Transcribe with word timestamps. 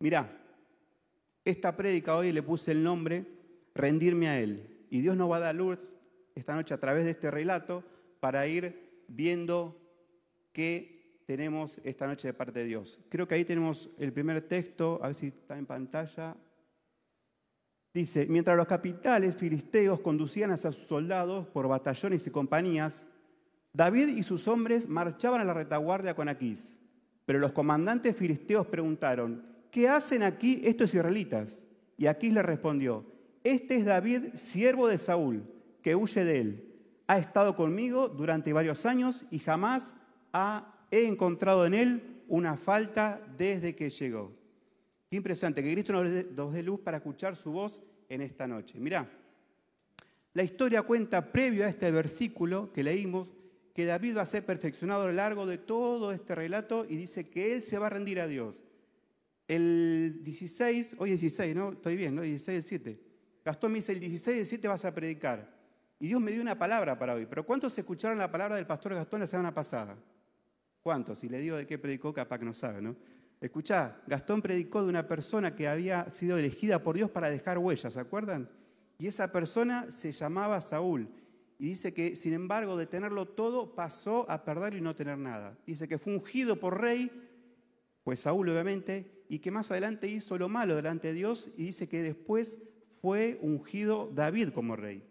Mirá, 0.00 0.30
esta 1.44 1.76
prédica 1.76 2.16
hoy 2.16 2.32
le 2.32 2.42
puse 2.42 2.72
el 2.72 2.82
nombre 2.82 3.26
Rendirme 3.74 4.28
a 4.28 4.40
Él. 4.40 4.86
Y 4.90 5.00
Dios 5.00 5.16
nos 5.16 5.30
va 5.30 5.36
a 5.36 5.40
dar 5.40 5.54
luz 5.54 5.78
esta 6.34 6.54
noche 6.54 6.74
a 6.74 6.80
través 6.80 7.04
de 7.04 7.12
este 7.12 7.30
relato 7.30 7.84
para 8.20 8.46
ir 8.46 9.04
viendo 9.06 9.80
qué 10.52 11.22
tenemos 11.26 11.80
esta 11.84 12.06
noche 12.06 12.28
de 12.28 12.34
parte 12.34 12.60
de 12.60 12.66
Dios. 12.66 13.00
Creo 13.08 13.28
que 13.28 13.36
ahí 13.36 13.44
tenemos 13.44 13.90
el 13.98 14.12
primer 14.12 14.40
texto, 14.48 14.98
a 15.02 15.08
ver 15.08 15.14
si 15.14 15.28
está 15.28 15.56
en 15.58 15.66
pantalla. 15.66 16.36
Dice, 17.94 18.26
mientras 18.28 18.56
los 18.56 18.66
capitales 18.66 19.36
filisteos 19.36 20.00
conducían 20.00 20.50
a 20.50 20.56
sus 20.56 20.76
soldados 20.76 21.46
por 21.46 21.68
batallones 21.68 22.26
y 22.26 22.30
compañías, 22.30 23.06
David 23.72 24.08
y 24.08 24.22
sus 24.22 24.48
hombres 24.48 24.88
marchaban 24.88 25.40
a 25.40 25.44
la 25.44 25.54
retaguardia 25.54 26.16
con 26.16 26.28
Aquís. 26.28 26.76
Pero 27.24 27.38
los 27.38 27.52
comandantes 27.52 28.16
filisteos 28.16 28.66
preguntaron, 28.66 29.57
¿qué 29.70 29.88
hacen 29.88 30.22
aquí 30.22 30.60
estos 30.64 30.94
israelitas? 30.94 31.64
Y 31.96 32.06
Aquís 32.06 32.32
le 32.32 32.42
respondió, 32.42 33.04
este 33.44 33.76
es 33.76 33.84
David, 33.84 34.34
siervo 34.34 34.88
de 34.88 34.98
Saúl, 34.98 35.42
que 35.82 35.94
huye 35.94 36.24
de 36.24 36.40
él. 36.40 36.74
Ha 37.06 37.18
estado 37.18 37.56
conmigo 37.56 38.08
durante 38.08 38.52
varios 38.52 38.84
años 38.86 39.26
y 39.30 39.38
jamás 39.38 39.94
he 40.90 41.06
encontrado 41.06 41.64
en 41.66 41.74
él 41.74 42.22
una 42.28 42.56
falta 42.56 43.20
desde 43.36 43.74
que 43.74 43.90
llegó. 43.90 44.32
Qué 45.10 45.16
impresionante 45.16 45.62
que 45.62 45.72
Cristo 45.72 45.92
nos 45.92 46.52
dé 46.52 46.62
luz 46.62 46.80
para 46.80 46.98
escuchar 46.98 47.34
su 47.34 47.50
voz 47.50 47.80
en 48.08 48.20
esta 48.20 48.46
noche. 48.46 48.78
Mirá, 48.78 49.08
la 50.34 50.42
historia 50.42 50.82
cuenta 50.82 51.32
previo 51.32 51.64
a 51.64 51.68
este 51.68 51.90
versículo 51.90 52.72
que 52.72 52.82
leímos 52.82 53.34
que 53.74 53.86
David 53.86 54.18
va 54.18 54.22
a 54.22 54.26
ser 54.26 54.44
perfeccionado 54.44 55.04
a 55.04 55.06
lo 55.06 55.12
largo 55.12 55.46
de 55.46 55.56
todo 55.56 56.12
este 56.12 56.34
relato 56.34 56.84
y 56.88 56.96
dice 56.96 57.28
que 57.28 57.52
él 57.54 57.62
se 57.62 57.78
va 57.78 57.86
a 57.86 57.90
rendir 57.90 58.20
a 58.20 58.26
Dios. 58.26 58.64
El 59.48 60.20
16, 60.22 60.96
hoy 60.98 61.12
es 61.12 61.20
16, 61.20 61.56
¿no? 61.56 61.72
Estoy 61.72 61.96
bien, 61.96 62.14
¿no? 62.14 62.20
16 62.20 62.56
el 62.56 62.62
7. 62.62 63.00
Gastón 63.44 63.72
me 63.72 63.78
dice, 63.78 63.92
el 63.92 64.00
16 64.00 64.38
el 64.40 64.46
7 64.46 64.68
vas 64.68 64.84
a 64.84 64.94
predicar. 64.94 65.56
Y 65.98 66.08
Dios 66.08 66.20
me 66.20 66.30
dio 66.30 66.42
una 66.42 66.58
palabra 66.58 66.98
para 66.98 67.14
hoy. 67.14 67.26
Pero 67.26 67.46
¿cuántos 67.46 67.76
escucharon 67.78 68.18
la 68.18 68.30
palabra 68.30 68.56
del 68.56 68.66
pastor 68.66 68.94
Gastón 68.94 69.20
la 69.20 69.26
semana 69.26 69.54
pasada? 69.54 69.96
¿Cuántos? 70.82 71.18
Si 71.18 71.30
le 71.30 71.40
digo 71.40 71.56
de 71.56 71.66
qué 71.66 71.78
predicó, 71.78 72.12
capaz 72.12 72.38
que 72.38 72.44
no 72.44 72.52
sabe, 72.52 72.82
¿no? 72.82 72.94
Escuchá, 73.40 74.02
Gastón 74.06 74.42
predicó 74.42 74.82
de 74.82 74.88
una 74.88 75.08
persona 75.08 75.56
que 75.56 75.66
había 75.66 76.10
sido 76.10 76.36
elegida 76.36 76.82
por 76.82 76.96
Dios 76.96 77.10
para 77.10 77.30
dejar 77.30 77.56
huellas, 77.58 77.94
¿se 77.94 78.00
acuerdan? 78.00 78.50
Y 78.98 79.06
esa 79.06 79.32
persona 79.32 79.90
se 79.90 80.12
llamaba 80.12 80.60
Saúl. 80.60 81.08
Y 81.58 81.70
dice 81.70 81.94
que, 81.94 82.16
sin 82.16 82.34
embargo, 82.34 82.76
de 82.76 82.86
tenerlo 82.86 83.26
todo, 83.26 83.74
pasó 83.74 84.30
a 84.30 84.44
perderlo 84.44 84.78
y 84.78 84.82
no 84.82 84.94
tener 84.94 85.16
nada. 85.16 85.56
Dice 85.66 85.88
que 85.88 85.98
fue 85.98 86.14
ungido 86.14 86.60
por 86.60 86.80
rey, 86.80 87.10
pues 88.04 88.20
Saúl 88.20 88.48
obviamente, 88.48 89.17
y 89.28 89.38
que 89.38 89.50
más 89.50 89.70
adelante 89.70 90.08
hizo 90.08 90.38
lo 90.38 90.48
malo 90.48 90.76
delante 90.76 91.08
de 91.08 91.14
Dios 91.14 91.50
y 91.56 91.64
dice 91.64 91.88
que 91.88 92.02
después 92.02 92.58
fue 93.00 93.38
ungido 93.42 94.10
David 94.14 94.50
como 94.50 94.76
rey. 94.76 95.02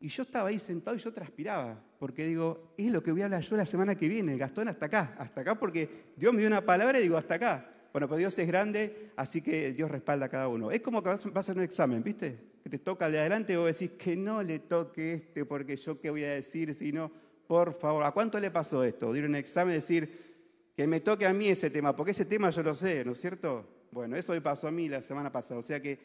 Y 0.00 0.08
yo 0.08 0.22
estaba 0.24 0.48
ahí 0.48 0.58
sentado 0.58 0.96
y 0.96 1.00
yo 1.00 1.12
transpiraba, 1.12 1.82
porque 1.98 2.26
digo, 2.26 2.74
es 2.76 2.90
lo 2.90 3.02
que 3.02 3.12
voy 3.12 3.22
a 3.22 3.26
hablar 3.26 3.42
yo 3.42 3.56
la 3.56 3.66
semana 3.66 3.94
que 3.94 4.08
viene, 4.08 4.36
Gastón, 4.36 4.68
hasta 4.68 4.86
acá, 4.86 5.14
hasta 5.18 5.42
acá, 5.42 5.58
porque 5.58 5.88
Dios 6.16 6.32
me 6.32 6.40
dio 6.40 6.48
una 6.48 6.64
palabra 6.64 6.98
y 6.98 7.02
digo, 7.02 7.16
hasta 7.16 7.34
acá. 7.34 7.70
Bueno, 7.92 8.08
pues 8.08 8.18
Dios 8.18 8.36
es 8.38 8.46
grande, 8.46 9.12
así 9.16 9.42
que 9.42 9.72
Dios 9.72 9.90
respalda 9.90 10.26
a 10.26 10.28
cada 10.28 10.48
uno. 10.48 10.70
Es 10.70 10.80
como 10.80 11.02
que 11.02 11.10
vas 11.10 11.24
a 11.24 11.38
hacer 11.38 11.56
un 11.56 11.62
examen, 11.62 12.02
¿viste? 12.02 12.52
que 12.62 12.70
te 12.70 12.78
toca 12.78 13.10
de 13.10 13.18
adelante 13.18 13.52
y 13.52 13.56
vos 13.56 13.66
decís 13.66 13.96
que 13.98 14.16
no 14.16 14.42
le 14.42 14.60
toque 14.60 15.14
este 15.14 15.44
porque 15.44 15.76
yo 15.76 16.00
qué 16.00 16.10
voy 16.10 16.22
a 16.24 16.34
decir, 16.34 16.72
sino, 16.74 17.10
por 17.46 17.74
favor, 17.74 18.04
¿a 18.04 18.12
cuánto 18.12 18.38
le 18.38 18.50
pasó 18.50 18.84
esto? 18.84 19.12
Dir 19.12 19.24
un 19.24 19.34
examen 19.34 19.72
y 19.72 19.76
decir 19.76 20.31
que 20.76 20.86
me 20.86 21.00
toque 21.00 21.26
a 21.26 21.32
mí 21.32 21.48
ese 21.48 21.70
tema, 21.70 21.94
porque 21.94 22.12
ese 22.12 22.24
tema 22.24 22.50
yo 22.50 22.62
lo 22.62 22.74
sé, 22.74 23.04
¿no 23.04 23.12
es 23.12 23.20
cierto? 23.20 23.68
Bueno, 23.90 24.16
eso 24.16 24.34
le 24.34 24.40
pasó 24.40 24.68
a 24.68 24.70
mí 24.70 24.88
la 24.88 25.02
semana 25.02 25.30
pasada, 25.30 25.60
o 25.60 25.62
sea 25.62 25.80
que 25.80 25.98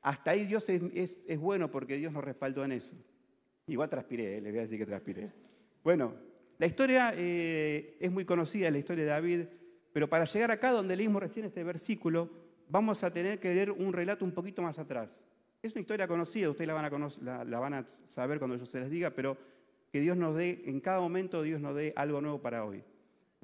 hasta 0.00 0.32
ahí 0.32 0.46
Dios 0.46 0.68
es, 0.68 1.24
es, 1.26 1.38
bueno 1.38 1.70
porque 1.70 1.96
Dios 1.96 2.12
nos 2.12 2.24
respaldó 2.24 2.64
en 2.64 2.72
eso. 2.72 2.94
Igual 3.66 3.88
transpiré, 3.88 4.36
¿eh? 4.36 4.40
les 4.40 4.52
voy 4.52 4.58
a 4.58 4.62
decir 4.62 4.78
que 4.78 4.86
transpiré. 4.86 5.32
Bueno, 5.82 6.14
la 6.58 6.66
historia 6.66 7.12
eh, 7.16 7.96
es 8.00 8.12
muy 8.12 8.24
conocida, 8.24 8.70
la 8.70 8.78
historia 8.78 9.04
de 9.04 9.10
David, 9.10 9.40
pero 9.92 10.08
para 10.08 10.24
llegar 10.24 10.50
acá 10.50 10.72
donde 10.72 10.94
leímos 10.96 11.22
recién 11.22 11.46
este 11.46 11.64
versículo, 11.64 12.30
vamos 12.68 13.02
a 13.02 13.12
tener 13.12 13.40
que 13.40 13.54
leer 13.54 13.70
un 13.70 13.92
relato 13.92 14.24
un 14.24 14.32
poquito 14.32 14.60
más 14.60 14.78
atrás. 14.78 15.22
Es 15.62 15.72
una 15.72 15.80
historia 15.80 16.06
conocida, 16.06 16.50
ustedes 16.50 16.68
la 16.68 16.74
van, 16.74 16.84
a 16.84 17.44
la, 17.44 17.58
van 17.58 17.74
a 17.74 17.86
saber 18.06 18.38
cuando 18.38 18.56
yo 18.56 18.66
se 18.66 18.80
les 18.80 18.90
diga, 18.90 19.10
pero 19.10 19.38
que 19.90 20.00
Dios 20.00 20.16
nos 20.16 20.36
dé, 20.36 20.62
en 20.66 20.80
cada 20.80 21.00
momento 21.00 21.42
Dios 21.42 21.60
nos 21.60 21.74
dé 21.74 21.94
algo 21.96 22.20
nuevo 22.20 22.42
para 22.42 22.64
hoy. 22.64 22.84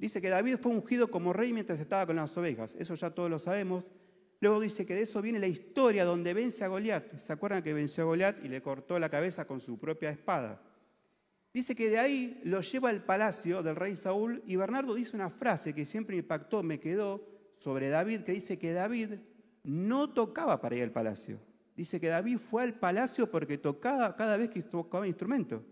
Dice 0.01 0.19
que 0.19 0.29
David 0.29 0.57
fue 0.59 0.71
ungido 0.71 1.09
como 1.09 1.31
rey 1.31 1.53
mientras 1.53 1.79
estaba 1.79 2.07
con 2.07 2.17
las 2.17 2.35
ovejas, 2.35 2.75
eso 2.77 2.95
ya 2.95 3.11
todos 3.11 3.29
lo 3.29 3.39
sabemos. 3.39 3.93
Luego 4.39 4.59
dice 4.59 4.85
que 4.85 4.95
de 4.95 5.03
eso 5.03 5.21
viene 5.21 5.37
la 5.37 5.47
historia 5.47 6.03
donde 6.03 6.33
vence 6.33 6.63
a 6.63 6.67
Goliat. 6.67 7.15
¿Se 7.17 7.31
acuerdan 7.31 7.61
que 7.61 7.75
venció 7.75 8.03
a 8.03 8.07
Goliat 8.07 8.43
y 8.43 8.49
le 8.49 8.63
cortó 8.63 8.97
la 8.97 9.09
cabeza 9.09 9.45
con 9.45 9.61
su 9.61 9.77
propia 9.79 10.09
espada? 10.09 10.59
Dice 11.53 11.75
que 11.75 11.89
de 11.89 11.99
ahí 11.99 12.41
lo 12.43 12.61
lleva 12.61 12.89
al 12.89 13.05
palacio 13.05 13.61
del 13.61 13.75
rey 13.75 13.95
Saúl 13.95 14.41
y 14.47 14.55
Bernardo 14.55 14.95
dice 14.95 15.15
una 15.15 15.29
frase 15.29 15.75
que 15.75 15.85
siempre 15.85 16.15
me 16.15 16.23
impactó, 16.23 16.63
me 16.63 16.79
quedó 16.79 17.23
sobre 17.59 17.89
David, 17.89 18.21
que 18.21 18.31
dice 18.31 18.57
que 18.57 18.73
David 18.73 19.19
no 19.63 20.11
tocaba 20.11 20.59
para 20.59 20.75
ir 20.75 20.81
al 20.81 20.91
palacio 20.91 21.39
dice 21.81 21.99
que 21.99 22.09
David 22.09 22.37
fue 22.37 22.63
al 22.63 22.75
palacio 22.75 23.29
porque 23.29 23.57
tocaba 23.57 24.15
cada 24.15 24.37
vez 24.37 24.49
que 24.49 24.61
tocaba 24.61 25.07
instrumento. 25.07 25.63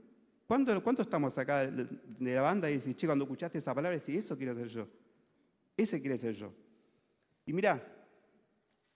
¿Cuánto, 0.49 0.83
¿Cuánto 0.83 1.03
estamos 1.03 1.37
acá 1.37 1.67
de 1.67 1.87
la 2.33 2.41
banda 2.41 2.71
y 2.71 2.79
decís, 2.79 2.95
che, 2.95 3.05
cuando 3.05 3.23
escuchaste 3.25 3.59
esa 3.59 3.75
palabra, 3.75 3.99
decís, 3.99 4.25
eso 4.25 4.35
quiero 4.35 4.55
ser 4.55 4.67
yo? 4.67 4.87
Ese 5.77 6.01
quiere 6.01 6.17
ser 6.17 6.33
yo. 6.33 6.51
Y 7.45 7.53
mira, 7.53 7.79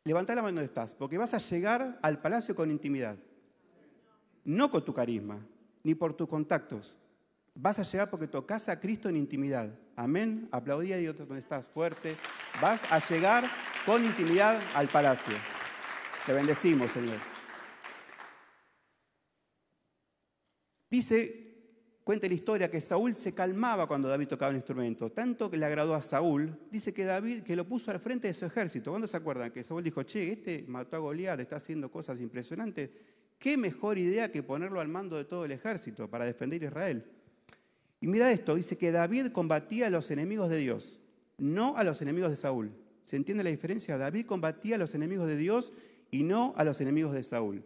levanta 0.04 0.34
la 0.34 0.42
mano 0.42 0.56
donde 0.56 0.66
estás, 0.66 0.96
porque 0.96 1.16
vas 1.16 1.36
a 1.36 1.38
llegar 1.38 2.00
al 2.02 2.20
palacio 2.20 2.56
con 2.56 2.72
intimidad. 2.72 3.20
No 4.44 4.72
con 4.72 4.84
tu 4.84 4.96
carisma, 4.96 5.46
ni 5.84 5.94
por 5.94 6.16
tus 6.16 6.28
contactos. 6.28 6.98
Vas 7.54 7.78
a 7.78 7.84
llegar 7.84 8.10
porque 8.10 8.28
tocas 8.28 8.68
a 8.68 8.80
Cristo 8.80 9.08
en 9.08 9.18
intimidad. 9.18 9.70
Amén. 9.96 10.50
Aplaudí 10.50 10.92
y 10.92 11.08
otro 11.08 11.28
donde 11.28 11.42
estás 11.42 11.68
fuerte. 11.68 12.18
Vas 12.64 12.82
a 12.92 12.98
llegar 12.98 13.44
con 13.86 14.04
intimidad 14.04 14.60
al 14.74 14.88
palacio. 14.88 15.36
Te 16.26 16.34
bendecimos, 16.34 16.92
Señor. 16.92 17.20
Dice, 20.90 21.43
cuenta 22.04 22.28
la 22.28 22.34
historia, 22.34 22.70
que 22.70 22.82
Saúl 22.82 23.16
se 23.16 23.34
calmaba 23.34 23.88
cuando 23.88 24.08
David 24.08 24.28
tocaba 24.28 24.50
un 24.50 24.58
instrumento, 24.58 25.12
tanto 25.12 25.50
que 25.50 25.58
le 25.58 25.66
agradó 25.66 25.96
a 25.96 26.02
Saúl, 26.02 26.58
dice 26.70 26.94
que 26.94 27.06
David, 27.06 27.42
que 27.44 27.56
lo 27.56 27.66
puso 27.66 27.92
al 27.92 28.00
frente 28.00 28.28
de 28.28 28.34
su 28.34 28.46
ejército. 28.46 28.92
¿Cuándo 28.92 29.08
se 29.08 29.18
acuerdan? 29.18 29.52
Que 29.52 29.64
Saúl 29.64 29.84
dijo, 29.84 30.04
che, 30.04 30.32
este 30.32 30.66
mató 30.68 30.98
a 30.98 31.00
Goliat, 31.00 31.40
está 31.40 31.58
haciendo 31.58 31.90
cosas 31.90 32.20
impresionantes. 32.20 32.90
¿Qué 33.40 33.58
mejor 33.58 33.98
idea 33.98 34.32
que 34.32 34.44
ponerlo 34.44 34.80
al 34.80 34.88
mando 34.88 35.18
de 35.18 35.26
todo 35.26 35.46
el 35.46 35.52
ejército 35.52 36.10
para 36.10 36.26
defender 36.26 36.64
Israel? 36.64 37.06
Y 38.00 38.08
mira 38.08 38.32
esto, 38.32 38.56
dice 38.56 38.78
que 38.78 38.92
David 38.92 39.32
combatía 39.32 39.88
a 39.88 39.90
los 39.90 40.12
enemigos 40.12 40.50
de 40.50 40.58
Dios, 40.58 41.00
no 41.38 41.78
a 41.78 41.84
los 41.84 42.02
enemigos 42.02 42.32
de 42.32 42.38
Saúl. 42.38 42.72
¿Se 43.04 43.16
entiende 43.16 43.44
la 43.44 43.50
diferencia? 43.50 43.98
David 43.98 44.26
combatía 44.26 44.76
a 44.76 44.78
los 44.80 44.96
enemigos 44.96 45.28
de 45.28 45.38
Dios 45.38 45.72
y 46.12 46.24
no 46.24 46.54
a 46.58 46.64
los 46.64 46.80
enemigos 46.80 47.14
de 47.14 47.24
Saúl. 47.24 47.64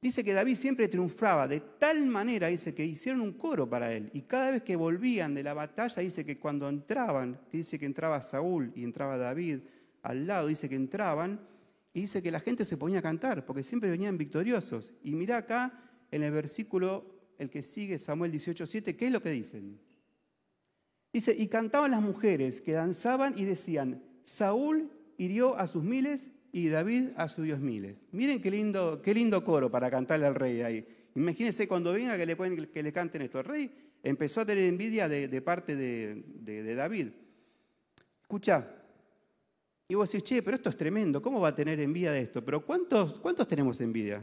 Dice 0.00 0.22
que 0.22 0.32
David 0.32 0.54
siempre 0.54 0.86
triunfaba 0.86 1.48
de 1.48 1.60
tal 1.60 2.06
manera, 2.06 2.46
dice 2.46 2.72
que 2.72 2.84
hicieron 2.84 3.20
un 3.20 3.32
coro 3.32 3.68
para 3.68 3.92
él. 3.92 4.10
Y 4.12 4.22
cada 4.22 4.52
vez 4.52 4.62
que 4.62 4.76
volvían 4.76 5.34
de 5.34 5.42
la 5.42 5.54
batalla, 5.54 6.02
dice 6.02 6.24
que 6.24 6.38
cuando 6.38 6.68
entraban, 6.68 7.40
dice 7.50 7.78
que 7.78 7.86
entraba 7.86 8.22
Saúl 8.22 8.72
y 8.76 8.84
entraba 8.84 9.18
David 9.18 9.60
al 10.02 10.26
lado, 10.26 10.46
dice 10.46 10.68
que 10.68 10.76
entraban, 10.76 11.40
y 11.92 12.02
dice 12.02 12.22
que 12.22 12.30
la 12.30 12.38
gente 12.38 12.64
se 12.64 12.76
ponía 12.76 13.00
a 13.00 13.02
cantar, 13.02 13.44
porque 13.44 13.64
siempre 13.64 13.90
venían 13.90 14.16
victoriosos. 14.16 14.94
Y 15.02 15.16
mira 15.16 15.38
acá 15.38 15.82
en 16.12 16.22
el 16.22 16.32
versículo, 16.32 17.32
el 17.38 17.50
que 17.50 17.62
sigue, 17.62 17.98
Samuel 17.98 18.30
18:7, 18.30 18.96
¿qué 18.96 19.06
es 19.06 19.12
lo 19.12 19.20
que 19.20 19.30
dicen? 19.30 19.80
Dice, 21.12 21.34
y 21.36 21.48
cantaban 21.48 21.90
las 21.90 22.02
mujeres 22.02 22.60
que 22.60 22.72
danzaban 22.72 23.36
y 23.36 23.44
decían, 23.44 24.04
Saúl 24.22 24.92
hirió 25.16 25.56
a 25.56 25.66
sus 25.66 25.82
miles 25.82 26.30
y 26.52 26.68
David 26.68 27.10
a 27.16 27.28
su 27.28 27.42
Dios 27.42 27.60
miles. 27.60 27.96
Miren 28.12 28.40
qué 28.40 28.50
lindo, 28.50 29.00
qué 29.02 29.14
lindo 29.14 29.44
coro 29.44 29.70
para 29.70 29.90
cantarle 29.90 30.26
al 30.26 30.34
rey 30.34 30.62
ahí. 30.62 30.86
Imagínense 31.14 31.66
cuando 31.66 31.92
venga 31.92 32.16
que 32.16 32.26
le, 32.26 32.68
que 32.68 32.82
le 32.82 32.92
canten 32.92 33.22
esto. 33.22 33.40
El 33.40 33.44
rey 33.44 33.70
empezó 34.02 34.40
a 34.40 34.46
tener 34.46 34.64
envidia 34.64 35.08
de, 35.08 35.42
parte 35.42 35.76
de, 35.76 36.74
David. 36.74 37.08
Escucha, 38.22 38.68
y 39.88 39.94
vos 39.94 40.10
decís, 40.10 40.28
che, 40.28 40.42
pero 40.42 40.56
esto 40.56 40.70
es 40.70 40.76
tremendo, 40.76 41.20
¿cómo 41.22 41.40
va 41.40 41.48
a 41.48 41.54
tener 41.54 41.80
envidia 41.80 42.12
de 42.12 42.20
esto? 42.20 42.44
Pero 42.44 42.64
¿cuántos, 42.64 43.18
cuántos 43.20 43.48
tenemos 43.48 43.80
envidia? 43.80 44.22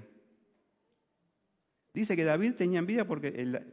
Dice 1.93 2.15
que 2.15 2.23
David 2.23 2.53
tenía 2.53 2.79
envidia 2.79 3.07
porque, 3.07 3.63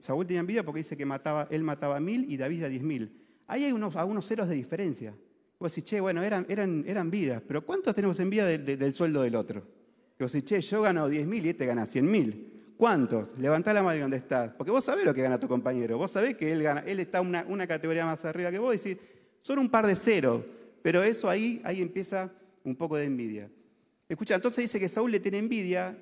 Saúl 0.00 0.26
tenía 0.26 0.40
envidia 0.40 0.64
porque 0.64 0.78
dice 0.78 0.96
que 0.96 1.06
mataba, 1.06 1.48
él 1.50 1.62
mataba 1.64 1.96
a 1.96 2.00
mil 2.00 2.30
y 2.30 2.36
David 2.36 2.64
a 2.64 2.68
diez 2.68 2.82
mil. 2.82 3.26
Ahí 3.46 3.64
hay 3.64 3.72
unos, 3.72 3.96
algunos 3.96 4.28
ceros 4.28 4.48
de 4.48 4.54
diferencia. 4.54 5.16
Vos 5.60 5.72
decís, 5.72 5.90
che, 5.90 6.00
bueno, 6.00 6.22
eran, 6.22 6.46
eran, 6.48 6.84
eran 6.86 7.10
vidas, 7.10 7.42
pero 7.46 7.64
¿cuántos 7.66 7.94
tenemos 7.94 8.18
en 8.18 8.30
vida 8.30 8.46
del 8.46 8.94
sueldo 8.94 9.20
del 9.20 9.34
otro? 9.34 9.62
vos 10.18 10.32
decís, 10.32 10.48
che, 10.48 10.60
yo 10.62 10.80
gano 10.80 11.06
10.000 11.06 11.44
y 11.44 11.48
este 11.50 11.66
gana 11.66 11.84
100.000. 11.84 12.76
¿Cuántos? 12.78 13.38
Levantá 13.38 13.74
la 13.74 13.82
mano 13.82 14.00
donde 14.00 14.16
estás. 14.16 14.52
Porque 14.52 14.70
vos 14.70 14.82
sabés 14.82 15.04
lo 15.04 15.12
que 15.12 15.20
gana 15.20 15.38
tu 15.38 15.48
compañero. 15.48 15.98
Vos 15.98 16.12
sabés 16.12 16.34
que 16.34 16.50
él, 16.50 16.62
gana, 16.62 16.80
él 16.86 16.98
está 16.98 17.20
una, 17.20 17.66
categoría 17.66 18.06
más 18.06 18.24
arriba 18.24 18.50
que 18.50 18.58
vos 18.58 18.86
y 18.86 18.98
son 19.42 19.58
un 19.58 19.68
par 19.68 19.86
de 19.86 19.94
ceros. 19.94 20.42
Pero 20.80 21.02
eso 21.02 21.28
ahí, 21.28 21.60
ahí 21.62 21.82
empieza 21.82 22.32
un 22.64 22.74
poco 22.74 22.96
de 22.96 23.04
envidia. 23.04 23.50
Escucha, 24.08 24.34
entonces 24.34 24.62
dice 24.62 24.80
que 24.80 24.88
Saúl 24.88 25.10
le 25.10 25.20
tiene 25.20 25.38
envidia 25.38 25.98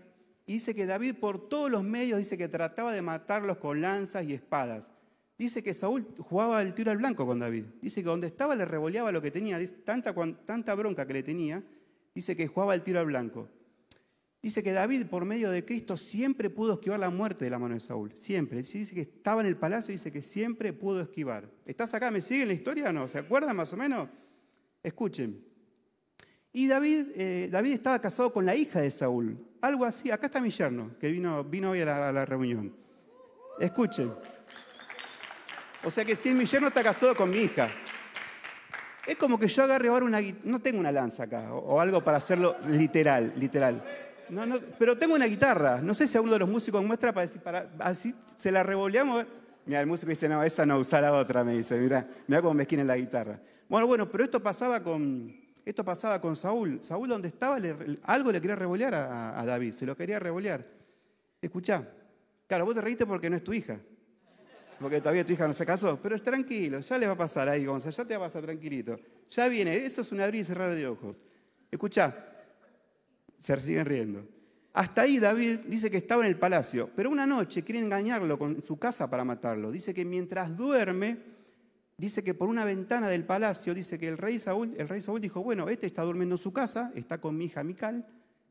y 0.46 0.54
dice 0.54 0.72
que 0.72 0.86
David 0.86 1.16
por 1.16 1.48
todos 1.48 1.68
los 1.68 1.82
medios 1.82 2.18
dice 2.18 2.38
que 2.38 2.46
trataba 2.46 2.92
de 2.92 3.02
matarlos 3.02 3.58
con 3.58 3.80
lanzas 3.80 4.24
y 4.24 4.34
espadas. 4.34 4.92
Dice 5.38 5.62
que 5.62 5.72
Saúl 5.72 6.04
jugaba 6.18 6.60
el 6.62 6.74
tiro 6.74 6.90
al 6.90 6.98
blanco 6.98 7.24
con 7.24 7.38
David. 7.38 7.64
Dice 7.80 8.02
que 8.02 8.08
donde 8.08 8.26
estaba 8.26 8.56
le 8.56 8.64
revoleaba 8.64 9.12
lo 9.12 9.22
que 9.22 9.30
tenía, 9.30 9.60
tanta, 9.84 10.74
bronca 10.74 11.06
que 11.06 11.12
le 11.12 11.22
tenía, 11.22 11.62
dice 12.12 12.36
que 12.36 12.48
jugaba 12.48 12.74
el 12.74 12.82
tiro 12.82 12.98
al 12.98 13.06
blanco. 13.06 13.48
Dice 14.42 14.64
que 14.64 14.72
David, 14.72 15.06
por 15.06 15.24
medio 15.24 15.50
de 15.50 15.64
Cristo, 15.64 15.96
siempre 15.96 16.50
pudo 16.50 16.74
esquivar 16.74 16.98
la 16.98 17.10
muerte 17.10 17.44
de 17.44 17.50
la 17.52 17.58
mano 17.60 17.74
de 17.74 17.80
Saúl. 17.80 18.12
Siempre. 18.16 18.58
Dice 18.62 18.92
que 18.94 19.02
estaba 19.02 19.40
en 19.40 19.46
el 19.46 19.56
palacio 19.56 19.92
y 19.92 19.96
dice 19.96 20.10
que 20.10 20.22
siempre 20.22 20.72
pudo 20.72 21.00
esquivar. 21.00 21.48
¿Estás 21.64 21.94
acá? 21.94 22.10
¿Me 22.10 22.20
siguen 22.20 22.48
la 22.48 22.54
historia 22.54 22.90
o 22.90 22.92
no? 22.92 23.08
¿Se 23.08 23.18
acuerdan 23.18 23.54
más 23.54 23.72
o 23.72 23.76
menos? 23.76 24.08
Escuchen. 24.82 25.44
Y 26.52 26.66
David, 26.66 27.06
eh, 27.14 27.50
estaba 27.72 28.00
casado 28.00 28.32
con 28.32 28.44
la 28.44 28.56
hija 28.56 28.80
de 28.80 28.90
Saúl. 28.90 29.38
Algo 29.60 29.84
así. 29.84 30.10
Acá 30.10 30.26
está 30.26 30.40
mi 30.40 30.50
yerno, 30.50 30.96
que 30.98 31.08
vino, 31.08 31.44
vino 31.44 31.70
hoy 31.70 31.80
a 31.80 31.84
la, 31.84 32.08
a 32.08 32.12
la 32.12 32.24
reunión. 32.24 32.74
Escuchen. 33.60 34.12
O 35.84 35.90
sea 35.90 36.04
que 36.04 36.16
si 36.16 36.34
mi 36.34 36.44
yerno 36.44 36.68
está 36.68 36.82
casado 36.82 37.14
con 37.14 37.30
mi 37.30 37.38
hija. 37.38 37.68
Es 39.06 39.16
como 39.16 39.38
que 39.38 39.48
yo 39.48 39.62
agarre 39.62 39.88
ahora 39.88 40.04
una... 40.04 40.18
No 40.44 40.60
tengo 40.60 40.80
una 40.80 40.92
lanza 40.92 41.22
acá, 41.22 41.52
o, 41.54 41.80
algo 41.80 42.02
para 42.02 42.18
hacerlo 42.18 42.56
literal, 42.66 43.32
literal. 43.36 43.82
Pero 44.78 44.98
tengo 44.98 45.14
una 45.14 45.24
guitarra. 45.24 45.80
No 45.80 45.94
sé 45.94 46.06
si 46.06 46.16
alguno 46.16 46.34
de 46.34 46.40
los 46.40 46.48
músicos 46.48 46.84
muestra 46.84 47.12
para 47.12 47.26
decir, 47.26 47.40
para, 47.40 47.70
así 47.78 48.14
se 48.36 48.52
la 48.52 48.62
revoleamos. 48.62 49.24
Mira, 49.64 49.80
el 49.80 49.86
músico 49.86 50.10
dice, 50.10 50.28
no, 50.28 50.42
esa 50.42 50.66
no, 50.66 50.78
usar 50.78 51.02
la 51.02 51.12
otra, 51.12 51.42
me 51.42 51.56
dice. 51.56 51.78
Mira, 51.78 52.06
mira 52.26 52.42
cómo 52.42 52.54
me 52.54 52.64
esquina 52.64 52.84
la 52.84 52.96
guitarra. 52.96 53.40
Bueno, 53.68 53.86
bueno, 53.86 54.10
pero 54.10 54.24
esto 54.24 54.42
pasaba 54.42 54.82
con, 54.82 55.34
esto 55.64 55.84
pasaba 55.84 56.20
con 56.20 56.36
Saúl. 56.36 56.82
Saúl 56.82 57.08
donde 57.08 57.28
estaba, 57.28 57.58
algo 58.04 58.32
le 58.32 58.40
quería 58.40 58.56
revolear 58.56 58.94
a, 58.94 59.40
a, 59.40 59.46
David, 59.46 59.72
se 59.72 59.86
lo 59.86 59.96
quería 59.96 60.18
revolear. 60.18 60.66
Escuchá, 61.40 61.88
claro, 62.46 62.66
vos 62.66 62.74
te 62.74 62.80
reíste 62.82 63.06
porque 63.06 63.30
no 63.30 63.36
es 63.36 63.44
tu 63.44 63.54
hija. 63.54 63.78
Porque 64.80 65.00
todavía 65.00 65.24
tu 65.24 65.32
hija 65.32 65.46
no 65.46 65.52
se 65.52 65.66
casó. 65.66 65.98
Pero 66.00 66.16
es 66.16 66.22
tranquilo, 66.22 66.80
ya 66.80 66.98
le 66.98 67.06
va 67.06 67.12
a 67.12 67.18
pasar 67.18 67.48
ahí, 67.48 67.64
Gonzalo, 67.64 67.94
ya 67.96 68.04
te 68.04 68.16
va 68.16 68.26
a 68.26 68.28
pasar 68.28 68.42
tranquilito. 68.42 68.98
Ya 69.30 69.48
viene, 69.48 69.76
eso 69.76 70.00
es 70.00 70.12
un 70.12 70.20
abrir 70.20 70.42
y 70.42 70.44
cerrar 70.44 70.74
de 70.74 70.86
ojos. 70.86 71.16
Escuchá, 71.70 72.14
se 73.38 73.60
siguen 73.60 73.84
riendo. 73.84 74.26
Hasta 74.72 75.02
ahí 75.02 75.18
David 75.18 75.60
dice 75.66 75.90
que 75.90 75.96
estaba 75.96 76.22
en 76.22 76.28
el 76.28 76.38
palacio, 76.38 76.90
pero 76.94 77.10
una 77.10 77.26
noche 77.26 77.64
quieren 77.64 77.84
engañarlo 77.84 78.38
con 78.38 78.62
su 78.62 78.78
casa 78.78 79.10
para 79.10 79.24
matarlo. 79.24 79.72
Dice 79.72 79.92
que 79.92 80.04
mientras 80.04 80.56
duerme, 80.56 81.18
dice 81.96 82.22
que 82.22 82.34
por 82.34 82.48
una 82.48 82.64
ventana 82.64 83.08
del 83.08 83.24
palacio, 83.24 83.74
dice 83.74 83.98
que 83.98 84.08
el 84.08 84.18
rey 84.18 84.38
Saúl, 84.38 84.74
el 84.76 84.88
rey 84.88 85.00
Saúl 85.00 85.20
dijo, 85.20 85.42
bueno, 85.42 85.68
este 85.68 85.86
está 85.86 86.02
durmiendo 86.02 86.36
en 86.36 86.40
su 86.40 86.52
casa, 86.52 86.92
está 86.94 87.20
con 87.20 87.36
mi 87.36 87.46
hija 87.46 87.64
Mical, 87.64 88.06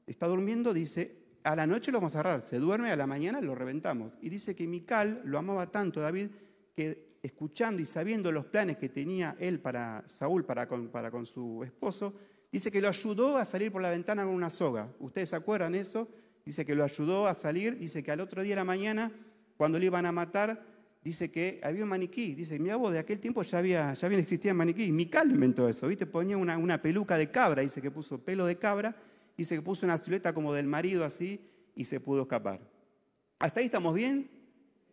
está 0.06 0.28
durmiendo, 0.28 0.74
dice, 0.74 1.16
a 1.48 1.56
la 1.56 1.66
noche 1.66 1.92
lo 1.92 2.00
vamos 2.00 2.14
a 2.16 2.20
cerrar, 2.20 2.44
se 2.44 2.60
duerme, 2.60 2.92
a 2.92 2.96
la 2.98 3.08
mañana 3.08 3.40
lo 3.40 3.56
reventamos. 3.56 4.18
Y 4.22 4.30
dice 4.30 4.54
que 4.54 4.68
Mical 4.68 5.22
lo 5.24 5.40
amaba 5.40 5.72
tanto, 5.72 6.02
David, 6.02 6.28
que 6.76 7.18
escuchando 7.24 7.82
y 7.82 7.86
sabiendo 7.86 8.32
los 8.32 8.46
planes 8.46 8.78
que 8.78 8.90
tenía 8.90 9.36
él 9.40 9.60
para 9.60 10.04
Saúl, 10.08 10.46
para 10.46 10.68
con, 10.68 11.26
su 11.26 11.64
esposo, 11.64 12.14
Dice 12.50 12.72
que 12.72 12.80
lo 12.80 12.88
ayudó 12.88 13.38
a 13.38 13.44
salir 13.44 13.74
por 13.74 13.82
la 13.82 13.90
ventana 13.90 14.24
con 14.24 14.34
una 14.34 14.50
soga. 14.50 14.90
¿Ustedes 15.00 15.30
se 15.30 15.36
acuerdan 15.36 15.76
eso? 15.76 16.08
Dice 16.46 16.66
que 16.66 16.76
lo 16.76 16.86
ayudó 16.86 17.28
a 17.28 17.34
salir. 17.34 17.78
Dice 17.78 18.02
que 18.02 18.10
al 18.10 18.22
otro 18.22 18.42
día 18.42 18.54
de 18.54 18.62
la 18.62 18.64
mañana, 18.64 19.12
cuando 19.58 19.78
le 19.78 19.88
iban 19.88 20.06
a 20.06 20.14
matar, 20.14 20.66
dice 21.04 21.30
que 21.30 21.60
había 21.62 21.84
un 21.84 21.90
maniquí. 21.90 22.36
Dice, 22.36 22.58
mira 22.58 22.78
vos, 22.78 22.94
de 22.94 23.00
aquel 23.00 23.20
tiempo 23.20 23.44
ya 23.44 23.58
había, 23.58 23.94
ya 23.94 24.08
existía 24.08 24.54
maniquí. 24.54 24.94
Mical 24.94 25.30
inventó 25.30 25.68
eso, 25.68 25.90
¿viste? 25.90 26.06
Ponía 26.06 26.38
una, 26.38 26.58
una 26.58 26.82
peluca 26.82 27.18
de 27.18 27.30
cabra, 27.30 27.62
dice 27.62 27.82
que 27.82 27.92
puso 27.92 28.18
pelo 28.18 28.46
de 28.46 28.56
cabra, 28.56 28.96
dice 29.38 29.56
que 29.56 29.62
puso 29.62 29.86
una 29.86 29.98
silueta 29.98 30.34
como 30.34 30.54
del 30.54 30.68
marido 30.68 31.06
así 31.06 31.40
y 31.76 31.86
se 31.86 32.00
pudo 32.00 32.24
escapar. 32.24 32.60
¿Hasta 33.40 33.60
ahí 33.60 33.68
estamos 33.68 33.94
bien? 33.94 34.30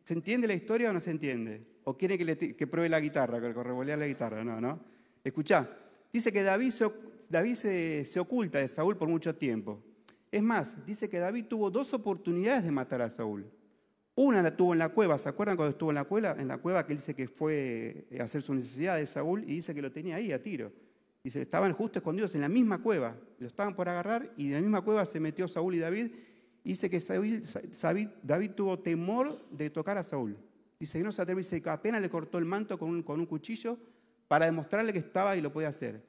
¿Se 0.05 0.13
entiende 0.13 0.47
la 0.47 0.55
historia 0.55 0.91
o 0.91 0.93
no 0.93 1.01
se 1.01 1.11
entiende? 1.11 1.67
¿O 1.85 1.97
quiere 1.97 2.19
que, 2.19 2.25
le, 2.25 2.37
que 2.37 2.67
pruebe 2.67 2.89
la 2.89 3.01
guitarra, 3.01 3.41
que 3.41 3.53
revolea 3.53 3.97
la 3.97 4.07
guitarra? 4.07 4.45
No, 4.45 4.61
no. 4.61 4.81
Escuchá, 5.25 5.69
dice 6.13 6.31
que 6.31 6.43
David 6.43 6.71
se, 6.71 6.91
David 7.31 7.55
se, 7.55 8.21
oculta 8.21 8.59
de 8.59 8.69
Saúl 8.69 8.97
por 8.97 9.09
mucho 9.09 9.35
tiempo. 9.35 9.83
Es 10.31 10.43
más, 10.43 10.85
dice 10.85 11.09
que 11.09 11.19
David 11.19 11.47
tuvo 11.47 11.71
dos 11.71 11.95
oportunidades 11.95 12.65
de 12.65 12.71
matar 12.71 13.01
a 13.01 13.09
Saúl. 13.09 13.51
Una 14.15 14.43
la 14.43 14.55
tuvo 14.55 14.75
en 14.75 14.79
la 14.79 14.91
cueva, 14.91 15.17
¿se 15.19 15.29
acuerdan 15.29 15.57
cuando 15.57 15.73
estuvo 15.73 15.91
en 15.91 15.97
la 15.97 16.05
cueva? 16.05 16.37
En 16.39 16.49
la 16.49 16.59
cueva 16.59 16.87
que 16.87 16.95
dice 16.95 17.15
que 17.15 17.27
fue 17.27 18.07
a 18.21 18.25
hacer 18.25 18.43
su 18.43 18.55
necesidad 18.55 18.97
de 18.97 19.07
Saúl 19.07 19.43
y 19.45 19.55
dice 19.55 19.75
que 19.75 19.83
lo 19.83 19.91
tenía 19.91 20.17
ahí 20.17 20.33
a 20.33 20.43
tiro. 20.43 20.71
Dice, 21.25 21.41
estaban 21.41 21.73
justo 21.73 21.99
escondidos 21.99 22.35
en 22.35 22.43
la 22.43 22.51
misma 22.51 22.83
cueva, 22.83 23.17
lo 23.39 23.47
estaban 23.47 23.75
por 23.75 23.89
agarrar 23.89 24.31
y 24.37 24.49
en 24.49 24.53
la 24.53 24.61
misma 24.61 24.83
cueva 24.83 25.07
se 25.07 25.19
metió 25.19 25.49
Saúl 25.49 25.75
y 25.75 25.79
David. 25.79 26.11
Dice 26.63 26.91
que 26.91 27.01
David 28.23 28.51
tuvo 28.51 28.79
temor 28.79 29.43
de 29.51 29.71
tocar 29.71 29.97
a 29.97 30.03
Saúl. 30.03 30.37
Dice 30.79 30.99
que 30.99 31.05
no 31.05 31.13
se 31.13 31.23
atrevió, 31.23 31.39
dice 31.39 31.63
que 31.63 31.71
apenas 31.71 32.03
le 32.03 32.11
cortó 32.11 32.37
el 32.37 32.45
manto 32.45 32.79
con 32.79 32.91
un, 32.91 33.03
con 33.03 33.21
un 33.21 33.27
cuchillo 33.27 33.79
para 34.29 34.45
demostrarle 34.45 34.93
que 34.93 34.99
estaba 34.99 35.35
y 35.35 35.41
lo 35.41 35.51
podía 35.51 35.69
hacer. 35.69 36.05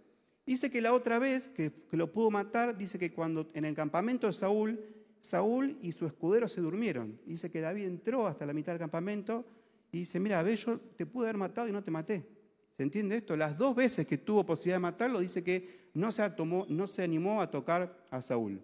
Dice 0.46 0.70
que 0.70 0.82
la 0.82 0.94
otra 0.94 1.18
vez 1.18 1.48
que, 1.48 1.72
lo 1.92 2.12
pudo 2.12 2.30
matar, 2.30 2.78
dice 2.78 3.00
que 3.00 3.14
cuando 3.14 3.50
en 3.54 3.66
el 3.66 3.74
campamento 3.74 4.28
de 4.28 4.34
Saúl, 4.34 4.80
Saúl 5.22 5.78
y 5.82 5.92
su 5.94 6.06
escudero 6.06 6.48
se 6.50 6.62
durmieron. 6.62 7.20
Dice 7.26 7.50
que 7.50 7.62
David 7.62 7.86
entró 7.86 8.28
hasta 8.28 8.46
la 8.46 8.54
mitad 8.54 8.74
del 8.74 8.80
campamento 8.80 9.46
y 9.92 10.00
dice, 10.00 10.20
mira, 10.20 10.44
ve, 10.44 10.56
yo 10.56 10.80
te 10.98 11.06
pude 11.06 11.28
haber 11.28 11.38
matado 11.38 11.68
y 11.68 11.72
no 11.72 11.82
te 11.82 11.90
maté. 11.90 12.35
¿Se 12.76 12.84
entiende 12.84 13.16
esto? 13.16 13.38
Las 13.38 13.58
dos 13.58 13.74
veces 13.74 14.06
que 14.06 14.18
tuvo 14.18 14.46
posibilidad 14.46 14.76
de 14.76 14.82
matarlo, 14.82 15.22
dice 15.22 15.42
que 15.42 15.90
no 15.94 16.12
se, 16.12 17.04
animó 17.04 17.42
a 17.42 17.50
tocar 17.50 18.06
a 18.12 18.22
Saúl. 18.22 18.62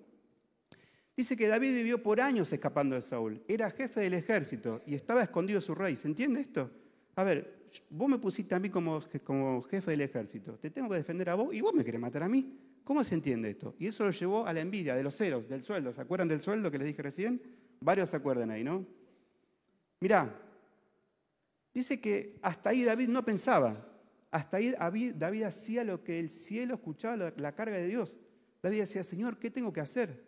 Dice 1.15 1.37
que 1.37 1.47
David 1.47 1.73
vivió 1.73 2.03
por 2.03 2.19
años 2.19 2.51
escapando 2.51 2.95
de 2.95 3.01
Saúl. 3.01 3.41
Era 3.47 3.71
jefe 3.71 4.01
del 4.01 4.13
ejército 4.13 4.81
y 4.85 4.95
estaba 4.95 5.23
escondido 5.23 5.61
su 5.61 5.75
rey. 5.75 5.95
¿Se 5.95 6.09
entiende 6.09 6.41
esto? 6.41 6.69
A 7.15 7.23
ver, 7.23 7.69
vos 7.89 8.09
me 8.09 8.17
pusiste 8.17 8.53
a 8.53 8.59
mí 8.59 8.69
como, 8.69 8.99
como 9.23 9.61
jefe 9.61 9.91
del 9.91 10.01
ejército, 10.01 10.57
te 10.57 10.69
tengo 10.69 10.89
que 10.89 10.95
defender 10.95 11.29
a 11.29 11.35
vos 11.35 11.53
y 11.53 11.61
vos 11.61 11.73
me 11.73 11.85
querés 11.85 12.01
matar 12.01 12.23
a 12.23 12.29
mí. 12.29 12.57
¿Cómo 12.83 13.05
se 13.05 13.15
entiende 13.15 13.51
esto? 13.51 13.75
Y 13.79 13.87
eso 13.87 14.03
lo 14.03 14.11
llevó 14.11 14.45
a 14.45 14.51
la 14.51 14.59
envidia 14.59 14.93
de 14.93 15.03
los 15.03 15.15
ceros, 15.15 15.47
del 15.47 15.63
sueldo. 15.63 15.93
¿Se 15.93 16.01
acuerdan 16.01 16.27
del 16.27 16.41
sueldo 16.41 16.69
que 16.69 16.79
les 16.79 16.87
dije 16.87 17.01
recién? 17.01 17.41
Varios 17.79 18.09
se 18.09 18.17
acuerdan 18.17 18.51
ahí, 18.51 18.65
¿no? 18.65 18.85
Mirá, 20.01 20.37
dice 21.73 22.01
que 22.01 22.39
hasta 22.41 22.71
ahí 22.71 22.83
David 22.83 23.07
no 23.07 23.23
pensaba. 23.23 23.87
Hasta 24.31 24.57
ahí 24.57 24.71
David, 24.71 25.43
hacía 25.43 25.83
lo 25.83 26.03
que 26.03 26.19
el 26.19 26.29
cielo 26.29 26.75
escuchaba, 26.75 27.33
la, 27.35 27.51
carga 27.53 27.77
de 27.77 27.87
Dios. 27.87 28.17
David 28.63 28.79
decía, 28.79 29.03
Señor, 29.03 29.37
¿qué 29.37 29.51
tengo 29.51 29.73
que 29.73 29.81
hacer? 29.81 30.25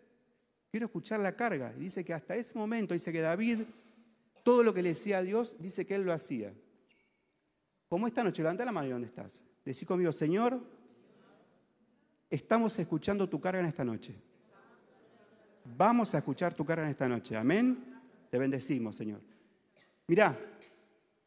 Quiero 0.69 0.87
escuchar 0.87 1.21
la 1.21 1.35
carga. 1.35 1.73
Y 1.77 1.81
dice 1.81 2.03
que 2.03 2.13
hasta 2.13 2.35
ese 2.35 2.57
momento, 2.57 2.93
dice 2.93 3.13
que 3.13 3.21
David, 3.21 3.61
todo 4.43 4.61
lo 4.61 4.73
que 4.73 4.81
le 4.81 4.89
decía 4.89 5.19
a 5.19 5.21
Dios, 5.21 5.55
dice 5.59 5.85
que 5.85 5.95
él 5.95 6.03
lo 6.03 6.11
hacía. 6.11 6.53
Como 7.87 8.07
esta 8.07 8.23
noche, 8.23 8.41
levanta 8.41 8.65
la 8.65 8.73
mano 8.73 8.87
y 8.87 8.91
dónde 8.91 9.07
estás. 9.07 9.43
Decí 9.63 9.85
conmigo, 9.85 10.11
Señor, 10.11 10.59
estamos 12.29 12.77
escuchando 12.79 13.29
tu 13.29 13.39
carga 13.39 13.61
en 13.61 13.67
esta 13.67 13.85
noche. 13.85 14.13
Vamos 15.77 16.13
a 16.13 16.17
escuchar 16.17 16.53
tu 16.53 16.65
carga 16.65 16.83
en 16.83 16.89
esta 16.89 17.07
noche. 17.07 17.37
Amén. 17.37 18.01
Te 18.29 18.37
bendecimos, 18.37 18.97
Señor. 18.97 19.21
Mirá, 20.07 20.37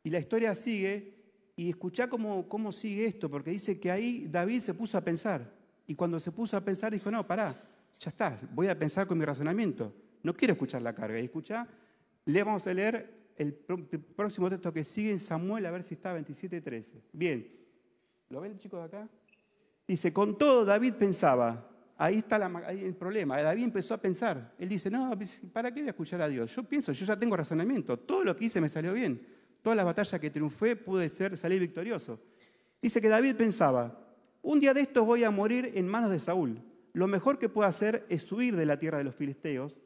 y 0.02 0.10
la 0.10 0.18
historia 0.18 0.54
sigue, 0.54 1.15
y 1.56 1.70
escuchá 1.70 2.08
cómo, 2.08 2.46
cómo 2.48 2.70
sigue 2.70 3.06
esto, 3.06 3.30
porque 3.30 3.50
dice 3.50 3.80
que 3.80 3.90
ahí 3.90 4.28
David 4.28 4.60
se 4.60 4.74
puso 4.74 4.98
a 4.98 5.00
pensar. 5.00 5.50
Y 5.86 5.94
cuando 5.94 6.20
se 6.20 6.30
puso 6.30 6.56
a 6.56 6.60
pensar, 6.60 6.92
dijo, 6.92 7.10
no, 7.10 7.26
pará, 7.26 7.58
ya 7.98 8.10
está, 8.10 8.38
voy 8.52 8.68
a 8.68 8.78
pensar 8.78 9.06
con 9.06 9.16
mi 9.16 9.24
razonamiento. 9.24 9.92
No 10.22 10.34
quiero 10.34 10.52
escuchar 10.52 10.82
la 10.82 10.94
carga. 10.94 11.18
Y 11.18 11.24
escuchá, 11.24 11.66
le 12.26 12.42
vamos 12.42 12.66
a 12.66 12.74
leer 12.74 13.32
el 13.38 13.54
próximo 13.54 14.50
texto 14.50 14.72
que 14.72 14.84
sigue 14.84 15.12
en 15.12 15.20
Samuel, 15.20 15.64
a 15.64 15.70
ver 15.70 15.82
si 15.82 15.94
está 15.94 16.14
27.13. 16.16 16.92
Bien, 17.12 17.50
¿lo 18.28 18.40
ven 18.42 18.58
chicos 18.58 18.80
de 18.80 18.86
acá? 18.86 19.08
Dice, 19.86 20.12
con 20.12 20.36
todo 20.36 20.64
David 20.64 20.94
pensaba, 20.94 21.70
ahí 21.96 22.18
está 22.18 22.36
el 22.70 22.94
problema, 22.96 23.40
David 23.40 23.64
empezó 23.64 23.94
a 23.94 23.98
pensar, 23.98 24.54
él 24.58 24.68
dice, 24.68 24.90
no, 24.90 25.16
pues, 25.16 25.40
¿para 25.52 25.72
qué 25.72 25.80
voy 25.80 25.88
a 25.88 25.90
escuchar 25.90 26.20
a 26.20 26.28
Dios? 26.28 26.54
Yo 26.54 26.64
pienso, 26.64 26.92
yo 26.92 27.06
ya 27.06 27.16
tengo 27.16 27.36
razonamiento, 27.36 27.98
todo 27.98 28.24
lo 28.24 28.34
que 28.34 28.46
hice 28.46 28.60
me 28.60 28.68
salió 28.68 28.92
bien, 28.92 29.24
todas 29.66 29.76
las 29.76 29.84
batallas 29.84 30.20
que 30.20 30.30
triunfé 30.30 30.76
pude 30.76 31.08
ser, 31.08 31.36
salir 31.36 31.58
victorioso. 31.58 32.20
Dice 32.80 33.00
que 33.00 33.08
David 33.08 33.34
pensaba, 33.34 33.98
un 34.40 34.60
día 34.60 34.72
de 34.72 34.82
estos 34.82 35.04
voy 35.04 35.24
a 35.24 35.32
morir 35.32 35.72
en 35.74 35.88
manos 35.88 36.12
de 36.12 36.20
Saúl, 36.20 36.62
lo 36.92 37.08
mejor 37.08 37.36
que 37.36 37.48
puedo 37.48 37.66
hacer 37.66 38.06
es 38.08 38.30
huir 38.30 38.54
de 38.54 38.64
la 38.64 38.78
tierra 38.78 38.98
de 38.98 39.02
los 39.02 39.16
filisteos 39.16 39.80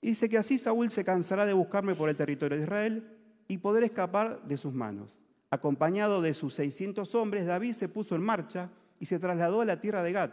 y 0.00 0.10
dice 0.10 0.28
que 0.28 0.38
así 0.38 0.56
Saúl 0.56 0.88
se 0.92 1.04
cansará 1.04 1.46
de 1.46 1.52
buscarme 1.52 1.96
por 1.96 2.08
el 2.08 2.14
territorio 2.14 2.56
de 2.56 2.62
Israel 2.62 3.18
y 3.48 3.58
poder 3.58 3.82
escapar 3.82 4.40
de 4.46 4.56
sus 4.56 4.72
manos. 4.72 5.20
Acompañado 5.50 6.22
de 6.22 6.32
sus 6.32 6.54
600 6.54 7.12
hombres, 7.16 7.44
David 7.44 7.72
se 7.72 7.88
puso 7.88 8.14
en 8.14 8.22
marcha 8.22 8.70
y 9.00 9.06
se 9.06 9.18
trasladó 9.18 9.62
a 9.62 9.64
la 9.64 9.80
tierra 9.80 10.04
de 10.04 10.12
Gad, 10.12 10.30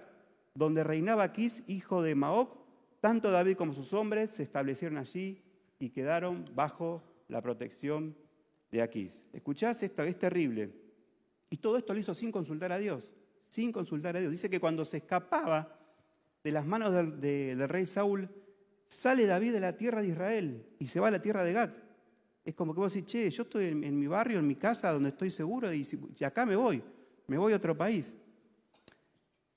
donde 0.54 0.84
reinaba 0.84 1.24
Aquís, 1.24 1.64
hijo 1.66 2.04
de 2.04 2.14
Maoc. 2.14 2.56
Tanto 3.00 3.32
David 3.32 3.58
como 3.58 3.74
sus 3.74 3.94
hombres 3.94 4.30
se 4.30 4.44
establecieron 4.44 5.00
allí 5.00 5.42
y 5.80 5.90
quedaron 5.90 6.46
bajo 6.54 7.02
la 7.30 7.42
protección 7.42 8.16
de 8.72 8.82
Aquís. 8.82 9.26
¿Escuchás 9.34 9.84
esto? 9.84 10.02
Es 10.04 10.18
terrible. 10.18 10.72
Y 11.50 11.58
todo 11.58 11.78
esto 11.78 11.94
lo 11.94 12.00
hizo 12.00 12.14
sin 12.14 12.32
consultar 12.32 12.72
a 12.72 12.80
Dios, 12.80 13.12
sin 13.48 13.72
consultar 13.72 14.16
a 14.16 14.20
Dios. 14.20 14.32
Dice 14.32 14.50
que 14.50 14.60
cuando 14.60 14.86
se 14.86 14.98
escapaba 14.98 15.78
de 16.44 16.52
las 16.52 16.66
manos 16.66 16.94
del, 16.94 17.68
rey 17.68 17.86
Saúl, 17.86 18.30
sale 18.88 19.26
David 19.26 19.54
de 19.54 19.60
la 19.60 19.76
tierra 19.76 20.02
de 20.02 20.08
Israel 20.08 20.66
y 20.80 20.88
se 20.88 21.00
va 21.00 21.10
a 21.10 21.12
la 21.12 21.22
tierra 21.22 21.44
de 21.44 21.54
Gad. 21.54 21.72
Es 22.44 22.56
como 22.56 22.74
que 22.74 22.80
vos 22.80 22.94
decís, 22.94 23.12
che, 23.12 23.30
yo 23.30 23.44
estoy 23.44 23.66
en, 23.66 24.00
mi 24.00 24.08
barrio, 24.08 24.40
en 24.40 24.48
mi 24.48 24.56
casa, 24.56 24.92
donde 24.92 25.10
estoy 25.10 25.30
seguro, 25.30 25.72
y, 25.72 25.86
y 26.18 26.24
acá 26.24 26.46
me 26.46 26.56
voy, 26.56 26.82
me 27.28 27.38
voy 27.38 27.54
a 27.54 27.58
otro 27.58 27.78
país. 27.78 28.16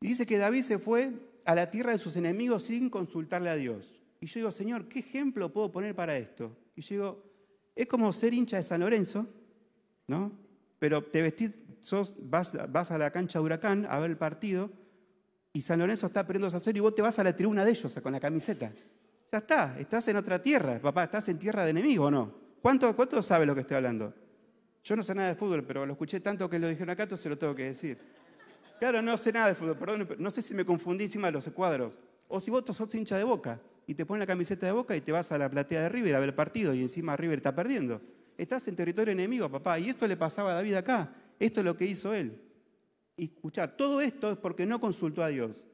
Y 0.01 0.09
dice 0.09 0.27
que 0.27 0.37
David 0.37 0.63
se 0.63 0.79
fue 0.79 1.13
a 1.47 1.55
la 1.55 1.71
tierra 1.71 1.93
de 1.93 1.99
sus 1.99 2.17
enemigos 2.17 2.65
sin 2.65 2.91
consultarle 2.91 3.49
a 3.49 3.57
Dios. 3.57 3.95
Y 4.21 4.27
yo 4.27 4.41
digo, 4.41 4.51
Señor, 4.51 4.89
¿qué 4.89 4.99
ejemplo 4.99 5.51
puedo 5.53 5.71
poner 5.71 5.95
para 5.95 6.17
esto? 6.17 6.57
Y 6.77 6.83
yo 6.83 6.95
digo, 6.95 7.24
es 7.75 7.87
como 7.87 8.13
ser 8.13 8.35
hincha 8.35 8.57
de 8.57 8.63
San 8.63 8.81
Lorenzo, 8.81 9.27
¿no? 10.07 10.33
Pero 10.79 11.03
te 11.03 11.23
vestís, 11.23 11.59
vas, 12.19 12.55
vas 12.71 12.91
a 12.91 12.99
la 12.99 13.11
cancha 13.11 13.39
de 13.39 13.45
Huracán 13.45 13.87
a 13.89 13.99
ver 13.99 14.11
el 14.11 14.17
partido 14.17 14.71
y 15.53 15.63
San 15.63 15.79
Lorenzo 15.79 16.07
está 16.07 16.27
perdiendo 16.27 16.55
a 16.55 16.61
cero 16.61 16.79
y 16.79 16.81
vos 16.81 16.95
te 16.95 17.03
vas 17.03 17.19
a 17.19 17.25
la 17.25 17.35
tribuna 17.35 17.65
de 17.65 17.71
ellos 17.71 17.99
con 18.03 18.13
la 18.13 18.21
camiseta. 18.21 18.73
Ya 19.33 19.39
está, 19.39 19.79
estás 19.79 20.07
en 20.09 20.17
otra 20.17 20.41
tierra, 20.41 20.79
papá, 20.81 21.05
estás 21.05 21.29
en 21.29 21.39
tierra 21.39 21.65
de 21.65 21.71
enemigo 21.71 22.07
o 22.07 22.11
no. 22.11 22.33
¿Cuánto, 22.63 22.95
¿Cuánto 22.95 23.21
sabe 23.23 23.47
lo 23.47 23.55
que 23.55 23.63
estoy 23.63 23.77
hablando? 23.77 24.15
Yo 24.83 24.97
no 24.97 25.03
sé 25.03 25.15
nada 25.15 25.29
de 25.29 25.35
fútbol, 25.35 25.65
pero 25.65 25.87
lo 25.87 25.93
escuché 25.93 26.21
tanto 26.21 26.49
que 26.49 26.59
lo 26.59 26.69
dijeron 26.69 26.91
acá, 26.91 27.05
entonces 27.05 27.23
se 27.23 27.29
lo 27.29 27.39
tengo 27.39 27.55
que 27.55 27.65
decir. 27.65 27.99
Claro, 28.79 29.01
no 29.01 29.17
sé 29.17 29.33
nada 29.33 29.49
de 29.49 29.55
fútbol, 29.55 29.77
perdón, 29.77 30.09
no 30.19 30.31
sé 30.31 30.43
si 30.43 30.55
me 30.55 30.65
confundí 30.65 31.05
encima 31.05 31.29
de 31.29 31.33
los 31.33 31.49
cuadros. 31.49 31.99
O 32.29 32.41
si 32.41 32.51
vos 32.51 32.65
sos 32.67 32.95
hincha 32.95 33.17
de 33.17 33.25
boca 33.25 33.61
y 33.87 33.95
te 33.95 34.07
pones 34.07 34.21
la 34.21 34.27
camiseta 34.27 34.67
de 34.67 34.73
boca 34.73 34.97
y 34.97 35.01
te 35.01 35.13
vas 35.13 35.31
a 35.33 35.39
la 35.39 35.51
platea 35.51 35.83
de 35.83 35.89
River 35.89 36.15
a 36.15 36.19
ver 36.21 36.31
el 36.31 36.35
partido 36.35 36.75
y 36.75 36.81
encima 36.81 37.17
River 37.17 37.39
está 37.39 37.55
perdiendo. 37.55 38.01
Estás 38.37 38.67
en 38.69 38.77
territorio 38.77 39.13
enemigo, 39.13 39.51
papá. 39.51 39.79
Y 39.79 39.89
esto 39.89 40.07
le 40.07 40.17
pasaba 40.17 40.53
a 40.53 40.55
David 40.55 40.75
acá. 40.75 41.15
Esto 41.39 41.61
es 41.61 41.67
lo 41.67 41.77
que 41.77 41.87
hizo 41.87 42.15
él. 42.15 42.41
Y 43.17 43.25
escuchá, 43.25 43.77
todo 43.77 44.01
esto 44.01 44.33
es 44.33 44.39
porque 44.39 44.67
no 44.67 44.81
consultó 44.81 45.23
a 45.23 45.29
Dios. 45.29 45.67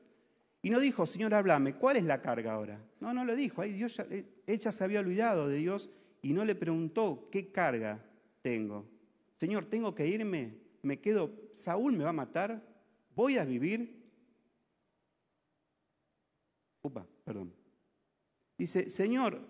Y 0.62 0.68
no 0.68 0.78
dijo, 0.78 1.06
Señor, 1.06 1.32
háblame, 1.32 1.74
¿cuál 1.74 1.96
es 1.96 2.04
la 2.04 2.20
carga 2.20 2.52
ahora? 2.52 2.84
No, 3.00 3.14
no 3.14 3.24
lo 3.24 3.34
dijo. 3.34 3.62
Ahí 3.62 3.72
Dios 3.72 3.98
él 4.08 4.58
ya 4.58 4.72
se 4.72 4.84
había 4.84 5.00
olvidado 5.00 5.48
de 5.48 5.56
Dios 5.56 5.88
y 6.22 6.32
no 6.34 6.44
le 6.44 6.54
preguntó, 6.54 7.28
¿qué 7.30 7.50
carga 7.50 8.04
tengo? 8.42 8.86
Señor, 9.36 9.64
¿tengo 9.64 9.94
que 9.94 10.06
irme? 10.06 10.58
¿Me 10.82 11.00
quedo? 11.00 11.30
¿Saúl 11.54 11.96
me 11.96 12.04
va 12.04 12.10
a 12.10 12.14
matar? 12.14 12.62
¿Voy 13.14 13.38
a 13.38 13.44
vivir? 13.44 14.00
Upa, 16.82 17.06
perdón. 17.24 17.59
Dice, 18.60 18.90
Señor, 18.90 19.40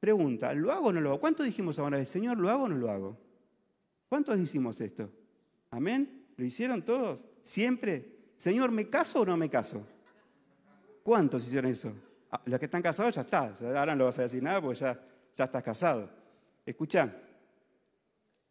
pregunta, 0.00 0.52
¿lo 0.52 0.72
hago 0.72 0.88
o 0.88 0.92
no 0.92 1.00
lo 1.00 1.10
hago? 1.10 1.20
¿Cuánto 1.20 1.44
dijimos 1.44 1.78
ahora 1.78 1.98
vez? 1.98 2.08
Señor, 2.08 2.38
¿lo 2.38 2.50
hago 2.50 2.64
o 2.64 2.68
no 2.68 2.74
lo 2.74 2.90
hago? 2.90 3.16
¿Cuántos 4.08 4.36
hicimos 4.36 4.80
esto? 4.80 5.08
¿Amén? 5.70 6.26
¿Lo 6.36 6.44
hicieron 6.44 6.82
todos? 6.82 7.28
¿Siempre? 7.40 8.32
Señor, 8.36 8.72
¿me 8.72 8.90
caso 8.90 9.20
o 9.20 9.24
no 9.24 9.36
me 9.36 9.48
caso? 9.48 9.86
¿Cuántos 11.04 11.46
hicieron 11.46 11.70
eso? 11.70 11.92
Ah, 12.32 12.42
los 12.46 12.58
que 12.58 12.64
están 12.64 12.82
casados 12.82 13.14
ya 13.14 13.20
está. 13.20 13.54
Ahora 13.60 13.92
no 13.92 14.00
lo 14.00 14.04
vas 14.06 14.18
a 14.18 14.22
decir 14.22 14.42
nada 14.42 14.60
porque 14.60 14.80
ya, 14.80 15.00
ya 15.36 15.44
estás 15.44 15.62
casado. 15.62 16.10
Escucha. 16.66 17.14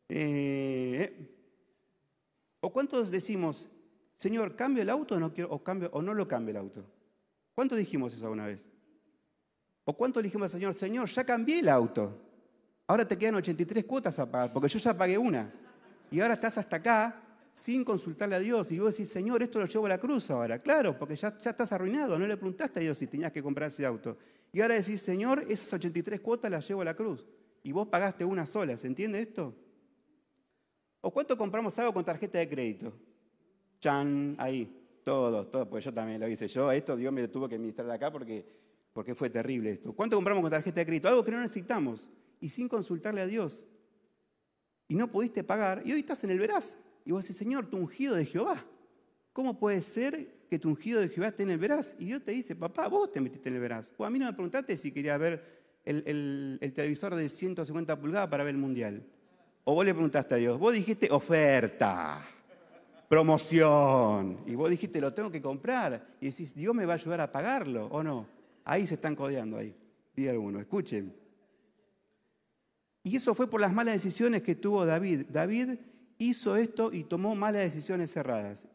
Eh, 0.07 1.35
¿O 2.61 2.71
cuántos 2.71 3.11
decimos, 3.11 3.69
Señor, 4.15 4.55
cambio 4.55 4.83
el 4.83 4.89
auto 4.89 5.15
o 5.15 5.19
no, 5.19 5.33
quiero, 5.33 5.49
o, 5.51 5.61
o 5.91 6.01
no 6.01 6.13
lo 6.13 6.29
cambio 6.29 6.51
el 6.51 6.57
auto? 6.57 6.85
¿Cuántos 7.53 7.77
dijimos 7.77 8.13
eso 8.13 8.31
una 8.31 8.45
vez? 8.45 8.69
¿O 9.89 9.93
cuánto 9.93 10.21
dijimos 10.21 10.53
al 10.53 10.59
Señor, 10.59 10.77
Señor, 10.77 11.07
ya 11.07 11.23
cambié 11.23 11.59
el 11.59 11.69
auto? 11.69 12.19
Ahora 12.87 13.07
te 13.07 13.17
quedan 13.17 13.35
83 13.35 13.85
cuotas 13.85 14.19
a 14.19 14.29
pagar, 14.29 14.51
porque 14.51 14.67
yo 14.67 14.79
ya 14.79 14.97
pagué 14.97 15.17
una. 15.17 15.49
Y 16.11 16.19
ahora 16.19 16.33
estás 16.33 16.57
hasta 16.57 16.75
acá 16.75 17.23
sin 17.53 17.85
consultarle 17.85 18.35
a 18.35 18.39
Dios. 18.39 18.69
Y 18.73 18.79
vos 18.79 18.91
decís, 18.91 19.07
Señor, 19.07 19.41
esto 19.43 19.61
lo 19.61 19.65
llevo 19.65 19.85
a 19.85 19.89
la 19.89 19.97
cruz 19.97 20.29
ahora. 20.29 20.59
Claro, 20.59 20.99
porque 20.99 21.15
ya, 21.15 21.29
estás 21.29 21.71
arruinado. 21.71 22.19
No 22.19 22.27
le 22.27 22.35
preguntaste 22.35 22.81
a 22.81 22.83
Dios 22.83 22.97
si 22.97 23.07
tenías 23.07 23.31
que 23.31 23.41
comprar 23.41 23.69
ese 23.69 23.85
auto. 23.85 24.17
Y 24.51 24.59
ahora 24.59 24.75
decís, 24.75 24.99
Señor, 24.99 25.45
esas 25.47 25.71
83 25.71 26.19
cuotas 26.19 26.51
las 26.51 26.67
llevo 26.67 26.81
a 26.81 26.85
la 26.85 26.93
cruz. 26.93 27.25
Y 27.63 27.71
vos 27.71 27.87
pagaste 27.87 28.25
una 28.25 28.45
sola. 28.45 28.75
¿Se 28.75 28.87
entiende 28.87 29.21
esto? 29.21 29.55
¿O 30.99 31.13
cuánto 31.13 31.37
compramos 31.37 31.79
algo 31.79 31.93
con 31.93 32.03
tarjeta 32.03 32.39
de 32.39 32.49
crédito? 32.49 32.91
Chan, 33.79 34.35
ahí. 34.37 34.99
Todo, 35.05 35.47
todo, 35.47 35.69
pues 35.69 35.85
yo 35.85 35.93
también 35.93 36.19
lo 36.19 36.27
hice 36.27 36.49
yo. 36.49 36.69
Esto 36.73 36.97
Dios 36.97 37.13
me 37.13 37.25
tuvo 37.29 37.47
que 37.47 37.55
administrar 37.55 37.89
acá 37.89 38.11
porque 38.11 38.66
porque 38.97 39.13
fue 39.13 39.29
terrible 39.29 39.69
esto. 39.69 39.93
¿Cuánto 39.93 40.17
compramos 40.17 40.41
con 40.41 40.49
tarjeta 40.49 40.79
de 40.79 40.85
crédito? 40.87 41.07
Algo 41.07 41.23
que 41.23 41.29
no 41.29 41.39
necesitamos 41.39 42.09
y 42.41 42.49
sin 42.49 42.67
consultarle 42.67 43.21
a 43.21 43.27
Dios. 43.27 43.63
Y 44.87 44.95
no 44.95 45.11
pudiste 45.11 45.43
pagar 45.43 45.83
y 45.85 45.93
hoy 45.93 45.99
estás 45.99 46.23
en 46.23 46.31
el 46.31 46.39
veraz. 46.39 46.79
Y 47.05 47.11
vos 47.11 47.21
decís, 47.21 47.37
Señor, 47.37 47.67
tu 47.67 47.77
ungido 47.77 48.15
de 48.15 48.25
Jehová. 48.25 48.65
¿Cómo 49.33 49.59
puede 49.59 49.83
ser 49.83 50.47
que 50.49 50.57
tu 50.57 50.69
ungido 50.69 50.99
de 50.99 51.09
Jehová 51.09 51.27
esté 51.27 51.43
en 51.43 51.51
el 51.51 51.59
veraz? 51.59 51.95
Y 51.99 52.05
Dios 52.05 52.23
te 52.23 52.31
dice, 52.31 52.55
papá, 52.55 52.87
vos 52.87 53.11
te 53.11 53.21
metiste 53.21 53.49
en 53.49 53.55
el 53.57 53.61
veraz. 53.61 53.93
O 53.97 54.03
a 54.03 54.09
mí 54.09 54.17
no 54.17 54.25
me 54.25 54.33
preguntaste 54.33 54.75
si 54.75 54.91
querías 54.91 55.19
ver 55.19 55.45
el, 55.85 56.57
el 56.59 56.73
televisor 56.73 57.13
de 57.13 57.29
150 57.29 57.99
pulgadas 57.99 58.29
para 58.29 58.43
ver 58.43 58.55
el 58.55 58.59
mundial. 58.59 59.05
O 59.63 59.75
vos 59.75 59.85
le 59.85 59.93
preguntaste 59.93 60.33
a 60.33 60.37
Dios, 60.37 60.57
vos 60.57 60.73
dijiste 60.73 61.07
oferta, 61.11 62.25
promoción. 63.07 64.39
Y 64.47 64.55
vos 64.55 64.71
dijiste, 64.71 64.99
lo 64.99 65.13
tengo 65.13 65.29
que 65.29 65.39
comprar. 65.39 66.15
Y 66.19 66.31
decís, 66.31 66.55
Dios 66.55 66.73
me 66.73 66.87
va 66.87 66.93
a 66.93 66.95
ayudar 66.95 67.21
a 67.21 67.31
pagarlo, 67.31 67.85
¿o 67.91 68.01
no? 68.01 68.36
Ahí 68.69 68.85
se 68.85 68.95
están 68.95 69.15
codeando, 69.15 69.55
ahí. 69.55 69.73
Pide 70.13 70.31
alguno, 70.31 70.59
escuchen. 70.59 71.15
Y 73.01 73.15
eso 73.15 73.33
fue 73.33 73.49
por 73.49 73.61
las 73.61 73.73
malas 73.73 73.95
decisiones 73.95 74.41
que 74.41 74.55
tuvo 74.55 74.85
David. 74.85 75.27
David 75.29 75.75
hizo 76.17 76.57
esto 76.57 76.91
y 76.91 77.05
tomó 77.05 77.33
malas 77.33 77.61
decisiones 77.61 78.11
cerradas. 78.11 78.67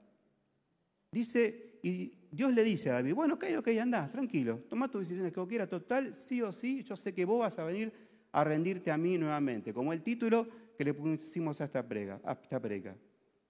Dice, 1.10 1.78
y 1.82 2.10
Dios 2.30 2.54
le 2.54 2.64
dice 2.64 2.88
a 2.88 2.94
David, 2.94 3.12
bueno, 3.12 3.34
ok, 3.34 3.44
ok, 3.58 3.68
andá, 3.82 4.08
tranquilo, 4.08 4.60
toma 4.70 4.90
tus 4.90 5.02
decisiones 5.02 5.30
que 5.30 5.40
vos 5.40 5.48
quieras, 5.48 5.68
total, 5.68 6.14
sí 6.14 6.40
o 6.40 6.50
sí, 6.52 6.82
yo 6.82 6.96
sé 6.96 7.12
que 7.12 7.26
vos 7.26 7.40
vas 7.40 7.58
a 7.58 7.64
venir 7.66 7.92
a 8.32 8.44
rendirte 8.44 8.90
a 8.90 8.96
mí 8.96 9.18
nuevamente, 9.18 9.74
como 9.74 9.92
el 9.92 10.00
título 10.00 10.48
que 10.78 10.84
le 10.84 10.94
pusimos 10.94 11.60
a 11.60 11.64
esta 11.64 11.86
prega. 11.86 12.18
A 12.24 12.32
esta 12.32 12.58
prega. 12.58 12.96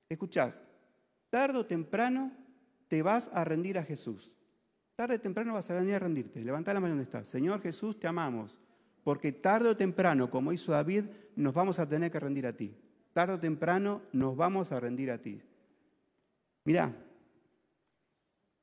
Escuchás, 0.09 0.61
tarde 1.31 1.59
o 1.59 1.67
temprano 1.67 2.33
te 2.89 3.01
vas 3.01 3.31
a 3.33 3.45
rendir 3.45 3.79
a 3.79 3.85
Jesús. 3.85 4.35
Tarde 5.03 5.17
o 5.17 5.21
temprano 5.21 5.55
vas 5.55 5.69
a 5.69 5.75
venir 5.75 5.97
a 5.97 5.99
rendirte. 5.99 6.45
Levanta 6.45 6.73
la 6.73 6.79
mano 6.79 6.93
donde 6.93 7.03
estás. 7.03 7.27
Señor 7.27 7.61
Jesús, 7.61 7.99
te 7.99 8.07
amamos. 8.07 8.61
Porque 9.03 9.33
tarde 9.33 9.69
o 9.69 9.77
temprano, 9.77 10.31
como 10.31 10.53
hizo 10.53 10.71
David, 10.71 11.07
nos 11.35 11.53
vamos 11.53 11.81
a 11.81 11.89
tener 11.89 12.13
que 12.13 12.21
rendir 12.21 12.47
a 12.47 12.53
ti. 12.53 12.73
Tarde 13.13 13.35
o 13.35 13.41
temprano 13.41 14.03
nos 14.13 14.37
vamos 14.37 14.71
a 14.71 14.79
rendir 14.79 15.11
a 15.11 15.19
ti. 15.19 15.43
Mirá, 16.65 16.95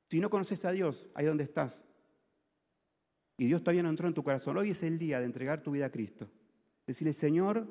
si 0.10 0.22
no 0.22 0.30
conoces 0.30 0.64
a 0.64 0.72
Dios, 0.72 1.08
ahí 1.14 1.26
donde 1.26 1.44
estás, 1.44 1.84
y 3.38 3.46
Dios 3.48 3.62
todavía 3.62 3.84
no 3.84 3.90
entró 3.90 4.08
en 4.08 4.14
tu 4.14 4.24
corazón, 4.24 4.56
hoy 4.56 4.70
es 4.70 4.82
el 4.84 4.98
día 4.98 5.20
de 5.20 5.26
entregar 5.26 5.62
tu 5.62 5.72
vida 5.72 5.88
a 5.88 5.92
Cristo. 5.92 6.30
Decirle, 6.88 7.12
Señor, 7.12 7.68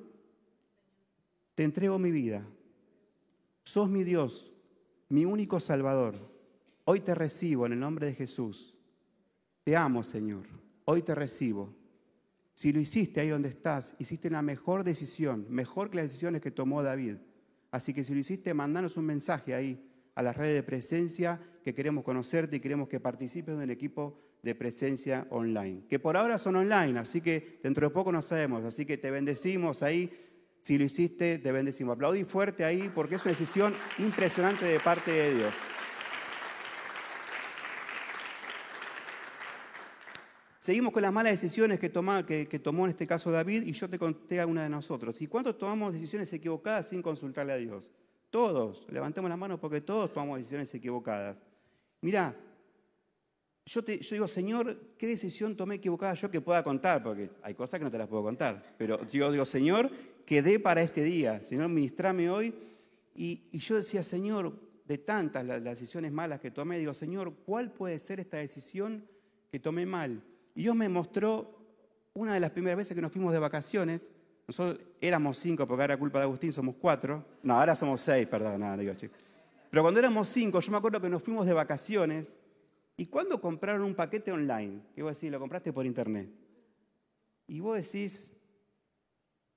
te 1.55 1.65
entrego 1.65 1.99
mi 1.99 2.11
vida. 2.11 2.47
Sos 3.63 3.89
mi 3.89 4.05
Dios, 4.05 4.53
mi 5.09 5.25
único 5.25 5.59
Salvador. 5.59 6.37
Hoy 6.91 7.01
te 7.01 7.15
recibo 7.15 7.67
en 7.67 7.75
el 7.75 7.81
nombre 7.81 8.07
de 8.07 8.15
Jesús. 8.15 8.75
Te 9.63 9.77
amo, 9.77 10.03
Señor. 10.03 10.45
Hoy 10.87 11.03
te 11.03 11.15
recibo. 11.15 11.77
Si 12.55 12.73
lo 12.73 12.81
hiciste 12.81 13.21
ahí 13.21 13.29
donde 13.29 13.51
estás, 13.51 13.95
hiciste 13.99 14.31
la 14.31 14.41
mejor 14.41 14.85
decisión, 14.85 15.45
mejor 15.51 15.91
que 15.91 15.99
las 15.99 16.07
decisiones 16.07 16.41
que 16.41 16.51
tomó 16.51 16.83
David. 16.83 17.17
Así 17.71 17.93
que 17.93 18.05
si 18.05 18.15
lo 18.15 18.21
hiciste, 18.21 18.55
mandanos 18.55 18.97
un 18.97 19.05
mensaje 19.05 19.53
ahí 19.53 19.87
a 20.15 20.23
las 20.23 20.35
redes 20.35 20.55
de 20.55 20.63
presencia, 20.63 21.39
que 21.63 21.75
queremos 21.75 22.05
conocerte 22.05 22.57
y 22.57 22.61
queremos 22.61 22.89
que 22.89 23.01
participes 23.01 23.59
del 23.59 23.69
equipo 23.69 24.19
de 24.43 24.55
presencia 24.55 25.27
online. 25.29 25.83
Que 25.91 25.99
por 25.99 26.17
ahora 26.17 26.39
son 26.39 26.57
online, 26.57 26.99
así 26.99 27.21
que 27.21 27.61
dentro 27.63 27.87
de 27.87 27.93
poco 27.93 28.13
no 28.13 28.23
sabemos. 28.23 28.65
Así 28.65 28.87
que 28.87 28.97
te 28.97 29.11
bendecimos 29.11 29.83
ahí. 29.83 30.11
Si 30.63 30.79
lo 30.79 30.85
hiciste, 30.85 31.39
te 31.39 31.53
bendecimos. 31.53 31.97
Aplaudí 31.97 32.25
fuerte 32.25 32.65
ahí 32.65 32.91
porque 32.95 33.17
es 33.17 33.25
una 33.27 33.33
decisión 33.33 33.75
impresionante 33.99 34.65
de 34.65 34.81
parte 34.81 35.13
de 35.13 35.35
Dios. 35.35 35.53
Seguimos 40.69 40.93
con 40.93 41.01
las 41.01 41.15
malas 41.15 41.33
decisiones 41.33 41.81
que, 41.81 41.89
tomó 41.89 42.85
en 42.85 42.91
este 42.91 43.07
caso 43.07 43.31
David 43.31 43.63
y 43.63 43.73
yo 43.73 43.89
te 43.89 43.99
conté 43.99 44.39
a 44.39 44.47
una 44.47 44.65
de 44.65 44.69
nosotros. 44.69 45.19
¿Y 45.23 45.27
cuántos 45.27 45.57
tomamos 45.57 45.95
decisiones 45.95 46.31
equivocadas 46.35 46.91
sin 46.91 47.01
consultarle 47.01 47.55
a 47.55 47.57
Dios? 47.57 47.91
Todos. 48.29 48.85
Levantemos 48.91 49.31
las 49.31 49.39
manos 49.39 49.59
porque 49.61 49.81
todos 49.81 50.13
tomamos 50.13 50.37
decisiones 50.37 50.75
equivocadas. 50.75 51.41
Mirá, 52.03 52.37
yo, 53.65 53.81
digo, 53.81 54.27
Señor, 54.27 54.79
¿qué 54.99 55.07
decisión 55.07 55.57
tomé 55.57 55.77
equivocada 55.77 56.13
yo 56.13 56.31
que 56.31 56.43
pueda 56.43 56.63
contar? 56.63 57.03
Porque 57.03 57.31
hay 57.41 57.55
cosas 57.55 57.81
que 57.81 57.85
no 57.85 57.91
te 57.91 57.97
las 57.97 58.07
puedo 58.07 58.25
contar. 58.25 58.63
Pero 58.77 59.03
yo 59.07 59.33
digo, 59.33 59.47
Señor, 59.47 59.91
quedé 60.27 60.61
para 60.61 60.83
este 60.83 61.03
día. 61.03 61.41
Señor, 61.41 61.71
ministrame 61.71 62.29
hoy. 62.29 62.55
Y, 63.15 63.59
yo 63.59 63.77
decía, 63.77 64.03
Señor, 64.03 64.53
de 64.85 64.99
tantas 64.99 65.47
las 65.47 65.65
decisiones 65.65 66.13
malas 66.13 66.41
que 66.41 66.51
tomé, 66.51 66.79
digo, 66.79 66.93
Señor, 66.93 67.33
¿cuál 67.47 67.73
puede 67.73 67.99
ser 67.99 68.21
esta 68.21 68.37
decisión 68.37 69.09
que 69.51 69.59
tomé 69.59 69.87
mal? 69.87 70.23
Y 70.59 70.63
Dios 70.63 70.75
me 70.75 70.89
mostró 70.89 71.55
una 72.15 72.35
de 72.35 72.41
las 72.41 72.51
primeras 72.51 72.77
veces 72.77 72.95
que 72.95 73.01
nos 73.01 73.13
fuimos 73.13 73.33
de 73.33 73.39
vacaciones. 73.39 74.11
Nosotros 74.47 74.85
éramos 75.01 75.39
cinco, 75.39 75.67
porque 75.69 75.83
ahora 75.83 75.97
culpa 75.97 76.19
de 76.19 76.25
Agustín 76.25 76.53
somos 76.53 76.75
cuatro. 76.81 77.25
No, 77.45 77.55
ahora 77.55 77.77
somos 77.77 78.01
seis, 78.01 78.27
perdón, 78.27 78.61
nada, 78.61 78.77
digo, 78.77 78.93
chicos. 78.95 79.17
Pero 79.71 79.83
cuando 79.83 80.01
éramos 80.01 80.29
cinco, 80.29 80.59
yo 80.59 80.73
me 80.73 80.79
acuerdo 80.79 81.01
que 81.01 81.09
nos 81.09 81.23
fuimos 81.23 81.47
de 81.47 81.55
vacaciones 81.55 82.37
¿Y 83.01 83.07
cuándo 83.07 83.41
compraron 83.41 83.83
un 83.83 83.95
paquete 83.95 84.33
online? 84.33 84.81
Que 84.93 85.05
vos 85.05 85.15
decís, 85.15 85.31
lo 85.31 85.39
compraste 85.39 85.73
por 85.73 85.87
internet. 85.87 86.29
Y 87.47 87.61
vos 87.61 87.77
decís, 87.77 88.33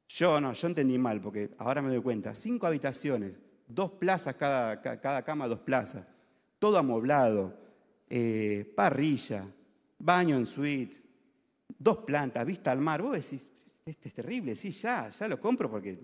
yo 0.08 0.40
no, 0.40 0.54
yo 0.54 0.68
entendí 0.68 1.00
mal, 1.00 1.20
porque 1.20 1.50
ahora 1.58 1.82
me 1.82 1.90
doy 1.90 2.02
cuenta. 2.04 2.36
Cinco 2.36 2.68
habitaciones, 2.68 3.34
dos 3.68 3.94
plazas, 3.94 4.36
cada, 4.36 4.80
cada 4.80 5.24
cama, 5.24 5.48
dos 5.48 5.60
plazas. 5.62 6.06
Todo 6.60 6.78
amoblado, 6.78 7.58
eh, 8.12 8.72
parrilla, 8.76 9.48
baño 10.02 10.36
en 10.36 10.46
suite, 10.46 10.98
dos 11.78 11.98
plantas, 12.00 12.46
vista 12.46 12.72
al 12.72 12.80
mar. 12.80 13.02
Vos 13.02 13.14
decís, 13.14 13.50
este 13.86 14.10
es 14.10 14.14
terrible, 14.14 14.56
sí, 14.56 14.72
ya, 14.72 15.10
ya 15.10 15.28
lo 15.28 15.40
compro 15.40 15.70
porque 15.70 15.98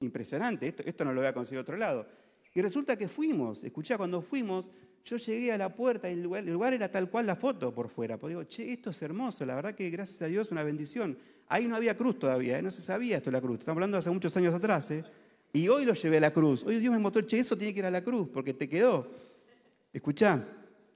impresionante, 0.00 0.68
esto, 0.68 0.82
esto 0.84 1.04
no 1.04 1.12
lo 1.12 1.20
voy 1.20 1.28
a 1.28 1.34
conseguir 1.34 1.60
otro 1.60 1.76
lado. 1.76 2.06
Y 2.54 2.62
resulta 2.62 2.96
que 2.96 3.08
fuimos, 3.08 3.64
escuchá, 3.64 3.98
cuando 3.98 4.22
fuimos, 4.22 4.70
yo 5.04 5.16
llegué 5.18 5.52
a 5.52 5.58
la 5.58 5.74
puerta 5.74 6.10
y 6.10 6.14
el 6.14 6.22
lugar, 6.22 6.72
era 6.72 6.90
tal 6.90 7.10
cual 7.10 7.26
la 7.26 7.36
foto 7.36 7.72
por 7.72 7.88
fuera. 7.88 8.18
Pues 8.18 8.30
digo, 8.30 8.44
che, 8.44 8.72
esto 8.72 8.90
es 8.90 9.02
hermoso, 9.02 9.44
la 9.44 9.54
verdad 9.54 9.74
que 9.74 9.88
gracias 9.90 10.22
a 10.22 10.26
Dios 10.26 10.50
una 10.50 10.62
bendición. 10.64 11.16
Ahí 11.48 11.66
no 11.66 11.76
había 11.76 11.96
cruz 11.96 12.18
todavía, 12.18 12.58
¿eh? 12.58 12.62
no 12.62 12.70
se 12.70 12.80
sabía 12.80 13.18
esto 13.18 13.30
de 13.30 13.36
la 13.36 13.40
cruz. 13.40 13.60
Estamos 13.60 13.76
hablando 13.76 13.96
de 13.96 13.98
hace 14.00 14.10
muchos 14.10 14.36
años 14.36 14.54
atrás. 14.54 14.90
¿eh? 14.90 15.04
Y 15.52 15.68
hoy 15.68 15.84
lo 15.84 15.94
llevé 15.94 16.16
a 16.16 16.20
la 16.20 16.32
cruz. 16.32 16.64
Hoy 16.64 16.80
Dios 16.80 16.92
me 16.92 16.98
mostró, 16.98 17.22
che, 17.22 17.38
eso 17.38 17.56
tiene 17.56 17.72
que 17.72 17.80
ir 17.80 17.86
a 17.86 17.90
la 17.90 18.02
cruz 18.02 18.28
porque 18.32 18.52
te 18.52 18.68
quedó. 18.68 19.08
Escuchá. 19.92 20.44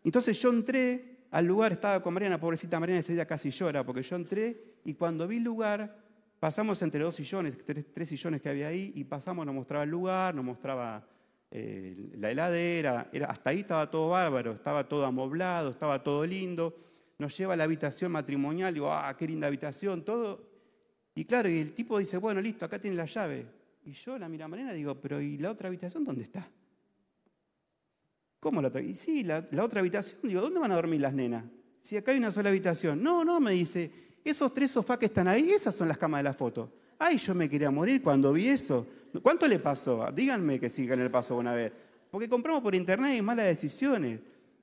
Entonces 0.03 0.41
yo 0.41 0.51
entré 0.51 1.10
al 1.31 1.47
lugar, 1.47 1.73
estaba 1.73 2.03
con 2.03 2.13
Mariana, 2.13 2.41
pobrecita 2.41 2.81
Mariana, 2.81 3.01
ese 3.01 3.15
día 3.15 3.27
casi 3.27 3.51
llora, 3.51 3.85
porque 3.85 4.03
yo 4.03 4.17
entré 4.17 4.79
y 4.85 4.95
cuando 4.95 5.29
vi 5.29 5.37
el 5.37 5.45
lugar, 5.45 5.97
pasamos 6.41 6.83
entre 6.83 7.03
dos 7.03 7.15
sillones, 7.15 7.57
tres, 7.65 8.09
sillones 8.09 8.41
que 8.41 8.49
había 8.49 8.69
ahí, 8.69 8.93
y 8.97 9.05
pasamos, 9.05 9.47
nos 9.47 9.55
mostraba 9.55 9.85
el 9.85 9.91
lugar, 9.91 10.35
nos 10.35 10.45
mostraba 10.45 11.07
eh, 11.51 12.11
la 12.17 12.31
heladera, 12.31 13.09
era, 13.13 13.27
hasta 13.27 13.51
ahí 13.51 13.61
estaba 13.61 13.91
todo 13.91 14.09
bárbaro, 14.09 14.53
estaba 14.53 14.89
todo 14.89 15.05
amoblado, 15.05 15.71
estaba 15.71 16.03
todo 16.03 16.27
lindo. 16.27 16.77
Nos 17.19 17.37
lleva 17.37 17.53
a 17.53 17.57
la 17.57 17.65
habitación 17.65 18.11
matrimonial, 18.11 18.73
digo, 18.73 18.91
ah, 18.91 19.15
qué 19.17 19.27
linda 19.27 19.47
habitación, 19.47 20.05
todo. 20.05 20.49
Y 21.15 21.27
claro, 21.27 21.49
y 21.49 21.59
el 21.59 21.73
tipo 21.73 21.99
dice, 21.99 22.17
bueno, 22.17 22.41
listo, 22.41 22.65
acá 22.65 22.79
tiene 22.79 22.97
la 22.97 23.05
llave. 23.05 23.47
Y 23.85 23.93
yo 23.93 24.19
la 24.19 24.29
mira 24.29 24.47
a 24.47 24.49
Mariana 24.49 24.73
digo, 24.73 24.99
pero 25.01 25.21
¿y 25.21 25.37
la 25.37 25.51
otra 25.51 25.69
habitación 25.69 26.05
dónde 26.05 26.23
está? 26.23 26.49
¿Cómo 28.41 28.63
la 28.63 28.69
otra? 28.69 28.81
Y 28.81 28.95
sí, 28.95 29.23
la, 29.23 29.47
otra 29.63 29.81
habitación. 29.81 30.19
Digo, 30.23 30.41
¿dónde 30.41 30.59
van 30.59 30.73
a 30.73 30.75
dormir 30.75 31.03
las 31.03 31.13
nenas? 31.13 31.45
Si 31.79 31.97
acá 31.97 32.13
hay 32.13 32.19
una 32.19 32.31
sola 32.31 32.49
habitación. 32.49 33.03
No, 33.03 33.25
no, 33.25 33.39
me 33.39 33.53
dice, 33.53 33.91
esos 34.25 34.53
tres 34.55 34.71
sofás 34.71 34.99
que 34.99 35.07
están 35.07 35.29
ahí, 35.29 35.51
esas 35.51 35.75
son 35.75 35.89
las 35.89 35.99
camas 35.99 36.21
de 36.21 36.25
la 36.25 36.33
foto. 36.33 36.73
Ay, 36.99 37.19
yo 37.19 37.35
me 37.35 37.49
quería 37.49 37.71
morir 37.71 38.03
cuando 38.03 38.33
vi 38.33 38.49
eso. 38.49 38.87
¿Cuánto 39.23 39.47
le 39.47 39.59
pasó? 39.59 40.11
Díganme 40.13 40.59
que 40.59 40.69
sí 40.69 40.87
que 40.87 40.97
le 40.97 41.11
pasó 41.11 41.37
una 41.37 41.53
vez. 41.53 41.73
Porque 42.11 42.29
compramos 42.29 42.63
por 42.63 42.75
internet 42.75 43.17
y 43.19 43.23
malas 43.23 43.47
decisiones. 43.47 44.21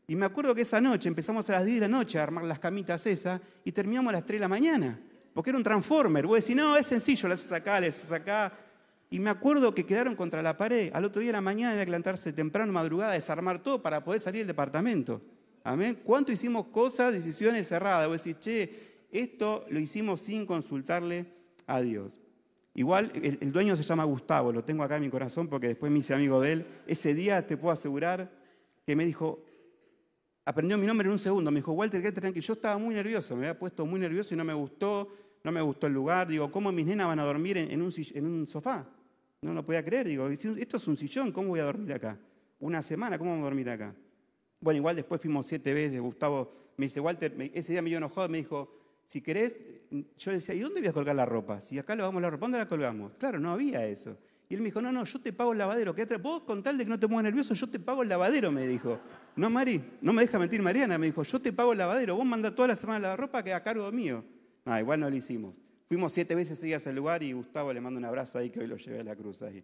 Y 0.07 0.15
me 0.15 0.25
acuerdo 0.25 0.55
que 0.55 0.61
esa 0.61 0.81
noche 0.81 1.07
empezamos 1.07 1.49
a 1.49 1.53
las 1.53 1.65
10 1.65 1.75
de 1.75 1.81
la 1.81 1.87
noche 1.87 2.17
a 2.17 2.23
armar 2.23 2.45
las 2.45 2.59
camitas 2.59 3.05
esas 3.05 3.41
y 3.63 3.71
terminamos 3.71 4.09
a 4.09 4.13
las 4.13 4.25
3 4.25 4.39
de 4.39 4.41
la 4.41 4.47
mañana. 4.47 4.99
Porque 5.33 5.51
era 5.51 5.57
un 5.57 5.63
transformer. 5.63 6.25
Vos 6.25 6.39
decís, 6.41 6.55
no, 6.55 6.75
es 6.77 6.87
sencillo, 6.87 7.27
las 7.27 7.41
haces 7.41 7.51
acá, 7.51 7.79
las 7.79 7.89
haces 7.89 8.11
acá. 8.11 8.53
Y 9.09 9.19
me 9.19 9.29
acuerdo 9.29 9.73
que 9.73 9.85
quedaron 9.85 10.15
contra 10.15 10.41
la 10.41 10.57
pared. 10.57 10.91
Al 10.93 11.05
otro 11.05 11.21
día 11.21 11.29
de 11.29 11.33
la 11.33 11.41
mañana 11.41 11.71
había 11.71 11.85
que 11.85 11.91
levantarse 11.91 12.33
temprano, 12.33 12.73
madrugada, 12.73 13.13
desarmar 13.13 13.63
todo 13.63 13.81
para 13.81 14.03
poder 14.03 14.21
salir 14.21 14.41
del 14.41 14.47
departamento. 14.47 15.21
Amén. 15.63 15.99
¿Cuánto 16.03 16.31
hicimos 16.31 16.67
cosas, 16.67 17.13
decisiones 17.13 17.67
cerradas? 17.67 18.07
Vos 18.07 18.23
decís, 18.23 18.39
che, 18.39 18.87
esto 19.11 19.65
lo 19.69 19.79
hicimos 19.79 20.19
sin 20.21 20.45
consultarle 20.45 21.25
a 21.65 21.81
Dios. 21.81 22.19
Igual 22.73 23.11
el, 23.15 23.51
dueño 23.51 23.75
se 23.75 23.81
llama 23.81 24.03
Gustavo, 24.03 24.51
lo 24.51 24.63
tengo 24.63 24.83
acá 24.83 24.97
en 24.97 25.01
mi 25.01 25.09
corazón 25.09 25.47
porque 25.47 25.67
después 25.67 25.91
me 25.91 25.99
hice 25.99 26.13
amigo 26.13 26.39
de 26.39 26.53
él. 26.53 26.67
Ese 26.85 27.15
día 27.15 27.45
te 27.47 27.57
puedo 27.57 27.71
asegurar 27.71 28.31
que 28.85 28.95
me 28.95 29.03
dijo, 29.03 29.43
aprendió 30.45 30.77
mi 30.77 30.85
nombre 30.85 31.07
en 31.07 31.13
un 31.13 31.19
segundo, 31.19 31.49
me 31.49 31.59
dijo, 31.59 31.71
Walter, 31.71 32.01
quédate 32.01 32.21
tranquilo. 32.21 32.45
Yo 32.45 32.53
estaba 32.53 32.77
muy 32.77 32.93
nervioso, 32.93 33.35
me 33.35 33.47
había 33.47 33.57
puesto 33.57 33.83
muy 33.85 33.99
nervioso 33.99 34.35
y 34.35 34.37
no 34.37 34.45
me 34.45 34.53
gustó, 34.53 35.11
no 35.47 35.53
me 35.53 35.61
gustó 35.61 35.87
el 35.87 35.93
lugar. 35.93 36.27
Digo, 36.27 36.51
¿cómo 36.51 36.73
mis 36.73 36.85
nenas 36.85 37.07
van 37.07 37.19
a 37.19 37.23
dormir 37.23 37.57
en, 37.57 37.81
un, 37.81 38.47
sofá? 38.47 38.85
No 39.41 39.53
lo 39.53 39.65
podía 39.65 39.81
creer. 39.81 40.05
Digo, 40.05 40.27
esto 40.27 40.75
es 40.75 40.87
un 40.87 40.97
sillón, 40.97 41.31
¿cómo 41.31 41.47
voy 41.47 41.61
a 41.61 41.63
dormir 41.63 41.93
acá? 41.93 42.19
Una 42.59 42.81
semana, 42.81 43.17
¿cómo 43.17 43.31
voy 43.31 43.39
a 43.39 43.43
dormir 43.43 43.69
acá? 43.69 43.95
Bueno, 44.59 44.79
igual 44.79 44.97
después 44.97 45.21
fuimos 45.21 45.45
siete 45.45 45.73
veces. 45.73 46.01
Gustavo 46.01 46.51
me 46.75 46.87
dice, 46.87 46.99
Walter, 46.99 47.33
ese 47.53 47.71
día 47.71 47.81
me 47.81 47.87
dio 47.87 47.97
enojado, 47.97 48.27
me 48.27 48.39
dijo, 48.39 48.69
si 49.05 49.21
querés, 49.21 49.57
yo 50.17 50.31
le 50.31 50.37
decía, 50.37 50.53
¿y 50.53 50.59
dónde 50.59 50.81
voy 50.81 50.89
a 50.89 50.91
colgar 50.91 51.15
la 51.15 51.25
ropa? 51.25 51.61
Si 51.61 51.79
acá 51.79 51.95
lavamos 51.95 52.21
la 52.21 52.29
ropa, 52.29 52.41
¿dónde 52.41 52.57
la 52.57 52.67
colgamos? 52.67 53.13
Claro, 53.17 53.39
no 53.39 53.51
había 53.51 53.87
eso. 53.87 54.17
Y 54.49 54.55
él 54.55 54.59
me 54.59 54.65
dijo, 54.65 54.81
no, 54.81 54.91
no, 54.91 55.05
yo 55.05 55.21
te 55.21 55.31
pago 55.31 55.53
el 55.53 55.59
lavadero. 55.59 55.95
¿Vos 56.21 56.41
con 56.41 56.61
tal 56.61 56.77
de 56.77 56.83
que 56.83 56.89
no 56.89 56.99
te 56.99 57.07
pongas 57.07 57.23
nervioso, 57.23 57.53
yo 57.53 57.69
te 57.69 57.79
pago 57.79 58.03
el 58.03 58.09
lavadero, 58.09 58.51
me 58.51 58.67
dijo. 58.67 58.99
No, 59.37 59.49
Mari, 59.49 59.81
no 60.01 60.11
me 60.11 60.23
deja 60.23 60.39
mentir 60.39 60.61
Mariana, 60.61 60.97
me 60.97 61.05
dijo, 61.05 61.23
yo 61.23 61.39
te 61.39 61.53
pago 61.53 61.71
el 61.71 61.77
lavadero. 61.77 62.17
Vos 62.17 62.25
mandás 62.25 62.53
toda 62.53 62.67
la 62.67 62.75
semana 62.75 63.07
la 63.07 63.15
ropa 63.15 63.41
que 63.41 63.53
a 63.53 63.63
cargo 63.63 63.89
mío. 63.93 64.25
No, 64.67 64.77
igual 64.77 64.99
no 64.99 65.09
lo 65.09 65.15
hicimos. 65.15 65.57
Fuimos 65.87 66.11
siete 66.11 66.35
veces 66.35 66.59
seguidas 66.59 66.85
al 66.87 66.95
lugar 66.95 67.23
y 67.23 67.31
Gustavo 67.31 67.71
le 67.71 67.79
manda 67.79 67.99
un 67.99 68.03
abrazo 68.03 68.37
ahí 68.37 68.49
que 68.49 68.59
hoy 68.59 68.67
lo 68.67 68.75
llevé 68.75 68.99
a 68.99 69.03
la 69.05 69.15
cruz 69.15 69.41
ahí. 69.41 69.63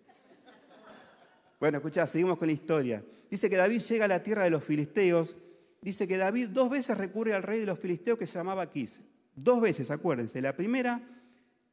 Bueno, 1.59 1.79
escuchá, 1.79 2.07
seguimos 2.07 2.37
con 2.37 2.47
la 2.47 2.53
historia. 2.53 3.03
Dice 3.29 3.49
que 3.49 3.57
David 3.57 3.81
llega 3.81 4.05
a 4.05 4.07
la 4.07 4.23
tierra 4.23 4.45
de 4.45 4.49
los 4.49 4.63
filisteos. 4.63 5.35
Dice 5.81 6.07
que 6.07 6.15
David 6.15 6.51
dos 6.51 6.69
veces 6.69 6.97
recurre 6.97 7.33
al 7.33 7.43
rey 7.43 7.59
de 7.59 7.65
los 7.65 7.77
filisteos 7.79 8.17
que 8.17 8.25
se 8.25 8.37
llamaba 8.37 8.61
Aquís. 8.61 9.01
Dos 9.35 9.59
veces, 9.59 9.91
acuérdense. 9.91 10.41
La 10.41 10.55
primera, 10.55 11.01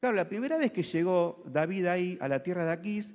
claro, 0.00 0.16
la 0.16 0.28
primera 0.28 0.58
vez 0.58 0.72
que 0.72 0.82
llegó 0.82 1.40
David 1.46 1.86
ahí 1.86 2.18
a 2.20 2.26
la 2.26 2.42
tierra 2.42 2.64
de 2.64 2.72
Aquís, 2.72 3.14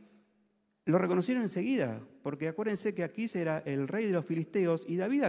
lo 0.85 0.97
reconocieron 0.97 1.43
enseguida, 1.43 1.99
porque 2.23 2.47
acuérdense 2.47 2.95
que 2.95 3.03
Aquís 3.03 3.35
era 3.35 3.57
el 3.65 3.89
rey 3.89 4.05
de 4.05 4.13
los 4.13 4.23
filisteos 4.23 4.85
y 4.87 4.95
David 4.95 5.23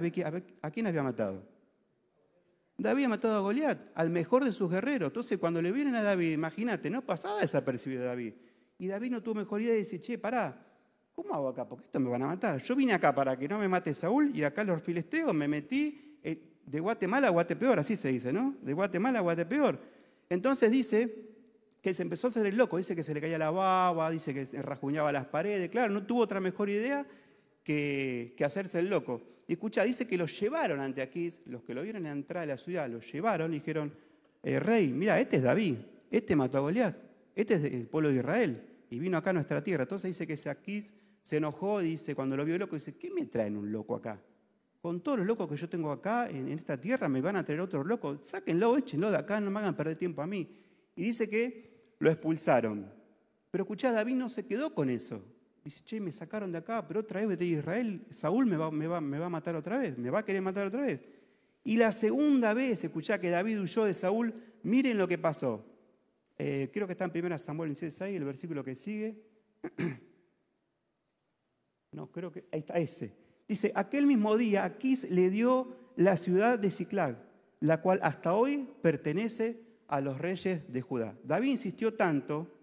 a 0.62 0.70
quién 0.70 0.87
había 0.87 1.03
matado. 1.03 1.56
David 2.79 2.95
había 2.95 3.09
matado 3.09 3.37
a 3.37 3.41
Goliat, 3.41 3.79
al 3.95 4.11
mejor 4.11 4.45
de 4.45 4.53
sus 4.53 4.71
guerreros. 4.71 5.09
Entonces, 5.09 5.39
cuando 5.39 5.62
le 5.62 5.73
vienen 5.73 5.95
a 5.95 6.03
David, 6.03 6.33
imagínate, 6.33 6.91
no 6.91 7.03
pasaba 7.03 7.41
desapercibido 7.41 8.05
David. 8.05 8.35
Y 8.79 8.87
David 8.87 9.11
no 9.11 9.23
tuvo 9.23 9.37
mejor 9.37 9.62
idea 9.62 9.75
y 9.75 9.79
dice, 9.79 9.99
che, 9.99 10.19
pará, 10.19 10.62
¿cómo 11.15 11.33
hago 11.35 11.49
acá? 11.49 11.67
Porque 11.67 11.87
esto 11.87 11.99
me 11.99 12.11
van 12.11 12.23
a 12.23 12.27
matar. 12.27 12.62
Yo 12.62 12.77
vine 12.77 12.93
acá 12.93 13.15
para 13.15 13.39
que 13.39 13.49
no 13.49 13.59
me 13.59 13.69
mate 13.69 13.95
Saúl 13.95 14.31
y 14.35 14.43
acá 14.43 14.62
los 14.65 14.83
filisteos 14.83 15.33
me 15.33 15.49
metí 15.49 16.19
eh, 16.23 16.39
de 16.67 16.81
Guatemala 16.81 17.29
a 17.29 17.31
Guatepeor, 17.31 17.79
así 17.79 17.97
se 17.97 18.09
dice, 18.09 18.33
¿no? 18.33 18.55
De 18.61 18.75
Guatemala 18.75 19.21
a 19.21 19.23
Guatepeor. 19.23 19.81
Entonces 20.29 20.71
dice 20.71 21.27
que 21.81 21.95
se 21.95 22.03
empezó 22.03 22.27
a 22.27 22.31
hacer 22.31 22.45
el 22.45 22.57
loco, 22.59 22.77
dice 22.77 22.95
que 22.95 23.03
se 23.03 23.15
le 23.15 23.21
caía 23.23 23.39
la 23.39 23.51
baba, 23.51 24.11
dice 24.11 24.35
que 24.35 24.45
rajuñaba 24.61 25.11
las 25.12 25.27
paredes. 25.27 25.71
Claro, 25.71 25.95
no 25.95 26.05
tuvo 26.05 26.21
otra 26.21 26.41
mejor 26.41 26.69
idea 26.69 27.07
que, 27.62 28.35
que 28.37 28.45
hacerse 28.45 28.81
el 28.81 28.91
loco. 28.91 29.23
Y 29.47 29.53
escucha, 29.53 29.85
dice 29.85 30.07
que 30.07 30.19
los 30.19 30.39
llevaron 30.39 30.81
ante 30.81 31.03
Aquís, 31.03 31.41
los 31.47 31.63
que 31.63 31.75
lo 31.75 31.83
vieron 31.83 32.07
entrar 32.07 32.43
a 32.43 32.47
la 32.47 32.57
ciudad, 32.57 32.89
los 32.89 33.11
llevaron 33.13 33.53
y 33.53 33.59
dijeron, 33.59 33.93
eh, 34.43 34.59
rey, 34.59 34.89
mira, 34.93 35.21
este 35.21 35.37
es 35.37 35.43
David, 35.43 35.77
este 36.11 36.35
mató 36.35 36.59
a 36.59 36.61
Goliat, 36.61 36.97
este 37.35 37.55
es 37.55 37.63
del 37.63 37.87
pueblo 37.87 38.11
de 38.11 38.17
Israel 38.17 38.63
y 38.91 38.99
vino 38.99 39.19
acá 39.19 39.31
a 39.31 39.35
nuestra 39.35 39.63
tierra. 39.63 39.85
Entonces 39.85 40.17
dice 40.17 40.27
que 40.27 40.49
Aquís 40.49 40.95
se 41.23 41.37
enojó, 41.37 41.81
dice, 41.81 42.15
cuando 42.15 42.37
lo 42.37 42.45
vio 42.45 42.59
loco, 42.59 42.77
dice, 42.77 42.97
¿qué 42.97 43.11
me 43.11 43.27
traen 43.27 43.57
un 43.57 43.71
loco 43.71 43.95
acá? 43.97 44.21
Con 44.81 45.01
todos 45.01 45.19
los 45.19 45.27
locos 45.27 45.49
que 45.49 45.57
yo 45.57 45.69
tengo 45.69 45.91
acá 45.91 46.29
en, 46.29 46.49
esta 46.49 46.81
tierra 46.81 47.09
me 47.09 47.21
van 47.21 47.37
a 47.37 47.45
traer 47.45 47.61
otros 47.61 47.85
locos. 47.87 48.21
Sáquenlo, 48.23 48.77
échenlo 48.77 49.11
de 49.11 49.17
acá, 49.17 49.41
no 49.41 49.51
me 49.51 49.59
hagan 49.59 49.77
perder 49.77 49.97
tiempo 49.97 50.23
a 50.23 50.27
mí. 50.27 50.49
Y 50.95 51.03
dice 51.03 51.29
que 51.29 51.95
lo 51.99 52.11
expulsaron. 52.11 52.93
Pero 53.51 53.65
escuchá, 53.65 53.91
David 53.91 54.15
no 54.15 54.29
se 54.29 54.47
quedó 54.47 54.75
con 54.75 54.91
eso. 54.91 55.23
Dice, 55.66 55.83
che, 55.85 56.00
me 56.00 56.12
sacaron 56.12 56.52
de 56.52 56.59
acá, 56.59 56.87
pero 56.87 57.00
otra 57.00 57.26
vez 57.26 57.40
a 57.40 57.44
Israel, 57.44 58.00
Saúl 58.11 58.46
me 58.46 58.57
va, 58.57 58.70
me, 58.70 58.87
va, 58.87 59.00
me 59.00 59.18
va 59.18 59.26
a 59.26 59.29
matar 59.29 59.57
otra 59.57 59.79
vez, 59.79 59.98
me 59.98 60.11
va 60.11 60.20
a 60.20 60.24
querer 60.24 60.40
matar 60.40 60.64
otra 60.64 60.83
vez. 60.83 61.02
Y 61.64 61.76
la 61.76 61.90
segunda 61.90 62.55
vez, 62.55 62.85
escuchá 62.85 63.20
que 63.20 63.31
David 63.31 63.61
huyó 63.61 63.85
de 63.85 63.92
Saúl, 63.92 64.33
miren 64.62 64.96
lo 64.96 65.09
que 65.09 65.18
pasó. 65.18 65.66
Eh, 66.38 66.70
creo 66.72 66.87
que 66.87 66.92
está 66.92 67.11
en 67.12 67.24
1 67.24 67.38
Samuel 67.38 67.74
6, 67.74 68.00
el 68.00 68.22
versículo 68.22 68.62
que 68.62 68.76
sigue. 68.76 69.20
No, 71.90 72.12
creo 72.12 72.31
que 72.31 72.44
ahí 72.52 72.59
está 72.61 72.74
ese. 72.74 73.16
Dice, 73.48 73.72
aquel 73.74 74.07
mismo 74.07 74.37
día 74.37 74.64
Aquís 74.64 75.11
le 75.11 75.31
dio 75.31 75.74
la 75.96 76.18
ciudad 76.18 76.59
de 76.59 76.70
Ciclag, 76.70 77.16
la 77.59 77.81
cual 77.81 78.00
hasta 78.02 78.35
hoy 78.35 78.68
pertenece 78.83 79.62
a 79.88 80.02
los 80.02 80.18
reyes 80.18 80.70
de 80.70 80.83
Judá. 80.83 81.16
David 81.24 81.52
insistió 81.52 81.94
tanto 81.94 82.56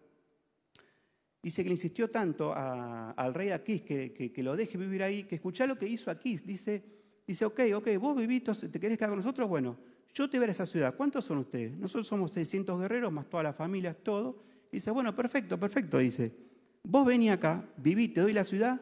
Dice 1.44 1.62
que 1.62 1.70
le 1.70 1.74
insistió 1.74 2.10
tanto 2.10 2.54
al 2.56 3.34
rey 3.34 3.50
Aquís 3.50 3.82
que, 3.82 4.14
que, 4.14 4.44
lo 4.44 4.56
deje 4.56 4.78
vivir 4.78 5.04
ahí, 5.04 5.24
que 5.24 5.36
escuchá 5.36 5.68
lo 5.68 5.78
que 5.78 5.86
hizo 5.86 6.10
Aquís. 6.10 6.46
Dice, 6.46 6.82
dice, 7.28 7.44
ok, 7.44 7.60
ok, 7.76 7.90
vos 8.00 8.16
vivís, 8.16 8.44
¿te 8.44 8.80
querés 8.80 8.98
quedar 8.98 9.10
con 9.10 9.18
nosotros? 9.18 9.50
Bueno, 9.50 9.78
yo 10.14 10.30
te 10.30 10.40
veré 10.40 10.52
a 10.52 10.54
esa 10.54 10.66
ciudad. 10.66 10.96
¿Cuántos 10.96 11.26
son 11.26 11.40
ustedes? 11.40 11.76
Nosotros 11.78 12.08
somos 12.08 12.32
600 12.32 12.80
guerreros, 12.80 13.12
más 13.12 13.30
todas 13.30 13.44
las 13.44 13.58
familias, 13.58 13.98
todo. 14.02 14.42
Dice, 14.72 14.90
bueno, 14.92 15.14
perfecto, 15.14 15.60
perfecto, 15.60 15.98
dice. 15.98 16.34
Vos 16.82 17.06
vení 17.06 17.30
acá, 17.30 17.68
viví, 17.76 18.08
te 18.08 18.22
doy 18.22 18.32
la 18.32 18.46
ciudad, 18.46 18.80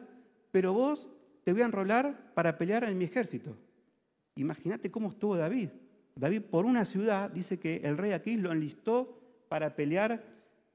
pero 0.52 0.72
vos 0.72 1.08
te 1.42 1.52
voy 1.52 1.62
a 1.62 1.66
enrolar 1.66 2.32
para 2.32 2.58
pelear 2.58 2.84
en 2.84 2.96
mi 2.96 3.06
ejército. 3.06 3.56
Imagínate 4.36 4.88
cómo 4.88 5.10
estuvo 5.10 5.36
David. 5.36 5.70
David 6.14 6.42
por 6.42 6.64
una 6.64 6.84
ciudad 6.84 7.28
dice 7.28 7.58
que 7.58 7.80
el 7.84 7.98
rey 7.98 8.12
Aquís 8.12 8.38
lo 8.38 8.52
enlistó 8.52 9.18
para 9.48 9.74
pelear 9.74 10.31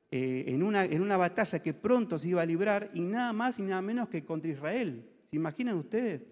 eh, 0.10 0.46
en, 0.48 0.64
una, 0.64 0.86
en 0.86 1.02
una 1.02 1.18
batalla 1.18 1.62
que 1.62 1.74
pronto 1.74 2.18
se 2.18 2.30
iba 2.30 2.42
a 2.42 2.46
librar 2.46 2.90
y 2.94 3.02
nada 3.02 3.34
más 3.34 3.60
y 3.60 3.64
nada 3.64 3.82
menos 3.82 4.08
que 4.08 4.24
contra 4.24 4.52
Israel. 4.52 5.06
¿Se 5.26 5.36
imaginan 5.36 5.76
ustedes? 5.76 6.24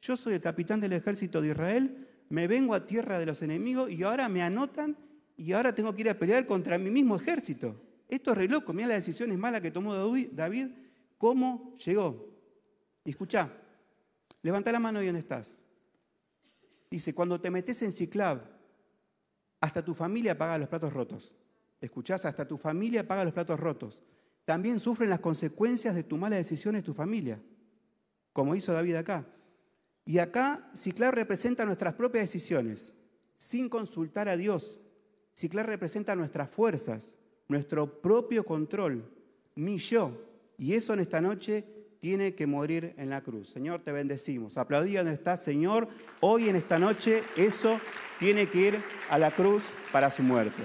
Yo 0.00 0.16
soy 0.16 0.34
el 0.34 0.40
capitán 0.40 0.80
del 0.80 0.92
ejército 0.92 1.40
de 1.40 1.48
Israel, 1.48 2.06
me 2.28 2.46
vengo 2.46 2.74
a 2.74 2.84
tierra 2.84 3.18
de 3.18 3.26
los 3.26 3.40
enemigos 3.40 3.90
y 3.90 4.02
ahora 4.02 4.28
me 4.28 4.42
anotan 4.42 4.96
y 5.36 5.52
ahora 5.52 5.74
tengo 5.74 5.94
que 5.94 6.02
ir 6.02 6.10
a 6.10 6.18
pelear 6.18 6.46
contra 6.46 6.76
mi 6.76 6.90
mismo 6.90 7.16
ejército. 7.16 7.80
Esto 8.08 8.32
es 8.32 8.38
re 8.38 8.48
loco, 8.48 8.74
mira 8.74 8.88
las 8.88 8.98
decisiones 8.98 9.38
malas 9.38 9.62
que 9.62 9.70
tomó 9.70 9.94
David, 9.94 10.68
cómo 11.16 11.74
llegó. 11.76 12.28
Escucha, 13.04 13.50
levanta 14.42 14.70
la 14.70 14.80
mano 14.80 15.02
y 15.02 15.06
dónde 15.06 15.20
estás. 15.20 15.64
Dice, 16.90 17.14
cuando 17.14 17.40
te 17.40 17.50
metes 17.50 17.80
en 17.82 17.92
Ciclab, 17.92 18.42
hasta 19.60 19.82
tu 19.82 19.94
familia 19.94 20.36
paga 20.36 20.58
los 20.58 20.68
platos 20.68 20.92
rotos. 20.92 21.32
¿Escuchás? 21.84 22.24
Hasta 22.24 22.46
tu 22.46 22.56
familia 22.56 23.06
paga 23.06 23.24
los 23.24 23.32
platos 23.32 23.60
rotos. 23.60 24.02
También 24.44 24.78
sufren 24.78 25.10
las 25.10 25.20
consecuencias 25.20 25.94
de 25.94 26.02
tu 26.02 26.16
mala 26.16 26.36
decisión 26.36 26.76
en 26.76 26.82
tu 26.82 26.92
familia, 26.92 27.40
como 28.32 28.54
hizo 28.54 28.72
David 28.72 28.96
acá. 28.96 29.26
Y 30.04 30.18
acá 30.18 30.68
Ciclab 30.74 31.14
representa 31.14 31.64
nuestras 31.64 31.94
propias 31.94 32.24
decisiones, 32.24 32.94
sin 33.36 33.68
consultar 33.68 34.28
a 34.28 34.36
Dios. 34.36 34.78
Ciclab 35.34 35.66
representa 35.66 36.14
nuestras 36.14 36.50
fuerzas, 36.50 37.14
nuestro 37.48 38.00
propio 38.02 38.44
control, 38.44 39.10
mi 39.54 39.78
yo. 39.78 40.12
Y 40.58 40.74
eso 40.74 40.92
en 40.92 41.00
esta 41.00 41.20
noche 41.20 41.64
tiene 41.98 42.34
que 42.34 42.46
morir 42.46 42.94
en 42.98 43.08
la 43.08 43.22
cruz. 43.22 43.48
Señor, 43.48 43.82
te 43.82 43.92
bendecimos. 43.92 44.58
Aplaudí 44.58 44.94
donde 44.94 45.14
estás, 45.14 45.42
Señor. 45.42 45.88
Hoy 46.20 46.50
en 46.50 46.56
esta 46.56 46.78
noche 46.78 47.22
eso 47.36 47.80
tiene 48.18 48.46
que 48.46 48.58
ir 48.58 48.78
a 49.08 49.18
la 49.18 49.30
cruz 49.30 49.64
para 49.90 50.10
su 50.10 50.22
muerte. 50.22 50.62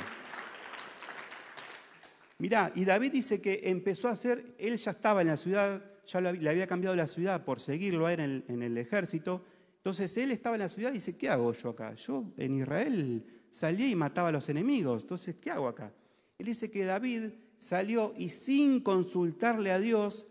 Mirá, 2.40 2.72
y 2.74 2.86
David 2.86 3.12
dice 3.12 3.42
que 3.42 3.62
empezó 3.66 4.08
a 4.08 4.12
hacer, 4.12 4.56
él 4.58 4.78
ya 4.78 4.92
estaba 4.92 5.22
en 5.22 5.28
la 5.28 5.38
ciudad, 5.38 5.84
ya 6.08 6.22
le 6.22 6.50
había 6.50 6.68
cambiado 6.68 6.96
la 6.96 7.06
ciudad 7.06 7.44
por 7.44 7.60
seguirlo 7.60 8.08
él 8.08 8.20
en 8.20 8.26
el, 8.26 8.44
en 8.48 8.64
el 8.64 8.78
ejército. 8.78 9.44
Entonces 9.78 10.16
él 10.18 10.32
estaba 10.32 10.56
en 10.56 10.62
la 10.62 10.70
ciudad 10.70 10.92
y 10.92 10.96
dice, 10.96 11.18
¿qué 11.18 11.30
hago 11.30 11.52
yo 11.54 11.70
acá? 11.70 11.94
Yo 11.96 12.24
en 12.38 12.58
Israel 12.58 13.26
salía 13.50 13.88
y 13.88 13.96
mataba 13.96 14.30
a 14.30 14.32
los 14.32 14.48
enemigos, 14.50 15.04
entonces, 15.04 15.36
¿qué 15.42 15.52
hago 15.52 15.68
acá? 15.68 15.92
Él 16.38 16.46
dice 16.46 16.72
que 16.72 16.86
David 16.86 17.32
salió 17.58 18.14
y 18.18 18.30
sin 18.30 18.80
consultarle 18.80 19.72
a 19.72 19.80
Dios, 19.80 20.26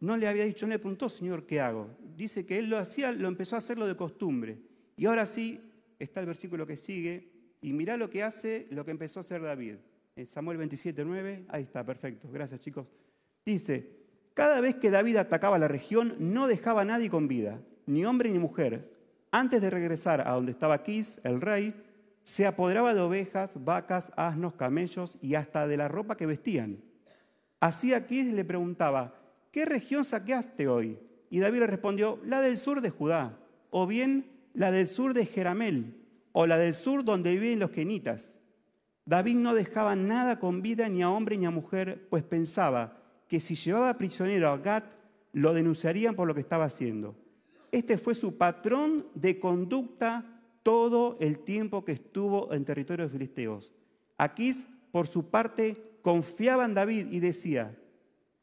no 0.00 0.16
le 0.16 0.28
había 0.28 0.44
dicho, 0.44 0.66
no 0.66 0.72
le 0.72 0.78
preguntó, 0.78 1.08
Señor, 1.08 1.44
¿qué 1.44 1.60
hago? 1.60 1.90
Dice 2.16 2.46
que 2.46 2.58
él 2.58 2.68
lo 2.68 2.78
hacía, 2.78 3.10
lo 3.10 3.26
empezó 3.26 3.56
a 3.56 3.58
hacerlo 3.58 3.86
de 3.86 3.96
costumbre. 3.96 4.58
Y 4.96 5.06
ahora 5.06 5.26
sí, 5.26 5.60
está 5.98 6.20
el 6.20 6.26
versículo 6.26 6.66
que 6.66 6.76
sigue, 6.76 7.32
y 7.60 7.72
mirá 7.72 7.96
lo 7.96 8.08
que 8.08 8.22
hace, 8.22 8.66
lo 8.70 8.84
que 8.84 8.92
empezó 8.92 9.18
a 9.18 9.22
hacer 9.22 9.42
David. 9.42 9.76
Samuel 10.26 10.58
27, 10.58 11.04
9, 11.04 11.44
ahí 11.48 11.62
está, 11.62 11.84
perfecto, 11.84 12.28
gracias 12.30 12.60
chicos. 12.60 12.86
Dice, 13.44 13.98
cada 14.34 14.60
vez 14.60 14.76
que 14.76 14.90
David 14.90 15.16
atacaba 15.16 15.58
la 15.58 15.68
región, 15.68 16.14
no 16.18 16.46
dejaba 16.46 16.82
a 16.82 16.84
nadie 16.84 17.10
con 17.10 17.28
vida, 17.28 17.60
ni 17.86 18.04
hombre 18.04 18.30
ni 18.30 18.38
mujer. 18.38 18.96
Antes 19.30 19.60
de 19.60 19.70
regresar 19.70 20.26
a 20.26 20.32
donde 20.32 20.52
estaba 20.52 20.82
Quis, 20.82 21.20
el 21.24 21.40
rey, 21.40 21.74
se 22.22 22.46
apoderaba 22.46 22.94
de 22.94 23.00
ovejas, 23.00 23.64
vacas, 23.64 24.12
asnos, 24.16 24.54
camellos 24.54 25.18
y 25.22 25.34
hasta 25.34 25.66
de 25.66 25.76
la 25.76 25.88
ropa 25.88 26.16
que 26.16 26.26
vestían. 26.26 26.78
Así 27.60 27.94
aquí 27.94 28.22
le 28.22 28.44
preguntaba, 28.44 29.14
¿qué 29.50 29.64
región 29.64 30.04
saqueaste 30.04 30.68
hoy? 30.68 30.98
Y 31.30 31.40
David 31.40 31.60
le 31.60 31.66
respondió, 31.66 32.20
la 32.24 32.40
del 32.40 32.58
sur 32.58 32.80
de 32.80 32.90
Judá, 32.90 33.38
o 33.70 33.86
bien 33.86 34.30
la 34.54 34.70
del 34.70 34.88
sur 34.88 35.14
de 35.14 35.26
Jeramel, 35.26 35.94
o 36.32 36.46
la 36.46 36.56
del 36.56 36.74
sur 36.74 37.04
donde 37.04 37.34
viven 37.34 37.58
los 37.58 37.70
kenitas. 37.70 38.37
David 39.08 39.36
no 39.36 39.54
dejaba 39.54 39.96
nada 39.96 40.38
con 40.38 40.60
vida 40.60 40.86
ni 40.90 41.00
a 41.00 41.08
hombre 41.08 41.38
ni 41.38 41.46
a 41.46 41.50
mujer, 41.50 42.06
pues 42.10 42.22
pensaba 42.22 43.00
que 43.26 43.40
si 43.40 43.54
llevaba 43.54 43.96
prisionero 43.96 44.50
a 44.50 44.58
Gat, 44.58 44.84
lo 45.32 45.54
denunciarían 45.54 46.14
por 46.14 46.28
lo 46.28 46.34
que 46.34 46.42
estaba 46.42 46.66
haciendo. 46.66 47.16
Este 47.72 47.96
fue 47.96 48.14
su 48.14 48.36
patrón 48.36 49.06
de 49.14 49.40
conducta 49.40 50.42
todo 50.62 51.16
el 51.20 51.38
tiempo 51.38 51.86
que 51.86 51.92
estuvo 51.92 52.52
en 52.52 52.66
territorio 52.66 53.06
de 53.06 53.10
filisteos. 53.10 53.72
Aquís, 54.18 54.68
por 54.92 55.06
su 55.06 55.30
parte, 55.30 56.00
confiaba 56.02 56.66
en 56.66 56.74
David 56.74 57.06
y 57.10 57.20
decía, 57.20 57.74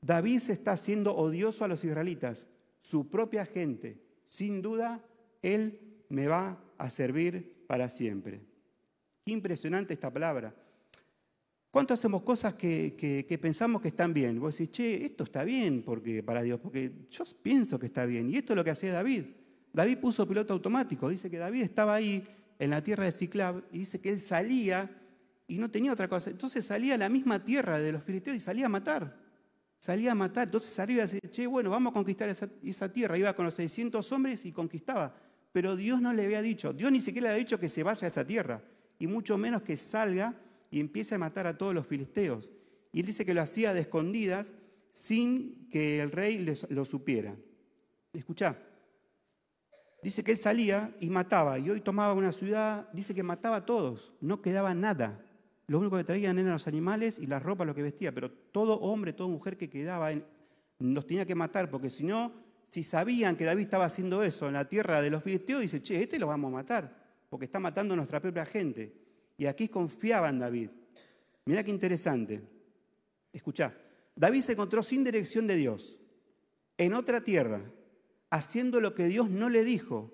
David 0.01 0.39
se 0.39 0.53
está 0.53 0.71
haciendo 0.71 1.15
odioso 1.15 1.63
a 1.63 1.67
los 1.67 1.83
israelitas, 1.83 2.47
su 2.81 3.07
propia 3.07 3.45
gente. 3.45 4.01
Sin 4.25 4.63
duda, 4.63 5.05
él 5.43 5.79
me 6.09 6.25
va 6.25 6.57
a 6.79 6.89
servir 6.89 7.53
para 7.67 7.87
siempre. 7.87 8.54
Qué 9.25 9.33
impresionante 9.33 9.91
esta 9.91 10.13
palabra. 10.13 10.53
¿Cuánto 11.71 11.95
hacemos 11.95 12.21
cosas 12.21 12.53
que, 12.53 13.39
pensamos 13.41 13.81
que 13.81 13.87
están 13.87 14.13
bien? 14.13 14.39
Vos 14.39 14.55
decís, 14.55 14.71
che, 14.71 15.03
esto 15.03 15.23
está 15.23 15.43
bien 15.43 15.81
porque, 15.81 16.21
para 16.21 16.43
Dios, 16.43 16.59
porque 16.59 17.07
yo 17.09 17.23
pienso 17.41 17.79
que 17.79 17.87
está 17.87 18.05
bien. 18.05 18.29
Y 18.29 18.37
esto 18.37 18.53
es 18.53 18.57
lo 18.57 18.63
que 18.63 18.69
hacía 18.69 18.93
David. 18.93 19.25
David 19.73 19.97
puso 19.97 20.27
piloto 20.27 20.53
automático. 20.53 21.09
Dice 21.09 21.31
que 21.31 21.39
David 21.39 21.63
estaba 21.63 21.95
ahí 21.95 22.23
en 22.59 22.69
la 22.69 22.83
tierra 22.83 23.05
de 23.05 23.11
Ciclab 23.11 23.63
y 23.71 23.79
dice 23.79 23.99
que 23.99 24.11
él 24.11 24.19
salía 24.19 24.91
y 25.47 25.57
no 25.57 25.71
tenía 25.71 25.91
otra 25.91 26.07
cosa. 26.07 26.29
Entonces 26.29 26.63
salía 26.63 26.93
a 26.93 26.97
la 26.99 27.09
misma 27.09 27.43
tierra 27.43 27.79
de 27.79 27.93
los 27.93 28.03
filisteos 28.03 28.37
y 28.37 28.39
salía 28.39 28.67
a 28.67 28.69
matar. 28.69 29.17
Salía 29.79 30.11
a 30.11 30.15
matar. 30.15 30.49
Entonces 30.49 30.71
salía 30.71 30.97
y 30.97 30.99
decía, 30.99 31.19
che, 31.31 31.47
bueno, 31.47 31.71
vamos 31.71 31.89
a 31.89 31.93
conquistar 31.95 32.29
esa, 32.29 32.47
esa 32.63 32.93
tierra. 32.93 33.17
Iba 33.17 33.33
con 33.33 33.45
los 33.45 33.55
600 33.55 34.11
hombres 34.11 34.45
y 34.45 34.51
conquistaba. 34.51 35.15
Pero 35.51 35.75
Dios 35.75 35.99
no 35.99 36.13
le 36.13 36.25
había 36.25 36.43
dicho, 36.43 36.73
Dios 36.73 36.91
ni 36.91 37.01
siquiera 37.01 37.29
le 37.29 37.33
había 37.33 37.43
dicho 37.43 37.59
que 37.59 37.69
se 37.69 37.81
vaya 37.81 38.05
a 38.05 38.07
esa 38.07 38.23
tierra. 38.23 38.61
Y 38.99 39.07
mucho 39.07 39.37
menos 39.37 39.61
que 39.61 39.77
salga 39.77 40.39
y 40.71 40.79
empiece 40.79 41.15
a 41.15 41.19
matar 41.19 41.47
a 41.47 41.57
todos 41.57 41.73
los 41.73 41.85
filisteos. 41.85 42.53
Y 42.91 43.01
él 43.01 43.05
dice 43.05 43.25
que 43.25 43.33
lo 43.33 43.41
hacía 43.41 43.73
de 43.73 43.81
escondidas 43.81 44.53
sin 44.91 45.67
que 45.69 46.01
el 46.01 46.11
rey 46.11 46.45
lo 46.69 46.85
supiera. 46.85 47.35
Escucha, 48.13 48.57
Dice 50.05 50.23
que 50.23 50.33
él 50.33 50.37
salía 50.37 50.95
y 50.99 51.09
mataba, 51.09 51.57
y 51.57 51.67
hoy 51.67 51.81
tomaba 51.81 52.13
una 52.13 52.31
ciudad, 52.31 52.87
dice 52.93 53.15
que 53.15 53.23
mataba 53.23 53.55
a 53.55 53.65
todos, 53.65 54.13
no 54.21 54.39
quedaba 54.39 54.71
nada. 54.75 55.19
Lo 55.65 55.79
único 55.79 55.97
que 55.97 56.03
traían 56.03 56.37
eran 56.37 56.51
los 56.51 56.67
animales 56.67 57.17
y 57.17 57.25
la 57.25 57.39
ropa, 57.39 57.65
lo 57.65 57.73
que 57.73 57.81
vestía, 57.81 58.13
pero 58.13 58.29
todo 58.29 58.75
hombre, 58.81 59.13
toda 59.13 59.29
mujer 59.29 59.57
que 59.57 59.67
quedaba, 59.67 60.11
los 60.77 61.07
tenía 61.07 61.25
que 61.25 61.33
matar, 61.33 61.71
porque 61.71 61.89
si 61.89 62.03
no, 62.03 62.33
si 62.65 62.83
sabían 62.83 63.35
que 63.35 63.45
David 63.45 63.63
estaba 63.63 63.85
haciendo 63.85 64.21
eso 64.21 64.45
en 64.45 64.53
la 64.53 64.69
tierra 64.69 65.01
de 65.01 65.09
los 65.09 65.23
filisteos, 65.23 65.61
dice, 65.61 65.81
che, 65.81 66.03
este 66.03 66.19
lo 66.19 66.27
vamos 66.27 66.49
a 66.49 66.57
matar, 66.57 67.04
porque 67.35 67.47
está 67.47 67.59
matando 67.59 67.93
a 67.93 67.97
nuestra 67.97 68.21
propia 68.21 68.45
gente. 68.45 68.93
Y 69.37 69.45
aquí 69.45 69.67
confiaba 69.67 70.29
en 70.29 70.39
David. 70.39 70.69
Mira 71.43 71.65
qué 71.65 71.69
interesante. 71.69 72.41
Escucha, 73.33 73.75
David 74.15 74.39
se 74.39 74.53
encontró 74.53 74.81
sin 74.81 75.03
dirección 75.03 75.45
de 75.45 75.57
Dios, 75.57 75.99
en 76.77 76.93
otra 76.93 77.19
tierra, 77.19 77.59
haciendo 78.29 78.79
lo 78.79 78.95
que 78.95 79.07
Dios 79.07 79.29
no 79.29 79.49
le 79.49 79.65
dijo, 79.65 80.13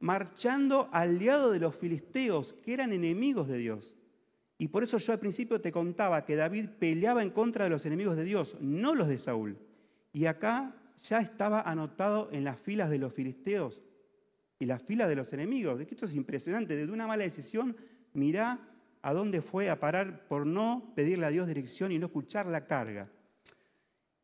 marchando 0.00 0.88
aliado 0.90 1.52
de 1.52 1.60
los 1.60 1.76
filisteos, 1.76 2.52
que 2.52 2.74
eran 2.74 2.92
enemigos 2.92 3.46
de 3.46 3.58
Dios. 3.58 3.94
Y 4.58 4.66
por 4.66 4.82
eso 4.82 4.98
yo 4.98 5.12
al 5.12 5.20
principio 5.20 5.60
te 5.60 5.70
contaba 5.70 6.24
que 6.24 6.34
David 6.34 6.70
peleaba 6.80 7.22
en 7.22 7.30
contra 7.30 7.62
de 7.62 7.70
los 7.70 7.86
enemigos 7.86 8.16
de 8.16 8.24
Dios, 8.24 8.56
no 8.60 8.96
los 8.96 9.06
de 9.06 9.18
Saúl. 9.18 9.56
Y 10.12 10.26
acá 10.26 10.74
ya 11.00 11.20
estaba 11.20 11.60
anotado 11.60 12.28
en 12.32 12.42
las 12.42 12.58
filas 12.58 12.90
de 12.90 12.98
los 12.98 13.12
filisteos 13.12 13.82
y 14.58 14.66
las 14.66 14.82
filas 14.82 15.08
de 15.08 15.16
los 15.16 15.32
enemigos. 15.32 15.80
Esto 15.80 16.06
es 16.06 16.14
impresionante. 16.14 16.76
Desde 16.76 16.92
una 16.92 17.06
mala 17.06 17.24
decisión, 17.24 17.76
mirá 18.12 18.60
a 19.02 19.12
dónde 19.12 19.40
fue 19.40 19.70
a 19.70 19.80
parar 19.80 20.26
por 20.28 20.46
no 20.46 20.92
pedirle 20.94 21.26
a 21.26 21.30
Dios 21.30 21.46
dirección 21.46 21.92
y 21.92 21.98
no 21.98 22.06
escuchar 22.06 22.46
la 22.46 22.66
carga 22.66 23.10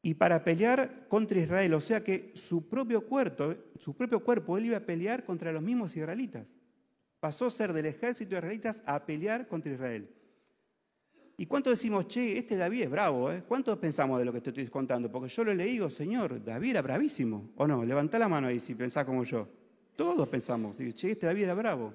y 0.02 0.14
para 0.14 0.42
pelear 0.42 1.06
contra 1.08 1.38
Israel. 1.38 1.74
O 1.74 1.80
sea 1.80 2.02
que 2.02 2.32
su 2.34 2.68
propio 2.68 3.06
cuerpo, 3.06 3.54
su 3.78 3.94
propio 3.94 4.20
cuerpo, 4.20 4.58
él 4.58 4.66
iba 4.66 4.76
a 4.76 4.80
pelear 4.80 5.24
contra 5.24 5.52
los 5.52 5.62
mismos 5.62 5.96
israelitas. 5.96 6.54
Pasó 7.20 7.46
a 7.46 7.50
ser 7.50 7.72
del 7.72 7.86
ejército 7.86 8.30
de 8.30 8.38
israelitas 8.38 8.82
a 8.84 9.06
pelear 9.06 9.46
contra 9.46 9.72
Israel. 9.72 10.10
¿Y 11.36 11.46
cuánto 11.46 11.70
decimos, 11.70 12.08
che, 12.08 12.36
este 12.36 12.56
David 12.56 12.82
es 12.82 12.90
bravo? 12.90 13.30
¿eh? 13.30 13.42
¿Cuánto 13.46 13.80
pensamos 13.80 14.18
de 14.18 14.24
lo 14.24 14.32
que 14.32 14.40
te 14.40 14.50
estoy 14.50 14.66
contando? 14.66 15.10
Porque 15.10 15.28
yo 15.28 15.44
lo 15.44 15.54
leí 15.54 15.72
digo, 15.72 15.88
Señor, 15.88 16.44
David 16.44 16.70
era 16.70 16.82
bravísimo. 16.82 17.50
¿O 17.56 17.66
no? 17.66 17.84
Levanta 17.84 18.18
la 18.18 18.28
mano 18.28 18.48
ahí 18.48 18.60
si 18.60 18.74
pensás 18.74 19.04
como 19.04 19.24
yo. 19.24 19.48
Todos 19.96 20.28
pensamos, 20.28 20.76
che, 20.76 21.10
este 21.10 21.26
David 21.26 21.44
era 21.44 21.54
bravo. 21.54 21.94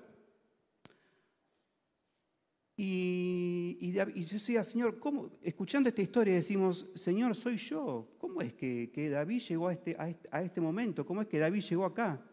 Y, 2.79 3.91
yo 3.91 4.05
decía, 4.05 4.63
Señor, 4.63 4.99
escuchando 5.41 5.89
esta 5.89 6.01
historia 6.03 6.35
decimos, 6.35 6.85
Señor, 6.93 7.35
soy 7.35 7.57
yo. 7.57 8.07
¿Cómo 8.19 8.39
es 8.41 8.53
que, 8.53 9.09
David 9.11 9.41
llegó 9.41 9.71
este, 9.71 9.97
a 9.97 10.41
este, 10.43 10.61
momento? 10.61 11.03
¿Cómo 11.03 11.21
es 11.21 11.27
que 11.27 11.39
David 11.39 11.61
llegó 11.61 11.85
acá? 11.85 12.23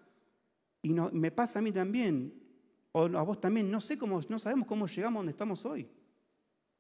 Y 0.82 0.92
no, 0.92 1.10
me 1.12 1.30
pasa 1.30 1.60
a 1.60 1.62
mí 1.62 1.72
también, 1.72 2.34
o 2.92 3.04
a 3.04 3.22
vos 3.22 3.40
también, 3.40 3.70
no 3.70 3.80
sé 3.80 3.96
cómo, 3.96 4.20
no 4.28 4.38
sabemos 4.38 4.68
cómo 4.68 4.86
llegamos 4.86 5.16
a 5.16 5.20
donde 5.20 5.32
estamos 5.32 5.64
hoy. 5.64 5.88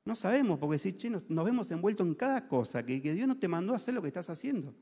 No 0.04 0.14
sabemos, 0.14 0.58
porque 0.58 0.78
si 0.78 1.08
nos, 1.08 1.22
vemos 1.26 1.70
envueltos 1.70 2.06
en 2.06 2.14
cada 2.14 2.46
cosa, 2.46 2.84
que, 2.84 3.00
que 3.00 3.14
Dios 3.14 3.26
no 3.26 3.38
te 3.38 3.48
mandó 3.48 3.72
a 3.72 3.76
hacer 3.76 3.94
lo 3.94 4.02
que 4.02 4.08
estás 4.08 4.28
haciendo. 4.28 4.74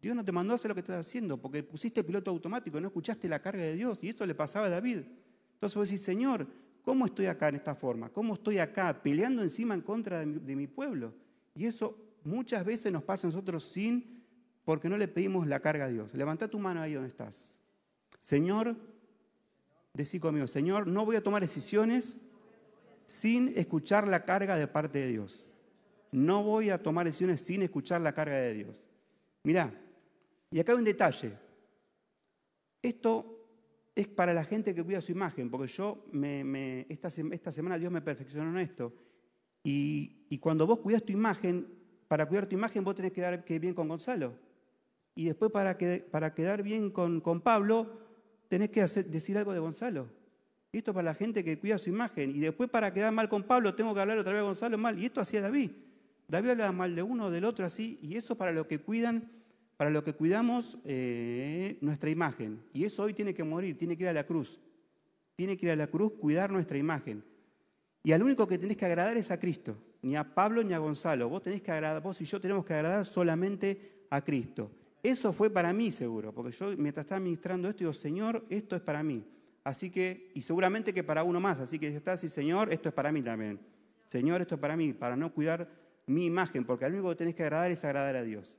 Dios 0.00 0.14
no 0.14 0.24
te 0.24 0.32
mandó 0.32 0.52
a 0.52 0.56
hacer 0.56 0.68
lo 0.68 0.74
que 0.74 0.80
estás 0.80 1.06
haciendo, 1.06 1.38
porque 1.38 1.62
pusiste 1.62 2.04
piloto 2.04 2.30
automático, 2.30 2.80
no 2.80 2.88
escuchaste 2.88 3.28
la 3.28 3.40
carga 3.40 3.62
de 3.62 3.74
Dios, 3.74 4.02
y 4.02 4.10
eso 4.10 4.24
le 4.26 4.34
pasaba 4.34 4.66
a 4.66 4.70
David. 4.70 5.02
Entonces 5.54 5.76
vos 5.76 5.88
decís, 5.88 6.02
Señor, 6.02 6.46
¿Cómo 6.86 7.04
estoy 7.04 7.26
acá 7.26 7.48
en 7.48 7.56
esta 7.56 7.74
forma? 7.74 8.10
¿Cómo 8.10 8.34
estoy 8.34 8.58
acá 8.58 9.02
peleando 9.02 9.42
encima 9.42 9.74
en 9.74 9.80
contra 9.80 10.20
de 10.20 10.54
mi, 10.54 10.68
pueblo? 10.68 11.12
Y 11.52 11.66
eso 11.66 11.98
muchas 12.22 12.64
veces 12.64 12.92
nos 12.92 13.02
pasa 13.02 13.26
a 13.26 13.30
nosotros 13.30 13.64
sin, 13.64 14.22
porque 14.64 14.88
no 14.88 14.96
le 14.96 15.08
pedimos 15.08 15.48
la 15.48 15.58
carga 15.58 15.86
a 15.86 15.88
Dios. 15.88 16.14
Levanta 16.14 16.46
tu 16.46 16.60
mano 16.60 16.80
ahí 16.80 16.92
donde 16.92 17.08
estás. 17.08 17.58
Señor, 18.20 18.76
Decí 19.94 20.20
conmigo, 20.20 20.46
Señor, 20.46 20.86
no 20.86 21.04
voy 21.04 21.16
a 21.16 21.24
tomar 21.24 21.42
decisiones 21.42 22.20
sin 23.06 23.48
escuchar 23.56 24.06
la 24.06 24.24
carga 24.24 24.56
de 24.56 24.68
parte 24.68 25.00
de 25.00 25.08
Dios. 25.08 25.48
No 26.12 26.44
voy 26.44 26.70
a 26.70 26.80
tomar 26.80 27.06
decisiones 27.06 27.40
sin 27.40 27.62
escuchar 27.62 28.00
la 28.00 28.12
carga 28.12 28.36
de 28.36 28.54
Dios. 28.54 28.88
Mirá, 29.42 29.74
y 30.50 30.60
acá 30.60 30.72
hay 30.72 30.78
un 30.78 30.84
detalle. 30.84 31.32
Esto 32.82 33.36
es 33.94 34.06
para 34.06 34.34
la 34.34 34.44
gente 34.44 34.74
que 34.74 34.84
cuida 34.84 35.00
su 35.00 35.12
imagen, 35.12 35.50
porque 35.50 35.68
yo 35.72 36.04
me, 36.12 36.86
esta, 36.88 37.10
semana 37.10 37.78
Dios 37.78 37.90
me 37.90 38.02
perfeccionó 38.02 38.50
en 38.50 38.58
esto. 38.58 38.92
Y, 39.64 40.38
cuando 40.38 40.66
vos 40.66 40.78
cuidas 40.80 41.02
tu 41.02 41.12
imagen, 41.12 41.66
para 42.06 42.26
cuidar 42.26 42.46
tu 42.46 42.54
imagen 42.54 42.84
vos 42.84 42.94
tenés 42.94 43.10
que 43.10 43.16
quedar 43.16 43.44
bien 43.44 43.74
con 43.74 43.88
Gonzalo. 43.88 44.34
Y 45.14 45.24
después 45.24 45.50
para, 45.50 45.76
para 46.10 46.34
quedar 46.34 46.62
bien 46.62 46.90
con, 46.90 47.20
con 47.20 47.40
Pablo, 47.40 47.98
tenés 48.48 48.70
que 48.70 48.82
decir 48.82 49.38
algo 49.38 49.52
de 49.52 49.58
Gonzalo. 49.58 50.08
esto 50.72 50.92
para 50.92 51.04
la 51.04 51.14
gente 51.14 51.42
que 51.42 51.58
cuida 51.58 51.78
su 51.78 51.88
imagen. 51.88 52.36
Y 52.36 52.40
después 52.40 52.68
para 52.68 52.92
quedar 52.92 53.12
mal 53.12 53.28
con 53.28 53.44
Pablo, 53.44 53.74
tengo 53.74 53.94
que 53.94 54.00
hablar 54.00 54.18
otra 54.18 54.34
vez 54.34 54.42
de 54.42 54.46
Gonzalo 54.46 54.78
mal. 54.78 54.98
Y 54.98 55.06
esto 55.06 55.20
hacía 55.20 55.40
David. 55.40 55.70
David 56.28 56.50
hablaba 56.50 56.72
mal 56.72 56.94
de 56.94 57.02
uno, 57.02 57.30
del 57.30 57.44
otro, 57.44 57.64
así. 57.64 57.98
Y 58.02 58.16
eso 58.16 58.36
para 58.36 58.52
lo 58.52 58.66
que 58.66 58.78
cuidan, 58.78 59.30
para 59.76 59.90
lo 59.90 60.02
que 60.02 60.14
cuidamos 60.14 60.78
eh, 60.84 61.78
nuestra 61.80 62.10
imagen. 62.10 62.62
Y 62.72 62.84
eso 62.84 63.02
hoy 63.02 63.12
tiene 63.12 63.34
que 63.34 63.44
morir, 63.44 63.76
tiene 63.76 63.96
que 63.96 64.04
ir 64.04 64.08
a 64.08 64.12
la 64.12 64.26
cruz. 64.26 64.60
Tiene 65.34 65.56
que 65.56 65.66
ir 65.66 65.72
a 65.72 65.76
la 65.76 65.86
cruz, 65.86 66.14
cuidar 66.18 66.50
nuestra 66.50 66.78
imagen. 66.78 67.22
Y 68.02 68.12
al 68.12 68.22
único 68.22 68.46
que 68.46 68.58
tenés 68.58 68.76
que 68.76 68.86
agradar 68.86 69.16
es 69.16 69.30
a 69.30 69.38
Cristo. 69.38 69.76
Ni 70.02 70.16
a 70.16 70.34
Pablo 70.34 70.62
ni 70.62 70.72
a 70.72 70.78
Gonzalo. 70.78 71.28
Vos 71.28 71.42
tenés 71.42 71.60
que 71.60 71.72
agradar, 71.72 72.02
vos 72.02 72.20
y 72.20 72.24
yo 72.24 72.40
tenemos 72.40 72.64
que 72.64 72.72
agradar 72.72 73.04
solamente 73.04 74.06
a 74.10 74.22
Cristo. 74.22 74.70
Eso 75.02 75.32
fue 75.32 75.50
para 75.50 75.72
mí 75.72 75.92
seguro, 75.92 76.32
porque 76.32 76.52
yo 76.52 76.76
mientras 76.76 77.04
estaba 77.04 77.20
ministrando 77.20 77.68
esto 77.68 77.80
digo, 77.80 77.92
Señor, 77.92 78.44
esto 78.48 78.74
es 78.74 78.82
para 78.82 79.02
mí. 79.02 79.24
Así 79.62 79.90
que, 79.90 80.30
y 80.34 80.42
seguramente 80.42 80.94
que 80.94 81.04
para 81.04 81.22
uno 81.22 81.40
más, 81.40 81.60
así 81.60 81.78
que 81.78 81.90
ya 81.90 81.96
está 81.96 82.12
así, 82.12 82.28
Señor, 82.28 82.72
esto 82.72 82.88
es 82.88 82.94
para 82.94 83.12
mí 83.12 83.22
también. 83.22 83.60
Señor, 84.06 84.40
esto 84.40 84.54
es 84.54 84.60
para 84.60 84.76
mí, 84.76 84.92
para 84.92 85.16
no 85.16 85.32
cuidar 85.32 85.68
mi 86.06 86.26
imagen, 86.26 86.64
porque 86.64 86.84
al 86.84 86.92
único 86.92 87.10
que 87.10 87.16
tenés 87.16 87.34
que 87.34 87.42
agradar 87.42 87.70
es 87.70 87.84
agradar 87.84 88.16
a 88.16 88.22
Dios. 88.22 88.56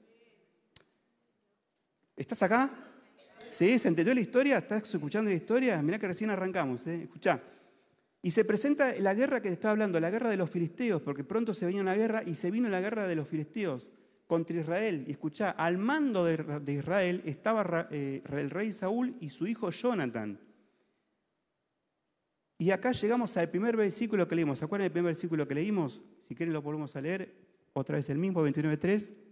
¿Estás 2.17 2.41
acá? 2.41 2.71
¿Sí? 3.47 3.77
¿Se 3.77 3.87
entendió 3.87 4.11
la 4.15 4.21
historia? 4.21 4.57
¿Estás 4.57 4.91
escuchando 4.91 5.29
la 5.29 5.37
historia? 5.37 5.79
Mirá 5.83 5.99
que 5.99 6.07
recién 6.07 6.31
arrancamos, 6.31 6.87
¿eh? 6.87 7.03
Escuchá. 7.03 7.39
Y 8.23 8.31
se 8.31 8.43
presenta 8.43 8.95
la 8.97 9.13
guerra 9.13 9.39
que 9.39 9.49
te 9.49 9.53
estaba 9.53 9.73
hablando, 9.73 9.99
la 9.99 10.09
guerra 10.09 10.31
de 10.31 10.35
los 10.35 10.49
filisteos, 10.49 11.03
porque 11.03 11.23
pronto 11.23 11.53
se 11.53 11.67
venía 11.67 11.79
una 11.79 11.93
guerra 11.93 12.23
y 12.25 12.33
se 12.33 12.49
vino 12.49 12.69
la 12.69 12.81
guerra 12.81 13.07
de 13.07 13.15
los 13.15 13.27
filisteos 13.27 13.91
contra 14.25 14.59
Israel. 14.59 15.03
Y 15.05 15.11
escuchá, 15.11 15.51
al 15.51 15.77
mando 15.77 16.25
de, 16.25 16.73
Israel 16.73 17.21
estaba 17.23 17.87
eh, 17.91 18.23
el 18.31 18.49
rey 18.49 18.73
Saúl 18.73 19.15
y 19.21 19.29
su 19.29 19.45
hijo 19.45 19.69
Jonathan. 19.69 20.39
Y 22.57 22.71
acá 22.71 22.93
llegamos 22.93 23.37
al 23.37 23.51
primer 23.51 23.77
versículo 23.77 24.27
que 24.27 24.33
leímos. 24.33 24.57
¿Se 24.57 24.65
acuerdan 24.65 24.85
del 24.85 24.91
primer 24.91 25.13
versículo 25.13 25.47
que 25.47 25.53
leímos? 25.53 26.01
Si 26.27 26.33
quieren 26.33 26.51
lo 26.51 26.63
volvemos 26.63 26.95
a 26.95 27.01
leer. 27.01 27.31
Otra 27.73 27.97
vez 27.97 28.09
el 28.09 28.17
mismo, 28.17 28.43
29.3. 28.43 29.26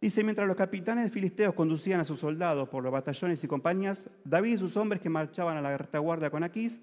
Dice, 0.00 0.24
mientras 0.24 0.48
los 0.48 0.56
capitanes 0.56 1.12
filisteos 1.12 1.52
conducían 1.52 2.00
a 2.00 2.04
sus 2.04 2.20
soldados 2.20 2.68
por 2.70 2.82
los 2.82 2.90
batallones 2.90 3.44
y 3.44 3.48
compañías, 3.48 4.08
David 4.24 4.54
y 4.54 4.58
sus 4.58 4.76
hombres 4.78 5.02
que 5.02 5.10
marchaban 5.10 5.58
a 5.58 5.60
la 5.60 5.76
retaguardia 5.76 6.30
con 6.30 6.42
Aquís, 6.42 6.80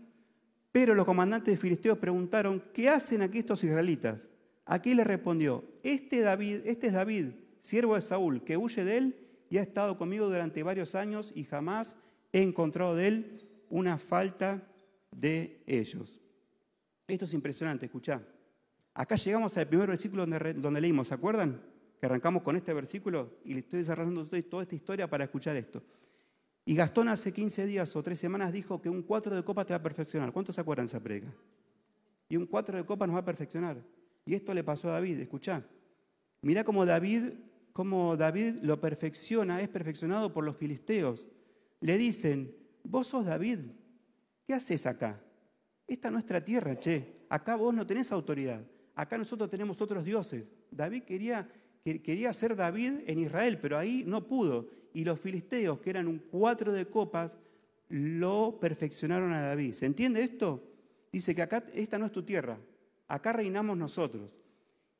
pero 0.72 0.94
los 0.94 1.06
comandantes 1.06 1.56
de 1.56 1.58
filisteos 1.58 1.98
preguntaron, 1.98 2.64
¿qué 2.74 2.90
hacen 2.90 3.24
aquí 3.24 3.40
estos 3.40 3.64
israelitas? 3.64 4.30
Aquí 4.66 4.94
le 4.94 5.04
respondió, 5.04 5.64
este, 5.82 6.20
David, 6.20 6.62
este 6.66 6.88
es 6.88 6.94
David, 6.94 7.30
siervo 7.60 7.96
de 7.96 8.04
Saúl, 8.04 8.44
que 8.44 8.56
huye 8.56 8.84
de 8.84 8.98
él 8.98 9.28
y 9.50 9.58
ha 9.58 9.64
estado 9.64 9.98
conmigo 9.98 10.28
durante 10.28 10.62
varios 10.62 10.94
años 10.94 11.32
y 11.34 11.46
jamás 11.46 11.98
he 12.32 12.44
encontrado 12.44 12.96
de 12.96 13.08
él 13.08 13.48
una 13.70 13.98
falta 13.98 14.62
de 15.10 15.64
ellos. 15.66 16.22
Esto 17.08 17.26
es 17.26 17.34
impresionante, 17.34 17.88
escuchá. 17.88 18.22
Acá 18.94 19.16
llegamos 19.16 19.58
al 19.58 19.68
primer 19.68 19.88
versículo 19.88 20.28
donde, 20.28 20.54
donde 20.54 20.82
leímos, 20.82 21.08
¿se 21.08 21.16
acuerdan? 21.16 21.62
Que 22.00 22.06
arrancamos 22.06 22.44
con 22.44 22.56
este 22.56 22.74
versículo 22.74 23.40
y 23.44 23.54
le 23.54 23.60
estoy 23.60 23.80
desarrollando 23.80 24.28
toda 24.28 24.64
esta 24.64 24.76
historia 24.76 25.10
para 25.10 25.24
escuchar 25.24 25.56
esto. 25.56 25.82
Y 26.66 26.76
Gastón 26.76 27.08
hace 27.08 27.32
15 27.32 27.66
días 27.66 27.96
o 27.96 28.04
3 28.04 28.20
semanas 28.20 28.52
dijo 28.52 28.82
que 28.82 28.90
un 28.90 29.02
cuatro 29.02 29.36
de 29.36 29.44
copa 29.44 29.66
te 29.66 29.74
va 29.74 29.78
a 29.78 29.82
perfeccionar. 29.82 30.32
¿Cuántos 30.34 30.56
se 30.56 30.62
acuerdan 30.62 30.88
esa 30.88 31.00
prega? 31.00 31.34
Y 32.30 32.36
un 32.36 32.46
cuatro 32.46 32.78
de 32.78 32.86
copa 32.86 33.08
nos 33.08 33.16
va 33.16 33.22
a 33.22 33.26
perfeccionar. 33.26 33.82
Y 34.26 34.36
esto 34.36 34.54
le 34.54 34.64
pasó 34.64 34.90
a 34.90 34.94
David, 34.94 35.20
escuchá. 35.20 35.66
Mira 36.42 36.64
cómo 36.64 36.86
David, 36.86 37.34
cómo 37.72 38.18
David 38.18 38.58
lo 38.64 38.82
perfecciona, 38.82 39.62
es 39.62 39.70
perfeccionado 39.70 40.34
por 40.34 40.44
los 40.44 40.58
filisteos. 40.58 41.26
Le 41.80 41.98
dicen, 41.98 42.54
vos 42.84 43.08
sos 43.08 43.26
David, 43.26 43.60
¿qué 44.46 44.54
haces 44.54 44.86
acá? 44.86 45.24
Esta 45.88 46.10
es 46.10 46.12
nuestra 46.12 46.44
tierra, 46.44 46.78
che. 46.78 47.26
Acá 47.30 47.56
vos 47.56 47.74
no 47.74 47.88
tenés 47.88 48.12
autoridad. 48.12 48.66
Acá 48.94 49.18
nosotros 49.18 49.50
tenemos 49.50 49.80
otros 49.82 50.04
dioses. 50.04 50.48
David 50.72 51.04
quería, 51.04 51.50
quería 52.04 52.34
ser 52.34 52.56
David 52.56 53.02
en 53.06 53.20
Israel, 53.20 53.60
pero 53.62 53.78
ahí 53.78 54.04
no 54.06 54.28
pudo. 54.28 54.70
Y 54.94 55.04
los 55.04 55.20
filisteos, 55.20 55.80
que 55.80 55.90
eran 55.90 56.08
un 56.08 56.20
cuatro 56.20 56.74
de 56.74 56.88
copas, 56.88 57.40
lo 57.90 58.58
perfeccionaron 58.60 59.34
a 59.34 59.42
David. 59.42 59.74
¿Se 59.74 59.86
entiende 59.86 60.22
esto? 60.22 60.64
Dice 61.12 61.34
que 61.34 61.42
acá 61.42 61.64
esta 61.74 61.98
no 61.98 62.06
es 62.06 62.12
tu 62.12 62.24
tierra, 62.24 62.60
acá 63.08 63.34
reinamos 63.34 63.78
nosotros. 63.78 64.40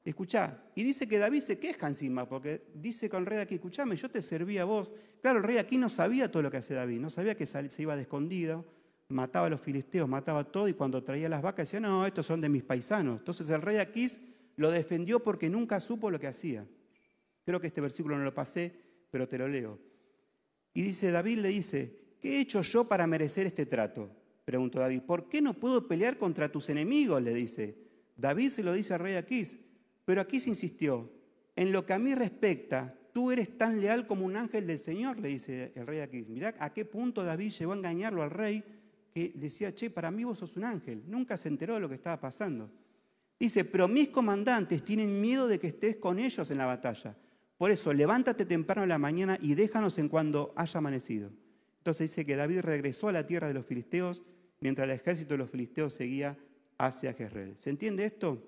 Escuchá, 0.04 0.64
y 0.74 0.84
dice 0.84 1.06
que 1.06 1.18
David 1.18 1.42
se 1.42 1.60
queja 1.60 1.86
encima, 1.86 2.30
porque 2.30 2.62
dice 2.74 3.10
con 3.10 3.20
el 3.22 3.26
rey 3.26 3.40
aquí, 3.40 3.56
escuchame, 3.56 3.98
yo 3.98 4.10
te 4.10 4.22
serví 4.22 4.58
a 4.58 4.64
vos. 4.64 4.94
Claro, 5.22 5.40
el 5.40 5.44
rey 5.44 5.58
aquí 5.58 5.78
no 5.78 5.90
sabía 5.90 6.32
todo 6.32 6.44
lo 6.44 6.50
que 6.50 6.58
hacía 6.58 6.78
David, 6.78 7.02
no 7.02 7.10
sabía 7.10 7.36
que 7.36 7.46
se 7.46 7.82
iba 7.82 7.96
de 7.96 8.04
escondido, 8.04 8.66
mataba 9.10 9.48
a 9.48 9.50
los 9.50 9.60
filisteos, 9.60 10.08
mataba 10.08 10.46
todo, 10.46 10.70
y 10.70 10.74
cuando 10.74 11.04
traía 11.04 11.28
las 11.28 11.42
vacas 11.42 11.68
decía, 11.68 11.82
no, 11.82 12.06
estos 12.06 12.26
son 12.26 12.40
de 12.40 12.48
mis 12.48 12.64
paisanos. 12.64 13.20
Entonces 13.20 13.50
el 13.50 13.62
rey 13.62 13.78
Aquís 13.78 14.22
lo 14.56 14.72
defendió 14.72 15.22
porque 15.22 15.50
nunca 15.50 15.82
supo 15.82 16.10
lo 16.10 16.20
que 16.20 16.28
hacía. 16.28 16.66
Creo 17.48 17.62
que 17.62 17.68
este 17.68 17.80
versículo 17.80 18.18
no 18.18 18.26
lo 18.26 18.34
pasé, 18.34 18.74
pero 19.10 19.26
te 19.26 19.38
lo 19.38 19.48
leo. 19.48 19.80
Y 20.74 20.82
dice, 20.82 21.12
David 21.12 21.38
le 21.38 21.48
dice, 21.48 22.18
¿qué 22.20 22.36
he 22.36 22.40
hecho 22.42 22.62
yo 22.62 22.90
para 22.90 23.08
merecer 23.08 23.48
este 23.48 23.66
trato? 23.66 24.12
Preguntó 24.44 24.82
David, 24.82 25.04
¿por 25.04 25.30
qué 25.30 25.42
no 25.42 25.54
puedo 25.54 25.88
pelear 25.88 26.18
contra 26.18 26.52
tus 26.52 26.68
enemigos? 26.68 27.22
Le 27.22 27.34
dice. 27.34 27.78
David 28.18 28.50
se 28.50 28.64
lo 28.64 28.74
dice 28.74 28.96
al 28.96 29.00
rey 29.00 29.16
Aquís, 29.16 29.60
pero 30.04 30.20
Aquís 30.20 30.46
insistió, 30.46 31.10
en 31.56 31.72
lo 31.72 31.86
que 31.86 31.94
a 31.94 32.00
mí 32.00 32.14
respecta, 32.16 32.94
tú 33.14 33.32
eres 33.32 33.58
tan 33.58 33.80
leal 33.80 34.06
como 34.08 34.26
un 34.26 34.36
ángel 34.36 34.68
del 34.68 34.78
Señor, 34.78 35.18
le 35.18 35.30
dice 35.30 35.72
el 35.74 35.88
rey 35.88 36.02
Aquís. 36.02 36.28
Mirá 36.28 36.54
a 36.60 36.74
qué 36.74 36.84
punto 36.84 37.24
David 37.24 37.54
llegó 37.54 37.72
a 37.72 37.78
engañarlo 37.78 38.24
al 38.24 38.32
rey, 38.32 38.62
que 39.14 39.32
decía, 39.36 39.74
che, 39.74 39.90
para 39.90 40.12
mí 40.12 40.26
vos 40.26 40.40
sos 40.40 40.58
un 40.58 40.66
ángel. 40.66 41.02
Nunca 41.08 41.38
se 41.38 41.48
enteró 41.48 41.76
de 41.76 41.80
lo 41.80 41.88
que 41.88 41.96
estaba 41.96 42.20
pasando. 42.20 42.70
Dice, 43.40 43.64
pero 43.64 43.88
mis 43.88 44.10
comandantes 44.10 44.84
tienen 44.84 45.22
miedo 45.22 45.48
de 45.48 45.58
que 45.58 45.68
estés 45.68 45.96
con 45.96 46.20
ellos 46.20 46.52
en 46.52 46.58
la 46.58 46.66
batalla. 46.66 47.16
Por 47.58 47.72
eso, 47.72 47.94
levántate 47.94 48.46
temprano 48.46 48.84
en 48.84 48.90
la 48.90 49.00
mañana 49.00 49.38
y 49.42 49.56
déjanos 49.56 49.98
en 49.98 50.10
cuando 50.10 50.54
haya 50.56 50.78
amanecido. 50.78 51.32
Entonces 51.80 52.12
dice 52.12 52.26
que 52.26 52.36
David 52.36 52.60
regresó 52.62 53.08
a 53.08 53.12
la 53.12 53.26
tierra 53.26 53.48
de 53.48 53.54
los 53.54 53.66
filisteos 53.66 54.24
mientras 54.60 54.88
el 54.88 54.96
ejército 54.96 55.34
de 55.34 55.40
los 55.40 55.50
filisteos 55.50 55.94
seguía 55.94 56.38
hacia 56.78 57.14
Jezreel. 57.14 57.58
¿Se 57.58 57.70
entiende 57.70 58.06
esto? 58.06 58.44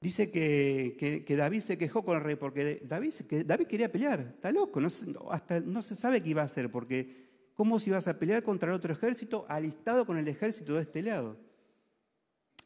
Dice 0.00 0.30
que, 0.30 1.24
David 1.36 1.60
se 1.60 1.78
quejó 1.78 2.04
con 2.04 2.16
el 2.16 2.22
rey 2.22 2.36
porque 2.36 2.82
David, 2.84 3.12
quería 3.66 3.90
pelear, 3.90 4.20
está 4.20 4.52
loco, 4.52 4.80
no, 4.80 4.88
hasta 5.30 5.60
no 5.60 5.80
se 5.80 5.94
sabe 5.94 6.22
qué 6.22 6.30
iba 6.30 6.42
a 6.42 6.44
hacer, 6.44 6.70
porque 6.70 7.48
¿cómo 7.54 7.80
si 7.80 7.88
ibas 7.88 8.06
a 8.06 8.18
pelear 8.18 8.42
contra 8.42 8.68
el 8.68 8.76
otro 8.76 8.92
ejército 8.92 9.46
alistado 9.48 10.04
con 10.04 10.18
el 10.18 10.28
ejército 10.28 10.74
de 10.74 10.82
este 10.82 11.02
lado? 11.02 11.38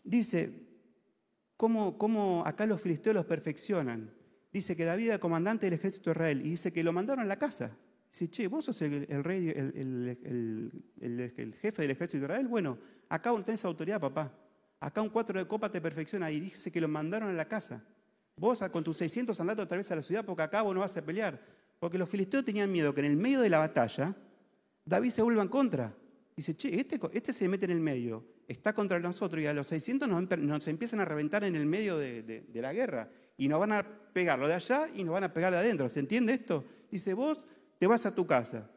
Dice, 0.03 0.53
¿cómo, 1.57 1.97
cómo 1.97 2.43
acá 2.45 2.67
los 2.67 2.81
filisteos 2.81 3.15
los 3.15 3.25
perfeccionan? 3.25 4.18
Dice 4.59 4.75
que 4.75 4.85
David 4.85 5.11
era 5.11 5.21
comandante 5.21 5.67
del 5.67 5.75
ejército 5.75 6.11
de 6.11 6.15
Israel 6.15 6.41
y 6.41 6.51
dice 6.51 6.73
que 6.73 6.83
lo 6.83 6.93
mandaron 6.93 7.25
a 7.25 7.29
la 7.29 7.39
casa. 7.39 7.71
Dice, 8.11 8.29
che, 8.29 8.49
vos 8.49 8.65
sos 8.65 8.83
el, 8.83 9.23
rey, 9.23 9.51
el, 9.55 10.83
jefe 11.63 11.83
del 11.83 11.93
ejército 11.93 12.19
de 12.19 12.25
Israel. 12.25 12.49
Bueno, 12.49 12.77
acá 13.09 13.31
no 13.31 13.45
tenés 13.45 13.65
autoridad, 13.65 14.01
papá. 14.01 14.37
Acá 14.81 15.01
un 15.01 15.11
cuatro 15.11 15.39
de 15.39 15.47
copa 15.47 15.71
te 15.71 15.81
perfecciona 15.81 16.29
y 16.33 16.41
dice 16.41 16.73
que 16.73 16.81
lo 16.81 16.89
mandaron 16.89 17.29
a 17.29 17.35
la 17.35 17.47
casa. 17.47 17.85
Vos 18.35 18.61
con 18.73 18.83
tus 18.83 18.99
600 18.99 19.39
andate 19.39 19.63
otra 19.63 19.77
vez 19.77 19.89
a 19.93 19.95
la 19.95 20.03
ciudad 20.03 20.25
porque 20.25 20.43
acá 20.43 20.63
vos 20.63 20.75
no 20.75 20.81
vas 20.81 20.97
a 20.97 21.03
pelear. 21.05 21.41
Porque 21.79 21.97
los 21.97 22.09
filisteos 22.09 22.45
tenían 22.45 22.73
miedo 22.73 22.93
que 22.93 22.99
en 23.03 23.07
el 23.07 23.17
medio 23.17 23.41
de 23.41 23.51
la 23.51 23.61
batalla 23.61 24.17
David 24.85 25.11
se 25.11 25.23
vuelva 25.23 25.43
en 25.43 25.49
contra. 25.51 25.95
Dice, 26.35 26.57
che, 26.57 26.75
este, 26.81 26.99
este 27.13 27.33
se 27.33 27.47
mete 27.47 27.67
en 27.67 27.71
el 27.71 27.81
medio, 27.81 28.25
está 28.49 28.73
contra 28.73 28.99
nosotros 28.99 29.41
y 29.41 29.47
a 29.47 29.55
los 29.55 29.69
600 29.69 30.09
nos, 30.09 30.67
empiezan 30.67 30.99
a 30.99 31.05
reventar 31.05 31.45
en 31.45 31.55
el 31.55 31.65
medio 31.65 31.97
de, 31.97 32.25
de 32.25 32.61
la 32.61 32.73
guerra 32.73 33.09
y 33.39 33.49
nos 33.49 33.61
van 33.61 33.73
a 33.73 33.83
pegar 34.13 34.39
lo 34.39 34.47
de 34.47 34.55
allá 34.55 34.89
y 34.95 35.05
nos 35.05 35.15
van 35.15 35.25
a 35.25 35.33
pegar 35.33 35.53
de 35.53 35.59
adentro. 35.59 35.89
¿Se 35.89 36.01
entiende 36.01 36.35
esto? 36.35 36.65
Dice, 36.91 37.15
vos 37.15 37.47
te 37.79 37.87
vas 37.87 38.05
a 38.05 38.15
tu 38.15 38.27
casa. 38.27 38.69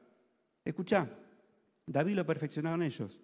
Escuchá, 0.64 1.10
David 1.86 2.16
lo 2.16 2.26
perfeccionaron 2.26 2.84
ellos. 2.84 3.20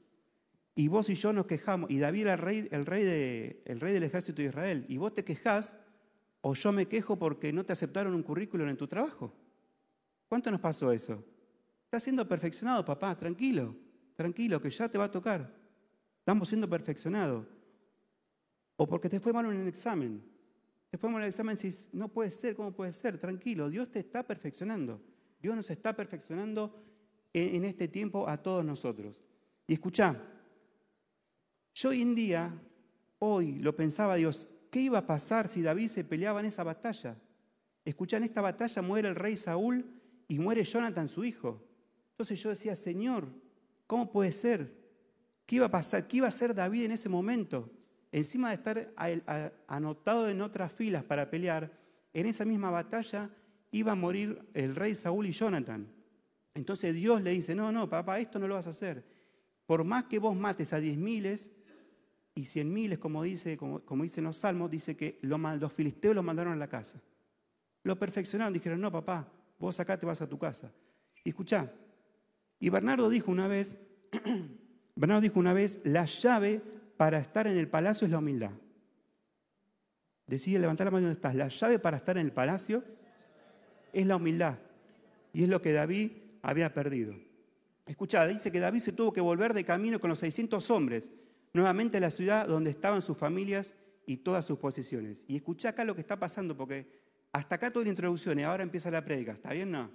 Y 0.75 0.89
vos 0.89 1.09
y 1.09 1.15
yo 1.15 1.31
nos 1.33 1.45
quejamos, 1.45 1.89
y 1.89 1.99
David 1.99 2.21
era 2.21 2.33
el 2.33 2.39
rey, 2.39 2.67
el 2.71 2.85
rey, 2.85 3.03
de, 3.03 3.61
el 3.65 3.79
rey 3.79 3.93
del 3.93 4.03
ejército 4.03 4.41
de 4.41 4.49
Israel, 4.49 4.85
y 4.87 4.97
vos 4.97 5.13
te 5.13 5.23
quejás, 5.23 5.75
o 6.41 6.53
yo 6.53 6.71
me 6.71 6.87
quejo 6.87 7.17
porque 7.17 7.51
no 7.53 7.63
te 7.63 7.73
aceptaron 7.73 8.13
un 8.13 8.21
currículum 8.21 8.67
en 8.67 8.77
tu 8.77 8.87
trabajo. 8.87 9.33
¿Cuánto 10.27 10.51
nos 10.51 10.59
pasó 10.59 10.91
eso? 10.91 11.23
Está 11.85 11.99
siendo 11.99 12.27
perfeccionado, 12.27 12.83
papá, 12.83 13.15
tranquilo. 13.15 13.75
tranquilo, 14.15 14.59
que 14.59 14.69
ya 14.69 14.89
te 14.89 14.97
va 14.97 15.05
a 15.05 15.11
tocar. 15.11 15.53
Estamos 16.19 16.47
siendo 16.49 16.67
perfeccionados. 16.67 17.45
O 18.75 18.87
porque 18.87 19.09
te 19.09 19.19
fue 19.19 19.31
mal 19.31 19.45
en 19.45 19.61
el 19.61 19.67
examen. 19.67 20.36
Mal 21.03 21.21
en 21.21 21.27
examen 21.27 21.57
y 21.63 21.69
no 21.93 22.07
puede 22.09 22.31
ser, 22.31 22.55
¿cómo 22.55 22.71
puede 22.71 22.93
ser? 22.93 23.17
Tranquilo, 23.17 23.69
Dios 23.69 23.91
te 23.91 23.99
está 23.99 24.23
perfeccionando. 24.23 25.01
Dios 25.41 25.55
nos 25.55 25.69
está 25.69 25.95
perfeccionando 25.95 26.83
en, 27.33 27.63
este 27.65 27.87
tiempo 27.87 28.27
a 28.27 28.41
todos 28.41 28.65
nosotros. 28.65 29.23
Y 29.67 29.73
escucha, 29.73 30.19
yo 31.75 31.89
hoy 31.89 32.01
en 32.01 32.15
día, 32.15 32.61
hoy 33.19 33.59
lo 33.59 33.75
pensaba 33.75 34.15
Dios, 34.15 34.47
¿qué 34.71 34.81
iba 34.81 34.99
a 34.99 35.05
pasar 35.05 35.47
si 35.47 35.61
David 35.61 35.89
se 35.89 36.03
peleaba 36.03 36.39
en 36.39 36.47
esa 36.47 36.63
batalla? 36.63 37.17
Escucha, 37.85 38.17
en 38.17 38.23
esta 38.23 38.41
batalla 38.41 38.81
muere 38.81 39.07
el 39.07 39.15
rey 39.15 39.37
Saúl 39.37 39.85
y 40.27 40.39
muere 40.39 40.63
Jonathan, 40.63 41.07
su 41.07 41.23
hijo. 41.23 41.63
Entonces 42.11 42.41
yo 42.41 42.49
decía, 42.49 42.75
Señor, 42.75 43.27
¿cómo 43.85 44.11
puede 44.11 44.31
ser? 44.31 44.75
¿Qué 45.45 45.57
iba 45.57 45.67
a 45.67 45.71
pasar? 45.71 46.07
¿Qué 46.07 46.17
iba 46.17 46.25
a 46.25 46.29
hacer 46.29 46.53
David 46.53 46.85
en 46.85 46.91
ese 46.91 47.07
momento? 47.07 47.71
Encima 48.17 48.49
de 48.49 48.55
estar 48.55 48.93
anotado 49.67 50.27
en 50.27 50.41
otras 50.41 50.71
filas 50.71 51.03
para 51.03 51.29
pelear, 51.29 51.71
en 52.13 52.25
esa 52.25 52.45
misma 52.45 52.71
batalla 52.71 53.29
iba 53.69 53.91
a 53.91 53.95
morir 53.95 54.43
el 54.55 54.75
rey 54.75 54.95
Saúl 54.95 55.27
y 55.27 55.33
Jonathan. 55.33 55.87
Entonces 56.55 56.95
Dios 56.95 57.21
le 57.21 57.29
dice, 57.29 57.53
no, 57.53 57.71
no, 57.71 57.87
papá, 57.87 58.19
esto 58.19 58.39
no 58.39 58.47
lo 58.47 58.55
vas 58.55 58.65
a 58.65 58.71
hacer. 58.71 59.05
Por 59.67 59.83
más 59.83 60.05
que 60.05 60.17
vos 60.17 60.35
mates 60.35 60.73
a 60.73 60.79
diez 60.79 60.97
miles 60.97 61.51
y 62.33 62.45
cien 62.45 62.73
miles, 62.73 62.97
como, 62.97 63.21
dice, 63.21 63.55
como, 63.55 63.83
dicen 64.01 64.23
los 64.23 64.37
salmos, 64.37 64.71
dice 64.71 64.97
que 64.97 65.19
los 65.21 65.71
filisteos 65.71 66.15
los 66.15 66.25
mandaron 66.25 66.53
a 66.53 66.55
la 66.55 66.69
casa. 66.69 66.99
Lo 67.83 67.99
perfeccionaron, 67.99 68.51
dijeron, 68.51 68.81
no, 68.81 68.91
papá, 68.91 69.31
vos 69.59 69.79
acá 69.79 69.95
te 69.99 70.07
vas 70.07 70.23
a 70.23 70.27
tu 70.27 70.39
casa. 70.39 70.73
Y 71.23 71.29
escuchá, 71.29 71.71
y 72.59 72.71
Bernardo 72.71 73.09
dijo 73.09 73.29
una 73.29 73.47
vez, 73.47 73.77
Bernardo 74.95 75.21
dijo 75.21 75.39
una 75.39 75.53
vez, 75.53 75.81
la 75.83 76.05
llave 76.05 76.63
para 76.97 77.19
estar 77.19 77.47
en 77.47 77.57
el 77.57 77.69
palacio 77.69 78.05
es 78.05 78.11
la 78.11 78.17
humildad. 78.17 78.51
Decide 80.25 80.59
levantar 80.59 80.85
la 80.85 80.91
mano 80.91 81.07
donde 81.07 81.17
estás. 81.17 81.35
La 81.35 81.47
llave 81.47 81.79
para 81.79 81.97
estar 81.97 82.17
en 82.17 82.25
el 82.25 82.33
palacio 82.33 82.83
es 83.93 84.05
la 84.05 84.17
humildad. 84.17 84.57
Y 85.31 85.43
es 85.43 85.49
lo 85.49 85.61
que 85.61 85.71
David 85.71 86.11
había 86.41 86.73
perdido. 86.73 87.15
Escuchá, 87.85 88.27
dice 88.27 88.51
que 88.51 88.59
David 88.59 88.79
se 88.79 88.91
tuvo 88.91 89.13
que 89.13 89.21
volver 89.21 89.53
de 89.53 89.63
camino 89.63 89.99
con 89.99 90.09
los 90.09 90.19
600 90.19 90.69
hombres, 90.71 91.11
nuevamente 91.53 91.97
a 91.97 92.01
la 92.01 92.09
ciudad 92.09 92.47
donde 92.47 92.71
estaban 92.71 93.01
sus 93.01 93.17
familias 93.17 93.75
y 94.05 94.17
todas 94.17 94.43
sus 94.43 94.59
posesiones. 94.59 95.23
Y 95.27 95.37
escuchá 95.37 95.69
acá 95.69 95.85
lo 95.85 95.95
que 95.95 96.01
está 96.01 96.19
pasando, 96.19 96.57
porque 96.57 96.87
hasta 97.31 97.55
acá 97.55 97.71
toda 97.71 97.85
la 97.85 97.89
introducción 97.89 98.37
y 98.39 98.43
ahora 98.43 98.63
empieza 98.63 98.91
la 98.91 99.05
prédica. 99.05 99.31
¿Está 99.31 99.53
bien, 99.53 99.71
no? 99.71 99.89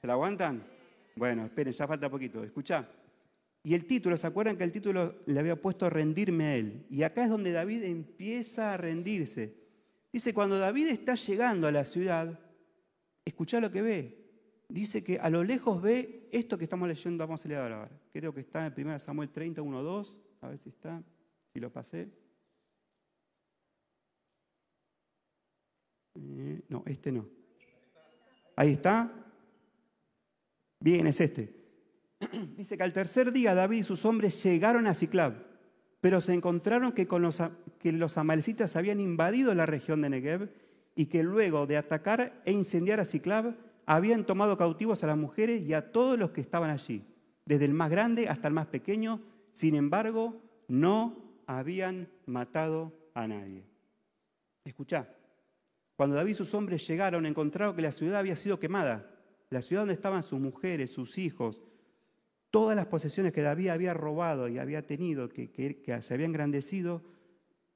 ¿Se 0.00 0.06
la 0.06 0.14
aguantan? 0.14 0.64
Bueno, 1.16 1.44
esperen, 1.44 1.74
ya 1.74 1.86
falta 1.86 2.08
poquito. 2.08 2.42
Escuchá. 2.42 2.88
Y 3.62 3.74
el 3.74 3.86
título, 3.86 4.16
¿se 4.16 4.26
acuerdan 4.26 4.56
que 4.56 4.64
el 4.64 4.72
título 4.72 5.16
le 5.26 5.38
había 5.38 5.60
puesto 5.60 5.90
rendirme 5.90 6.44
a 6.44 6.56
él? 6.56 6.86
Y 6.90 7.02
acá 7.02 7.24
es 7.24 7.30
donde 7.30 7.52
David 7.52 7.84
empieza 7.84 8.72
a 8.72 8.76
rendirse. 8.78 9.54
Dice, 10.12 10.32
cuando 10.32 10.58
David 10.58 10.88
está 10.88 11.14
llegando 11.14 11.68
a 11.68 11.72
la 11.72 11.84
ciudad, 11.84 12.40
escuchá 13.24 13.60
lo 13.60 13.70
que 13.70 13.82
ve. 13.82 14.20
Dice 14.68 15.04
que 15.04 15.18
a 15.18 15.28
lo 15.28 15.44
lejos 15.44 15.82
ve 15.82 16.28
esto 16.32 16.56
que 16.56 16.64
estamos 16.64 16.88
leyendo, 16.88 17.26
vamos 17.26 17.44
a 17.44 17.48
leer 17.48 17.60
ahora. 17.60 17.90
Creo 18.12 18.32
que 18.32 18.40
está 18.40 18.66
en 18.66 18.72
1 18.76 18.98
Samuel 18.98 19.28
30, 19.28 19.60
1, 19.60 19.82
2. 19.82 20.22
A 20.40 20.48
ver 20.48 20.58
si 20.58 20.70
está, 20.70 21.02
si 21.52 21.60
lo 21.60 21.70
pasé. 21.70 22.08
Eh, 26.14 26.62
no, 26.68 26.82
este 26.86 27.12
no. 27.12 27.28
Ahí 28.56 28.72
está. 28.72 29.12
Bien, 30.80 31.06
es 31.06 31.20
este. 31.20 31.59
Dice 32.56 32.76
que 32.76 32.82
al 32.82 32.92
tercer 32.92 33.32
día 33.32 33.54
David 33.54 33.78
y 33.78 33.84
sus 33.84 34.04
hombres 34.04 34.42
llegaron 34.42 34.86
a 34.86 34.94
Ciclab, 34.94 35.34
pero 36.00 36.20
se 36.20 36.32
encontraron 36.32 36.92
que, 36.92 37.06
con 37.06 37.22
los, 37.22 37.40
que 37.78 37.92
los 37.92 38.18
amalecitas 38.18 38.76
habían 38.76 39.00
invadido 39.00 39.54
la 39.54 39.66
región 39.66 40.02
de 40.02 40.10
Negev 40.10 40.50
y 40.94 41.06
que 41.06 41.22
luego 41.22 41.66
de 41.66 41.76
atacar 41.76 42.42
e 42.44 42.52
incendiar 42.52 43.00
a 43.00 43.04
Ciclab, 43.04 43.56
habían 43.86 44.24
tomado 44.24 44.56
cautivos 44.56 45.02
a 45.02 45.06
las 45.06 45.18
mujeres 45.18 45.62
y 45.62 45.74
a 45.74 45.92
todos 45.92 46.18
los 46.18 46.30
que 46.30 46.40
estaban 46.40 46.70
allí, 46.70 47.04
desde 47.44 47.64
el 47.64 47.74
más 47.74 47.90
grande 47.90 48.28
hasta 48.28 48.48
el 48.48 48.54
más 48.54 48.66
pequeño. 48.66 49.20
Sin 49.52 49.74
embargo, 49.74 50.40
no 50.68 51.42
habían 51.46 52.08
matado 52.26 52.92
a 53.14 53.26
nadie. 53.26 53.64
Escucha, 54.64 55.08
cuando 55.96 56.16
David 56.16 56.30
y 56.30 56.34
sus 56.34 56.54
hombres 56.54 56.86
llegaron, 56.86 57.26
encontraron 57.26 57.74
que 57.74 57.82
la 57.82 57.92
ciudad 57.92 58.20
había 58.20 58.36
sido 58.36 58.60
quemada. 58.60 59.10
La 59.50 59.62
ciudad 59.62 59.82
donde 59.82 59.94
estaban 59.94 60.22
sus 60.22 60.38
mujeres, 60.38 60.92
sus 60.92 61.18
hijos, 61.18 61.60
todas 62.50 62.76
las 62.76 62.86
posesiones 62.86 63.32
que 63.32 63.42
David 63.42 63.68
había 63.68 63.94
robado 63.94 64.48
y 64.48 64.58
había 64.58 64.86
tenido, 64.86 65.28
que, 65.28 65.98
se 66.00 66.14
habían 66.14 66.30
engrandecido, 66.30 67.02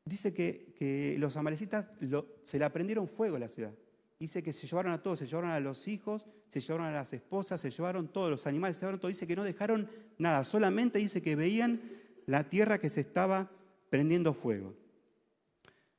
dice 0.04 0.34
que, 0.34 1.16
los 1.18 1.36
amalecitas 1.36 1.90
se 2.42 2.58
le 2.58 2.70
prendieron 2.70 3.08
fuego 3.08 3.36
a 3.36 3.40
la 3.40 3.48
ciudad. 3.48 3.72
Dice 4.18 4.42
que 4.42 4.52
se 4.52 4.66
llevaron 4.66 4.92
a 4.92 5.02
todos, 5.02 5.18
se 5.18 5.26
llevaron 5.26 5.50
a 5.50 5.60
los 5.60 5.88
hijos, 5.88 6.26
se 6.48 6.60
llevaron 6.60 6.86
a 6.86 6.92
las 6.92 7.12
esposas, 7.12 7.60
se 7.60 7.70
llevaron 7.70 8.08
todos 8.08 8.30
los 8.30 8.46
animales, 8.46 8.76
se 8.76 8.82
llevaron 8.82 9.00
todo. 9.00 9.08
Dice 9.08 9.26
que 9.26 9.36
no 9.36 9.44
dejaron 9.44 9.88
nada, 10.18 10.44
solamente 10.44 10.98
dice 10.98 11.22
que 11.22 11.36
veían 11.36 11.80
la 12.26 12.48
tierra 12.48 12.78
que 12.78 12.88
se 12.88 13.00
estaba 13.00 13.50
prendiendo 13.90 14.34
fuego. 14.34 14.74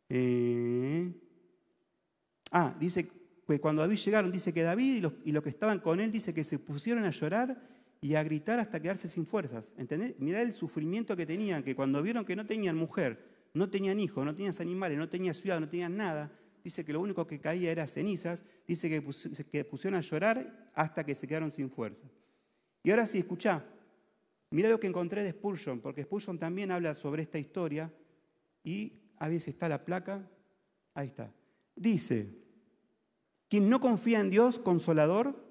Eh, 0.10 1.12
ah, 2.52 2.76
dice 2.80 3.08
que 3.48 3.60
cuando 3.60 3.82
David 3.82 3.98
llegaron, 3.98 4.32
dice 4.32 4.54
que 4.54 4.64
David 4.64 4.96
y 4.96 5.02
los, 5.02 5.14
y 5.26 5.32
los, 5.32 5.44
que 5.44 5.50
estaban 5.50 5.80
con 5.80 6.00
él, 6.00 6.12
dice 6.12 6.34
que 6.34 6.44
se 6.44 6.60
pusieron 6.60 7.04
a 7.06 7.12
llorar 7.12 7.75
y 8.02 8.16
a 8.16 8.24
gritar 8.24 8.60
hasta 8.60 8.80
quedarse 8.80 9.08
sin 9.08 9.26
fuerzas. 9.26 9.72
¿Entendés? 9.78 10.16
Mirá 10.20 10.42
el 10.42 10.54
sufrimiento 10.54 11.16
que 11.16 11.26
tenían, 11.26 11.64
que 11.64 11.76
cuando 11.76 12.02
vieron 12.02 12.26
que 12.26 12.36
no 12.36 12.46
tenían 12.46 12.76
mujer, 12.76 13.26
no 13.54 13.70
tenían 13.70 14.00
hijos, 14.00 14.26
no 14.26 14.36
tenían 14.36 14.54
animales, 14.60 14.98
no 14.98 15.10
tenían 15.10 15.34
ciudad, 15.34 15.60
no 15.60 15.68
tenían 15.68 15.96
nada, 15.96 16.32
dice 16.64 16.84
que 16.84 16.92
lo 16.92 17.00
único 17.00 17.26
que 17.28 17.40
caía 17.40 17.72
era 17.72 17.86
cenizas, 17.88 18.44
dice 18.68 18.90
que, 18.90 19.64
pusieron 19.64 19.98
a 19.98 20.02
llorar 20.02 20.72
hasta 20.74 21.06
que 21.06 21.16
se 21.16 21.28
quedaron 21.28 21.52
sin 21.52 21.70
fuerza. 21.70 22.08
Y 22.84 22.90
ahora 22.90 23.06
sí, 23.06 23.20
escuchá, 23.20 23.64
mira 24.50 24.70
lo 24.70 24.80
que 24.80 24.88
encontré 24.88 25.24
de 25.24 25.32
Spurgeon, 25.32 25.80
porque 25.80 26.04
Spurgeon 26.04 26.40
también 26.40 26.72
habla 26.72 26.96
sobre 26.96 27.22
esta 27.22 27.38
historia 27.38 27.94
y 28.64 28.94
a 29.18 29.30
veces 29.30 29.50
está 29.50 29.70
la 29.70 29.86
placa, 29.86 30.28
ahí 30.96 31.08
está. 31.08 31.32
Dice, 31.76 32.30
quien 33.48 33.70
no 33.70 33.80
confía 33.80 34.20
en 34.20 34.32
Dios, 34.32 34.58
consolador, 34.60 35.45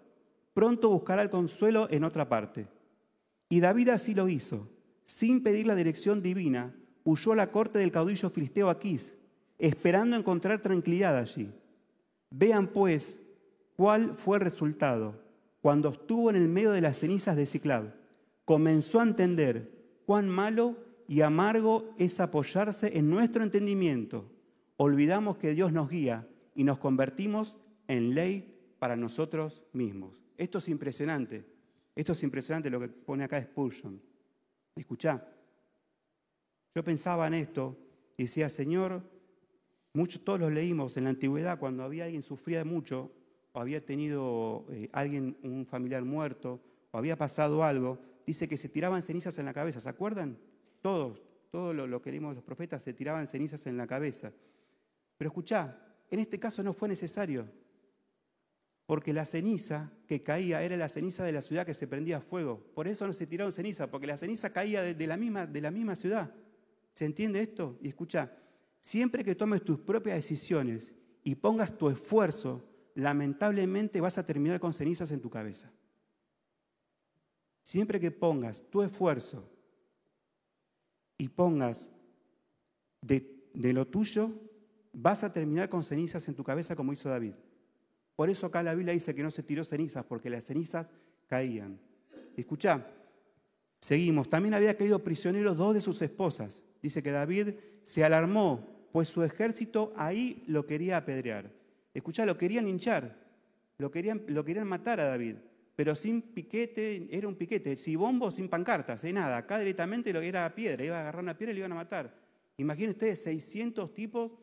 pronto 0.55 0.89
buscará 0.89 1.23
el 1.23 1.31
consuelo 1.31 1.89
en 1.91 2.05
otra 2.05 2.29
parte. 2.29 2.69
Y 3.49 3.61
David 3.61 3.91
así 3.91 4.15
lo 4.15 4.29
hizo, 4.29 4.69
sin 5.05 5.43
pedir 5.43 5.67
la 5.67 5.75
dirección 5.75 6.23
divina, 6.23 6.75
huyó 7.05 7.33
a 7.33 7.37
la 7.37 7.51
corte 7.51 7.79
del 7.79 7.93
caudillo 7.93 8.31
filisteo 8.31 8.71
Aquís, 8.71 9.17
esperando 9.59 10.17
encontrar 10.17 10.63
tranquilidad 10.63 11.19
allí. 11.19 11.53
Vean 12.31 12.69
pues 12.69 13.21
cuál 13.77 14.17
fue 14.17 14.39
el 14.39 14.45
resultado. 14.45 15.21
Cuando 15.61 15.91
estuvo 15.91 16.31
en 16.31 16.37
el 16.37 16.49
medio 16.49 16.73
de 16.73 16.81
las 16.81 16.99
cenizas 16.99 17.37
de 17.37 17.47
Ciclab, 17.47 17.95
comenzó 18.45 19.01
a 19.01 19.05
entender 19.05 19.71
cuán 20.07 20.29
malo 20.29 20.77
y 21.09 21.21
amargo 21.21 21.95
es 21.99 22.21
apoyarse 22.21 22.97
en 22.97 23.11
nuestro 23.11 23.43
entendimiento. 23.43 24.31
Olvidamos 24.77 25.37
que 25.37 25.53
Dios 25.53 25.73
nos 25.73 25.91
guía 25.91 26.27
y 26.55 26.65
nos 26.65 26.79
convertimos 26.79 27.59
en 27.89 28.15
ley 28.15 28.55
para 28.79 28.97
nosotros 28.97 29.63
mismos. 29.73 30.24
Esto 30.37 30.59
es 30.59 30.69
impresionante. 30.69 31.45
Esto 31.95 32.13
es 32.13 32.23
impresionante 32.23 32.71
lo 32.71 32.81
que 32.81 32.89
pone 32.89 33.25
acá 33.25 33.41
Spurgeon. 33.41 34.01
Escuchá. 34.75 35.29
Yo 36.75 36.83
pensaba 36.83 37.27
en 37.27 37.35
esto 37.35 37.79
y 38.17 38.25
decía, 38.25 38.49
Señor, 38.49 39.03
Muchos, 39.97 40.25
todos 40.25 40.41
los 40.41 40.51
leímos 40.51 40.97
en 40.97 41.05
la 41.05 41.11
antigüedad 41.11 41.61
cuando 41.61 41.85
había 41.85 42.07
alguien 42.07 42.23
sufría 42.23 42.65
mucho, 42.65 43.13
o 43.53 43.61
había 43.61 43.81
tenido 43.81 44.67
eh, 44.71 44.91
alguien, 44.93 45.39
un 45.45 45.67
familiar 45.67 46.05
muerto, 46.05 46.61
o 46.91 46.99
había 46.99 47.17
pasado 47.17 47.63
algo, 47.63 48.01
dice 48.27 48.49
que 48.49 48.57
se 48.57 48.69
tiraban 48.69 49.03
cenizas 49.03 49.39
en 49.39 49.45
la 49.45 49.55
cabeza. 49.55 49.79
¿Se 49.79 49.89
acuerdan? 49.89 50.37
Todos, 50.83 51.23
todo 51.53 51.73
lo, 51.73 52.03
que 52.03 52.11
leímos 52.11 52.35
los 52.35 52.43
profetas, 52.43 52.83
se 52.83 52.93
tiraban 52.93 53.29
cenizas 53.29 53.69
en 53.69 53.77
la 53.77 53.87
cabeza. 53.87 54.33
Pero 55.17 55.29
escuchá, 55.29 55.79
en 56.11 56.19
este 56.19 56.41
caso 56.41 56.65
no 56.65 56.73
fue 56.73 56.89
necesario, 56.89 57.49
porque 58.87 59.13
la 59.13 59.25
ceniza 59.25 59.93
que 60.07 60.23
caía 60.23 60.63
era 60.63 60.77
la 60.77 60.89
ceniza 60.89 61.25
de 61.25 61.33
la 61.33 61.43
ciudad 61.43 61.67
que 61.67 61.75
se 61.75 61.87
prendía 61.87 62.19
a 62.19 62.21
fuego. 62.21 62.63
Por 62.75 62.87
eso 62.89 63.07
no 63.07 63.13
se 63.13 63.27
tiraron 63.27 63.53
ceniza, 63.53 63.91
porque 63.91 64.07
la 64.07 64.17
ceniza 64.17 64.53
caía 64.53 64.83
de, 64.83 65.07
la, 65.07 65.17
misma, 65.17 65.47
de 65.47 65.61
la 65.61 65.71
misma 65.71 65.95
ciudad. 65.95 66.35
¿Se 66.93 67.05
entiende 67.05 67.41
esto? 67.41 67.79
Y 67.81 67.89
escucha, 67.89 68.31
Siempre 68.85 69.25
que 69.25 69.35
tomes 69.35 69.65
tus 69.65 69.79
propias 69.79 70.17
decisiones 70.17 70.95
y 71.23 71.37
pongas 71.37 71.79
tu 71.79 71.89
esfuerzo, 71.89 72.69
lamentablemente 72.95 73.99
vas 73.99 74.19
a 74.19 74.27
terminar 74.27 74.61
con 74.61 74.75
cenizas 74.75 75.11
en 75.11 75.23
tu 75.23 75.31
cabeza. 75.31 75.73
Siempre 77.63 77.99
que 77.99 78.11
pongas 78.11 78.69
tu 78.69 78.83
esfuerzo 78.83 79.51
y 81.17 81.31
pongas 81.31 81.91
de, 83.01 83.27
lo 83.55 83.87
tuyo, 83.87 84.39
vas 84.93 85.25
a 85.25 85.33
terminar 85.33 85.71
con 85.71 85.83
cenizas 85.83 86.29
en 86.29 86.35
tu 86.35 86.45
cabeza 86.45 86.77
como 86.77 86.93
hizo 86.93 87.09
David. 87.09 87.37
Por 88.17 88.31
eso 88.31 88.47
acá 88.47 88.63
la 88.63 88.75
Biblia 88.75 88.93
dice 88.93 89.15
que 89.15 89.23
no 89.23 89.31
se 89.31 89.43
tiró 89.43 89.65
cenizas, 89.65 90.05
porque 90.05 90.31
las 90.31 90.45
cenizas 90.45 90.93
caían. 91.29 91.79
Escucha, 92.37 92.87
Seguimos. 93.85 94.31
También 94.31 94.55
había 94.55 94.79
caído 94.79 95.05
prisioneros 95.05 95.59
dos 95.59 95.75
de 95.75 95.83
sus 95.83 96.01
esposas. 96.01 96.63
Dice 96.81 97.03
que 97.03 97.11
David 97.11 97.51
se 97.83 98.03
alarmó, 98.03 98.89
pues 98.93 99.11
su 99.11 99.23
ejército 99.23 99.93
ahí 99.95 100.43
lo 100.47 100.65
quería 100.65 100.97
apedrear. 100.97 101.51
Escuchá, 101.93 102.25
lo 102.25 102.39
querían 102.39 102.67
hinchar, 102.67 103.15
lo 103.77 103.91
querían, 103.91 104.23
lo 104.29 104.43
querían 104.43 104.67
matar 104.67 105.01
a 105.01 105.05
David, 105.05 105.35
pero 105.77 105.95
sin 105.95 106.23
piquete, 106.23 107.09
era 107.11 107.29
un 107.29 107.35
piquete, 107.35 107.77
sin 107.77 107.99
bombo, 107.99 108.31
sin 108.31 108.49
pancartas, 108.49 109.03
sin 109.03 109.17
nada. 109.17 109.37
Acá 109.37 109.59
directamente 109.59 110.15
lo 110.15 110.23
era 110.23 110.55
piedra, 110.55 110.83
iba 110.83 110.97
a 110.97 111.01
agarrar 111.01 111.23
una 111.23 111.37
piedra 111.37 111.53
y 111.53 111.57
lo 111.57 111.59
iban 111.59 111.73
a 111.73 111.75
matar. 111.75 112.11
Imaginen 112.57 112.93
ustedes 112.93 113.23
600 113.23 113.93
tipos 113.93 114.35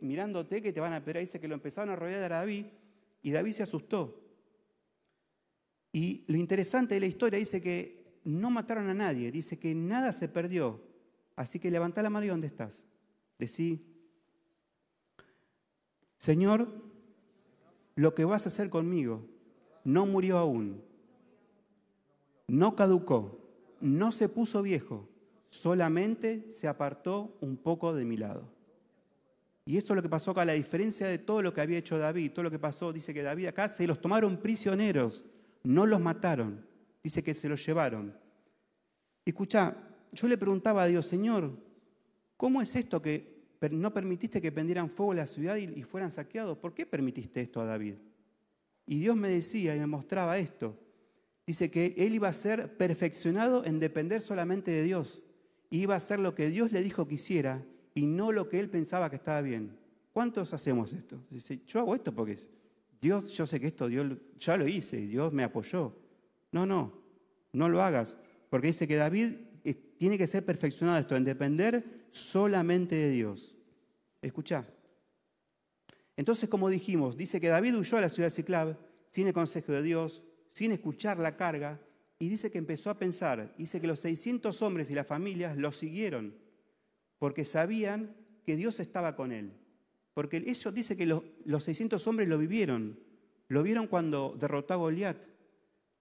mirándote 0.00 0.60
que 0.60 0.72
te 0.72 0.80
van 0.80 0.94
a 0.94 0.96
apedrear. 0.96 1.24
Dice 1.24 1.38
que 1.38 1.46
lo 1.46 1.54
empezaron 1.54 1.90
a 1.90 1.96
rodear 1.96 2.24
a 2.24 2.38
David 2.38 2.66
y 3.22 3.30
David 3.30 3.52
se 3.52 3.62
asustó. 3.62 4.20
Y 5.92 6.24
lo 6.28 6.36
interesante 6.36 6.94
de 6.94 7.00
la 7.00 7.06
historia 7.06 7.38
dice 7.38 7.60
que 7.60 8.20
no 8.24 8.50
mataron 8.50 8.88
a 8.88 8.94
nadie, 8.94 9.32
dice 9.32 9.58
que 9.58 9.74
nada 9.74 10.12
se 10.12 10.28
perdió. 10.28 10.80
Así 11.36 11.58
que 11.58 11.70
levanta 11.70 12.02
la 12.02 12.10
mano 12.10 12.26
y 12.26 12.28
¿dónde 12.28 12.46
estás? 12.46 12.84
Decí, 13.38 13.86
Señor, 16.16 16.68
lo 17.94 18.14
que 18.14 18.26
vas 18.26 18.44
a 18.44 18.50
hacer 18.50 18.68
conmigo 18.68 19.26
no 19.84 20.04
murió 20.04 20.36
aún, 20.36 20.82
no 22.46 22.76
caducó, 22.76 23.40
no 23.80 24.12
se 24.12 24.28
puso 24.28 24.62
viejo, 24.62 25.08
solamente 25.48 26.52
se 26.52 26.68
apartó 26.68 27.38
un 27.40 27.56
poco 27.56 27.94
de 27.94 28.04
mi 28.04 28.18
lado. 28.18 28.52
Y 29.64 29.76
esto 29.76 29.92
es 29.92 29.96
lo 29.96 30.02
que 30.02 30.08
pasó 30.08 30.30
acá, 30.30 30.44
la 30.44 30.54
diferencia 30.54 31.06
de 31.06 31.18
todo 31.18 31.42
lo 31.42 31.52
que 31.52 31.60
había 31.60 31.78
hecho 31.78 31.98
David, 31.98 32.32
todo 32.32 32.44
lo 32.44 32.50
que 32.50 32.58
pasó, 32.58 32.92
dice 32.92 33.14
que 33.14 33.22
David 33.22 33.46
acá 33.46 33.68
se 33.68 33.86
los 33.86 34.00
tomaron 34.00 34.38
prisioneros, 34.38 35.24
no 35.62 35.86
los 35.86 36.00
mataron, 36.00 36.66
dice 37.02 37.22
que 37.22 37.34
se 37.34 37.48
los 37.48 37.64
llevaron. 37.64 38.16
Escucha, 39.24 39.76
yo 40.12 40.28
le 40.28 40.38
preguntaba 40.38 40.82
a 40.82 40.86
Dios, 40.86 41.06
Señor, 41.06 41.52
¿cómo 42.36 42.62
es 42.62 42.74
esto 42.74 43.00
que 43.02 43.40
no 43.70 43.92
permitiste 43.92 44.40
que 44.40 44.50
prendieran 44.50 44.90
fuego 44.90 45.14
la 45.14 45.26
ciudad 45.26 45.56
y 45.56 45.82
fueran 45.82 46.10
saqueados? 46.10 46.58
¿Por 46.58 46.74
qué 46.74 46.86
permitiste 46.86 47.40
esto 47.40 47.60
a 47.60 47.66
David? 47.66 47.94
Y 48.86 48.98
Dios 48.98 49.14
me 49.14 49.28
decía 49.28 49.76
y 49.76 49.78
me 49.78 49.86
mostraba 49.86 50.38
esto. 50.38 50.76
Dice 51.46 51.70
que 51.70 51.94
él 51.96 52.14
iba 52.14 52.28
a 52.28 52.32
ser 52.32 52.76
perfeccionado 52.76 53.64
en 53.64 53.78
depender 53.78 54.20
solamente 54.20 54.70
de 54.70 54.82
Dios. 54.82 55.22
Y 55.68 55.82
iba 55.82 55.94
a 55.94 55.98
hacer 55.98 56.18
lo 56.18 56.34
que 56.34 56.48
Dios 56.48 56.72
le 56.72 56.82
dijo 56.82 57.06
que 57.06 57.14
hiciera 57.14 57.64
y 58.00 58.06
no 58.06 58.32
lo 58.32 58.48
que 58.48 58.58
él 58.58 58.70
pensaba 58.70 59.10
que 59.10 59.16
estaba 59.16 59.42
bien. 59.42 59.76
¿Cuántos 60.10 60.54
hacemos 60.54 60.94
esto? 60.94 61.22
Dice, 61.28 61.60
yo 61.66 61.80
hago 61.80 61.94
esto 61.94 62.14
porque 62.14 62.38
Dios, 62.98 63.30
yo 63.32 63.46
sé 63.46 63.60
que 63.60 63.66
esto 63.66 63.88
Dios 63.88 64.16
ya 64.38 64.56
lo 64.56 64.66
hice 64.66 64.98
y 64.98 65.06
Dios 65.06 65.34
me 65.34 65.44
apoyó. 65.44 65.94
No, 66.50 66.64
no, 66.64 66.94
no 67.52 67.68
lo 67.68 67.82
hagas. 67.82 68.16
Porque 68.48 68.68
dice 68.68 68.88
que 68.88 68.96
David 68.96 69.34
eh, 69.64 69.74
tiene 69.98 70.16
que 70.16 70.26
ser 70.26 70.46
perfeccionado 70.46 70.98
esto, 70.98 71.14
en 71.14 71.24
depender 71.24 72.06
solamente 72.10 72.94
de 72.96 73.10
Dios. 73.10 73.54
Escucha. 74.22 74.66
Entonces, 76.16 76.48
como 76.48 76.70
dijimos, 76.70 77.18
dice 77.18 77.38
que 77.38 77.48
David 77.48 77.76
huyó 77.76 77.98
a 77.98 78.00
la 78.00 78.08
ciudad 78.08 78.28
de 78.28 78.34
Ciclab 78.34 78.78
sin 79.10 79.26
el 79.26 79.34
consejo 79.34 79.72
de 79.72 79.82
Dios, 79.82 80.22
sin 80.48 80.72
escuchar 80.72 81.18
la 81.18 81.36
carga, 81.36 81.78
y 82.18 82.30
dice 82.30 82.50
que 82.50 82.56
empezó 82.56 82.88
a 82.88 82.98
pensar, 82.98 83.54
dice 83.58 83.78
que 83.78 83.86
los 83.86 84.00
600 84.00 84.62
hombres 84.62 84.88
y 84.88 84.94
las 84.94 85.06
familias 85.06 85.58
lo 85.58 85.70
siguieron, 85.70 86.34
porque 87.20 87.44
sabían 87.44 88.16
que 88.44 88.56
Dios 88.56 88.80
estaba 88.80 89.14
con 89.14 89.30
él. 89.30 89.52
Porque 90.14 90.38
ellos 90.38 90.74
dice 90.74 90.96
que 90.96 91.06
los, 91.06 91.22
600 91.62 92.04
hombres 92.06 92.28
lo 92.28 92.38
vivieron, 92.38 92.98
lo 93.46 93.62
vieron 93.62 93.86
cuando 93.86 94.36
derrotó 94.40 94.74
a 94.74 94.78
Goliat. 94.78 95.18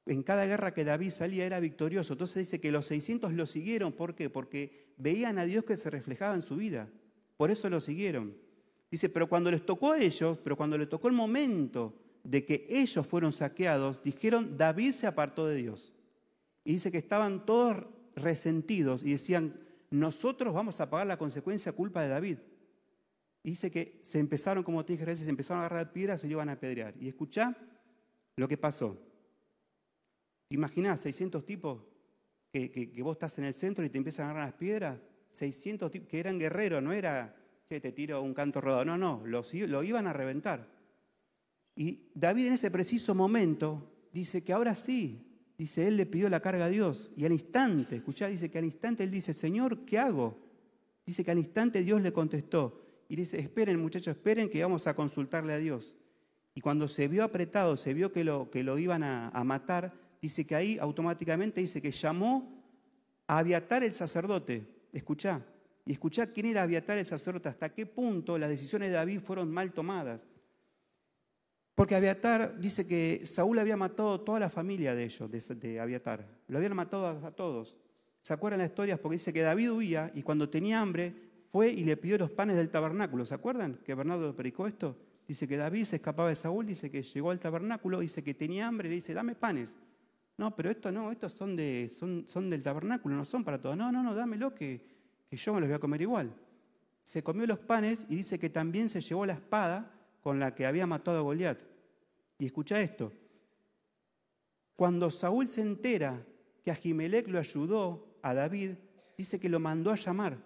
En 0.06 0.24
cada 0.24 0.46
guerra 0.46 0.74
que 0.74 0.86
David 0.86 1.12
salía 1.12 1.46
era 1.46 1.60
victorioso. 1.60 2.14
Entonces 2.14 2.48
dice 2.48 2.62
que 2.62 2.72
los 2.72 2.86
600 2.88 3.34
lo 3.34 3.46
siguieron. 3.46 3.92
¿Por 3.92 4.16
qué? 4.16 4.30
Porque 4.30 4.94
veían 4.98 5.38
a 5.38 5.46
Dios 5.46 5.66
que 5.66 5.76
se 5.76 5.90
reflejaba 5.90 6.34
en 6.34 6.42
su 6.42 6.56
vida. 6.56 6.90
Por 7.36 7.52
eso 7.52 7.70
lo 7.70 7.82
siguieron. 7.82 8.36
Dice, 8.90 9.10
pero 9.10 9.28
cuando 9.28 9.52
les 9.52 9.66
tocó 9.66 9.92
a 9.92 10.00
ellos, 10.00 10.40
pero 10.42 10.56
cuando 10.56 10.78
les 10.78 10.88
tocó 10.88 11.10
el 11.10 11.14
momento 11.14 12.00
de 12.24 12.46
que 12.46 12.66
ellos 12.70 13.06
fueron 13.06 13.34
saqueados, 13.34 14.02
dijeron, 14.02 14.58
David 14.58 14.94
se 14.94 15.06
apartó 15.06 15.46
de 15.48 15.58
Dios. 15.58 15.94
Y 16.64 16.72
dice 16.72 16.92
que 16.92 16.98
estaban 16.98 17.46
todos 17.46 17.86
resentidos 18.16 19.04
y 19.04 19.12
decían, 19.12 19.54
nosotros 19.90 20.54
vamos 20.54 20.80
a 20.80 20.90
pagar 20.90 21.08
la 21.08 21.18
consecuencia 21.18 21.72
culpa 21.72 22.02
de 22.02 22.10
David. 22.10 22.38
Dice 23.44 23.72
que 23.72 24.00
se 24.02 24.20
empezaron, 24.20 24.64
como 24.64 24.84
te 24.86 24.94
dije, 24.94 25.16
se 25.16 25.30
empezaron 25.30 25.64
a 25.64 25.66
agarrar 25.66 25.94
piedras 25.94 26.20
y 26.20 26.28
se 26.28 26.28
iban 26.28 26.50
a 26.50 26.54
apedrear. 26.54 26.94
Y 27.00 27.08
escuchá 27.08 27.56
lo 28.36 28.48
que 28.48 28.58
pasó. 28.58 29.02
Imaginás 30.50 31.00
600 31.02 31.46
tipos 31.46 31.82
que, 32.52 32.92
vos 33.02 33.14
estás 33.14 33.38
en 33.40 33.46
el 33.46 33.54
centro 33.54 33.86
y 33.86 33.90
te 33.90 33.98
empiezan 33.98 34.28
a 34.28 34.30
agarrar 34.32 34.50
las 34.50 34.60
piedras. 34.60 35.00
600 35.30 35.92
tipos 35.92 36.10
que 36.10 36.20
eran 36.20 36.38
guerreros, 36.38 36.82
no 36.82 36.92
era 36.92 37.36
que 37.68 37.80
te 37.80 37.92
tiro 37.92 38.22
un 38.22 38.34
canto 38.34 38.60
rodado. 38.62 38.86
No, 38.86 38.98
no, 38.98 39.22
lo, 39.26 39.44
lo 39.68 39.84
iban 39.84 40.08
a 40.08 40.14
reventar. 40.14 40.68
Y 41.76 42.12
David 42.14 42.48
en 42.48 42.54
ese 42.54 42.72
preciso 42.72 43.16
momento 43.16 44.10
dice 44.12 44.44
que 44.44 44.54
ahora 44.54 44.76
sí, 44.76 45.29
dice, 45.60 45.88
él 45.88 45.98
le 45.98 46.06
pidió 46.06 46.30
la 46.30 46.40
carga 46.40 46.66
a 46.66 46.70
Dios 46.70 47.12
y 47.18 47.26
al 47.26 47.34
instante, 47.34 47.98
escuchá, 47.98 48.28
dice 48.28 48.50
que 48.50 48.58
al 48.58 48.64
instante 48.64 49.04
él 49.04 49.12
dice, 49.12 49.34
Señor, 49.34 49.84
¿qué 49.84 50.00
hago? 50.00 50.40
Dice 51.06 51.26
que 51.26 51.32
al 51.32 51.38
instante 51.38 51.84
Dios 51.84 52.02
le 52.02 52.14
contestó 52.14 52.82
y 53.10 53.18
dice, 53.18 53.40
esperen 53.40 53.80
muchachos, 53.80 54.16
esperen 54.16 54.50
que 54.50 54.64
vamos 54.64 54.88
a 54.88 54.96
consultarle 54.96 55.52
a 55.52 55.58
Dios. 55.58 55.98
Y 56.56 56.62
cuando 56.62 56.88
se 56.88 57.10
vio 57.10 57.26
apretado, 57.26 57.76
se 57.76 57.94
vio 57.94 58.12
que 58.12 58.24
lo, 58.24 58.50
que 58.50 58.64
lo 58.64 58.80
iban 58.80 59.04
a, 59.04 59.28
a 59.30 59.44
matar, 59.44 59.94
dice 60.22 60.48
que 60.48 60.56
ahí 60.56 60.78
automáticamente 60.80 61.60
dice 61.60 61.82
que 61.82 61.92
llamó 61.92 62.64
a 63.28 63.40
Abiatar 63.40 63.84
el 63.84 63.94
sacerdote. 63.94 64.66
Escuchá, 64.94 65.46
y 65.86 65.92
escuchá 65.92 66.28
quién 66.28 66.46
era 66.46 66.64
Abiatar 66.64 66.98
el 66.98 67.06
sacerdote, 67.06 67.50
hasta 67.50 67.74
qué 67.74 67.86
punto 67.86 68.38
las 68.38 68.50
decisiones 68.50 68.92
de 68.92 68.96
David 68.96 69.20
fueron 69.20 69.52
mal 69.52 69.74
tomadas. 69.74 70.26
Porque 71.80 71.96
Abiatar 71.96 72.60
dice 72.60 72.86
que 72.86 73.22
Saúl 73.26 73.58
había 73.58 73.78
matado 73.78 74.20
toda 74.20 74.38
la 74.38 74.50
familia 74.50 74.94
de 74.96 75.06
ellos, 75.06 75.32
de, 75.32 75.80
Abiatar. 75.80 76.28
Lo 76.50 76.58
habían 76.58 76.76
matado 76.76 77.08
a, 77.08 77.32
todos. 77.32 77.78
¿Se 78.22 78.34
acuerdan 78.34 78.60
las 78.60 78.72
historias? 78.72 79.00
Porque 79.00 79.16
dice 79.16 79.32
que 79.32 79.42
David 79.44 79.72
huía 79.72 80.12
y 80.14 80.22
cuando 80.22 80.50
tenía 80.50 80.82
hambre 80.82 81.16
fue 81.54 81.70
y 81.70 81.86
le 81.86 81.96
pidió 81.96 82.18
los 82.18 82.32
panes 82.32 82.58
del 82.58 82.70
tabernáculo. 82.70 83.26
¿Se 83.26 83.34
acuerdan 83.34 83.80
que 83.86 83.96
Bernardo 83.96 84.36
predicó 84.36 84.68
esto? 84.68 84.98
Dice 85.26 85.48
que 85.48 85.56
David 85.56 85.86
se 85.86 85.96
escapaba 85.96 86.28
de 86.28 86.36
Saúl, 86.36 86.66
dice 86.66 86.92
que 86.92 87.02
llegó 87.02 87.32
al 87.32 87.40
tabernáculo, 87.40 88.02
dice 88.02 88.26
que 88.26 88.34
tenía 88.34 88.68
hambre, 88.68 88.90
le 88.90 88.96
dice, 88.96 89.14
dame 89.14 89.36
panes. 89.36 89.80
No, 90.36 90.54
pero 90.54 90.70
esto 90.70 90.92
no, 90.92 91.14
estos 91.14 91.32
son, 91.32 91.56
de, 91.56 91.90
son, 91.98 92.26
son 92.28 92.50
del 92.50 92.62
tabernáculo, 92.62 93.16
no 93.16 93.24
son 93.24 93.46
para 93.46 93.62
todos. 93.62 93.78
No, 93.78 93.90
no, 93.90 94.04
no, 94.04 94.14
dámelo 94.14 94.54
que, 94.54 94.82
que 95.30 95.38
yo 95.38 95.54
me 95.54 95.62
los 95.62 95.70
voy 95.70 95.78
a 95.78 95.80
comer 95.80 96.02
igual. 96.02 96.36
Se 97.06 97.24
comió 97.24 97.48
los 97.48 97.60
panes 97.60 98.06
y 98.10 98.18
dice 98.18 98.38
que 98.38 98.50
también 98.50 98.90
se 98.90 99.00
llevó 99.00 99.26
la 99.26 99.32
espada 99.32 99.94
con 100.20 100.40
la 100.40 100.54
que 100.54 100.66
había 100.66 100.86
matado 100.86 101.20
a 101.20 101.22
Goliat. 101.22 101.69
Y 102.40 102.46
escucha 102.46 102.82
esto. 102.82 103.12
Cuando 104.76 105.12
Saúl 105.12 105.48
se 105.50 105.62
entera 105.62 106.26
que 106.64 106.72
Ahimelech 106.72 107.28
lo 107.28 107.38
ayudó 107.38 108.18
a 108.24 108.34
David, 108.34 108.72
dice 109.18 109.40
que 109.40 109.50
lo 109.50 109.60
mandó 109.60 109.92
a 109.92 109.98
llamar. 109.98 110.42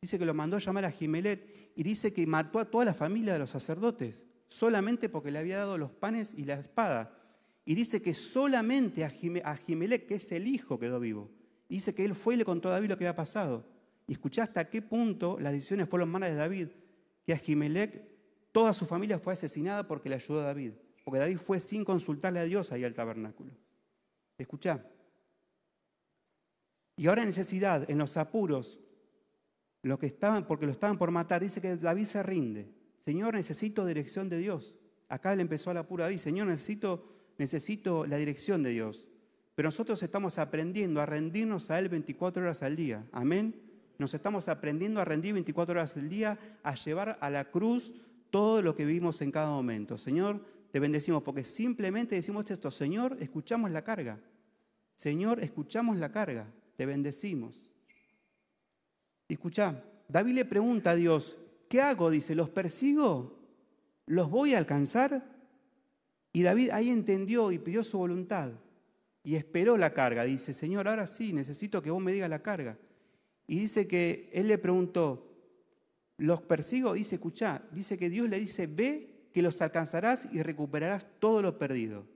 Dice 0.00 0.18
que 0.18 0.24
lo 0.24 0.32
mandó 0.32 0.56
a 0.56 0.60
llamar 0.60 0.84
a 0.84 0.88
Ahimelech 0.88 1.72
y 1.74 1.82
dice 1.82 2.12
que 2.12 2.24
mató 2.26 2.60
a 2.60 2.70
toda 2.70 2.84
la 2.84 2.94
familia 2.94 3.32
de 3.32 3.40
los 3.40 3.50
sacerdotes, 3.50 4.26
solamente 4.46 5.08
porque 5.08 5.32
le 5.32 5.40
había 5.40 5.58
dado 5.58 5.76
los 5.76 5.90
panes 5.90 6.34
y 6.34 6.44
la 6.44 6.54
espada. 6.54 7.18
Y 7.64 7.74
dice 7.74 8.00
que 8.00 8.14
solamente 8.14 9.04
Ahimelech, 9.04 10.06
que 10.06 10.14
es 10.14 10.30
el 10.30 10.46
hijo, 10.46 10.78
quedó 10.78 11.00
vivo. 11.00 11.32
dice 11.68 11.96
que 11.96 12.04
él 12.04 12.14
fue 12.14 12.34
y 12.34 12.36
le 12.36 12.44
contó 12.44 12.68
a 12.68 12.72
David 12.72 12.90
lo 12.90 12.96
que 12.96 13.04
había 13.04 13.16
pasado. 13.16 13.66
Y 14.06 14.12
escuchá 14.12 14.44
hasta 14.44 14.70
qué 14.70 14.82
punto 14.82 15.38
las 15.40 15.52
decisiones 15.52 15.88
fueron 15.88 16.08
malas 16.10 16.30
de 16.30 16.36
David, 16.36 16.68
que 17.24 17.32
Ahimelech 17.32 18.15
Toda 18.56 18.72
su 18.72 18.86
familia 18.86 19.18
fue 19.18 19.34
asesinada 19.34 19.86
porque 19.86 20.08
le 20.08 20.14
ayudó 20.14 20.40
a 20.40 20.44
David, 20.44 20.72
porque 21.04 21.20
David 21.20 21.36
fue 21.36 21.60
sin 21.60 21.84
consultarle 21.84 22.38
a 22.38 22.44
Dios 22.44 22.72
ahí 22.72 22.84
al 22.84 22.94
tabernáculo. 22.94 23.52
Escucha. 24.38 24.82
Y 26.96 27.06
ahora 27.06 27.20
en 27.20 27.28
necesidad, 27.28 27.84
en 27.90 27.98
los 27.98 28.16
apuros, 28.16 28.78
lo 29.82 29.98
que 29.98 30.06
estaban, 30.06 30.46
porque 30.46 30.64
lo 30.64 30.72
estaban 30.72 30.96
por 30.96 31.10
matar, 31.10 31.42
dice 31.42 31.60
que 31.60 31.76
David 31.76 32.06
se 32.06 32.22
rinde. 32.22 32.72
Señor, 32.96 33.34
necesito 33.34 33.84
dirección 33.84 34.30
de 34.30 34.38
Dios. 34.38 34.74
Acá 35.10 35.36
le 35.36 35.42
empezó 35.42 35.68
al 35.68 35.76
apuro 35.76 36.04
a 36.04 36.06
David, 36.06 36.16
Señor, 36.16 36.46
necesito, 36.46 37.12
necesito 37.36 38.06
la 38.06 38.16
dirección 38.16 38.62
de 38.62 38.70
Dios. 38.70 39.06
Pero 39.54 39.66
nosotros 39.66 40.02
estamos 40.02 40.38
aprendiendo 40.38 41.02
a 41.02 41.04
rendirnos 41.04 41.70
a 41.70 41.78
Él 41.78 41.90
24 41.90 42.42
horas 42.42 42.62
al 42.62 42.74
día. 42.74 43.06
Amén. 43.12 43.54
Nos 43.98 44.14
estamos 44.14 44.48
aprendiendo 44.48 44.98
a 44.98 45.04
rendir 45.04 45.34
24 45.34 45.72
horas 45.72 45.94
al 45.98 46.08
día, 46.08 46.38
a 46.62 46.74
llevar 46.74 47.18
a 47.20 47.28
la 47.28 47.50
cruz 47.50 47.92
todo 48.30 48.62
lo 48.62 48.74
que 48.74 48.84
vivimos 48.84 49.20
en 49.22 49.30
cada 49.30 49.50
momento. 49.50 49.98
Señor, 49.98 50.44
te 50.70 50.80
bendecimos 50.80 51.22
porque 51.22 51.44
simplemente 51.44 52.14
decimos 52.14 52.50
esto, 52.50 52.70
Señor, 52.70 53.16
escuchamos 53.20 53.70
la 53.70 53.82
carga. 53.82 54.20
Señor, 54.94 55.40
escuchamos 55.40 55.98
la 55.98 56.10
carga, 56.10 56.46
te 56.76 56.86
bendecimos. 56.86 57.70
Escucha, 59.28 59.82
David 60.08 60.34
le 60.34 60.44
pregunta 60.44 60.90
a 60.90 60.94
Dios, 60.94 61.36
¿qué 61.68 61.80
hago? 61.80 62.10
Dice, 62.10 62.34
¿los 62.34 62.48
persigo? 62.48 63.38
¿Los 64.06 64.30
voy 64.30 64.54
a 64.54 64.58
alcanzar? 64.58 65.24
Y 66.32 66.42
David 66.42 66.70
ahí 66.70 66.90
entendió 66.90 67.50
y 67.52 67.58
pidió 67.58 67.82
su 67.82 67.98
voluntad. 67.98 68.52
y 69.24 69.34
esperó 69.34 69.76
la 69.76 69.92
carga. 69.92 70.22
Dice, 70.22 70.52
Señor, 70.52 70.86
ahora 70.86 71.08
sí, 71.08 71.32
necesito 71.32 71.82
que 71.82 71.90
vos 71.90 72.00
me 72.00 72.12
digas 72.12 72.30
la 72.30 72.42
carga. 72.42 72.78
Y 73.48 73.58
dice 73.58 73.88
que 73.88 74.30
él 74.32 74.46
le 74.46 74.56
preguntó, 74.56 75.35
¿los 76.18 76.42
persigo? 76.42 76.94
Dice, 76.94 77.16
escuchá, 77.16 77.62
dice 77.72 77.98
que 77.98 78.10
Dios 78.10 78.28
le 78.28 78.38
dice, 78.38 78.66
ve 78.66 79.28
que 79.32 79.42
los 79.42 79.60
alcanzarás 79.60 80.28
y 80.32 80.42
recuperarás 80.42 81.06
todo 81.18 81.42
lo 81.42 81.58
perdido. 81.58 82.06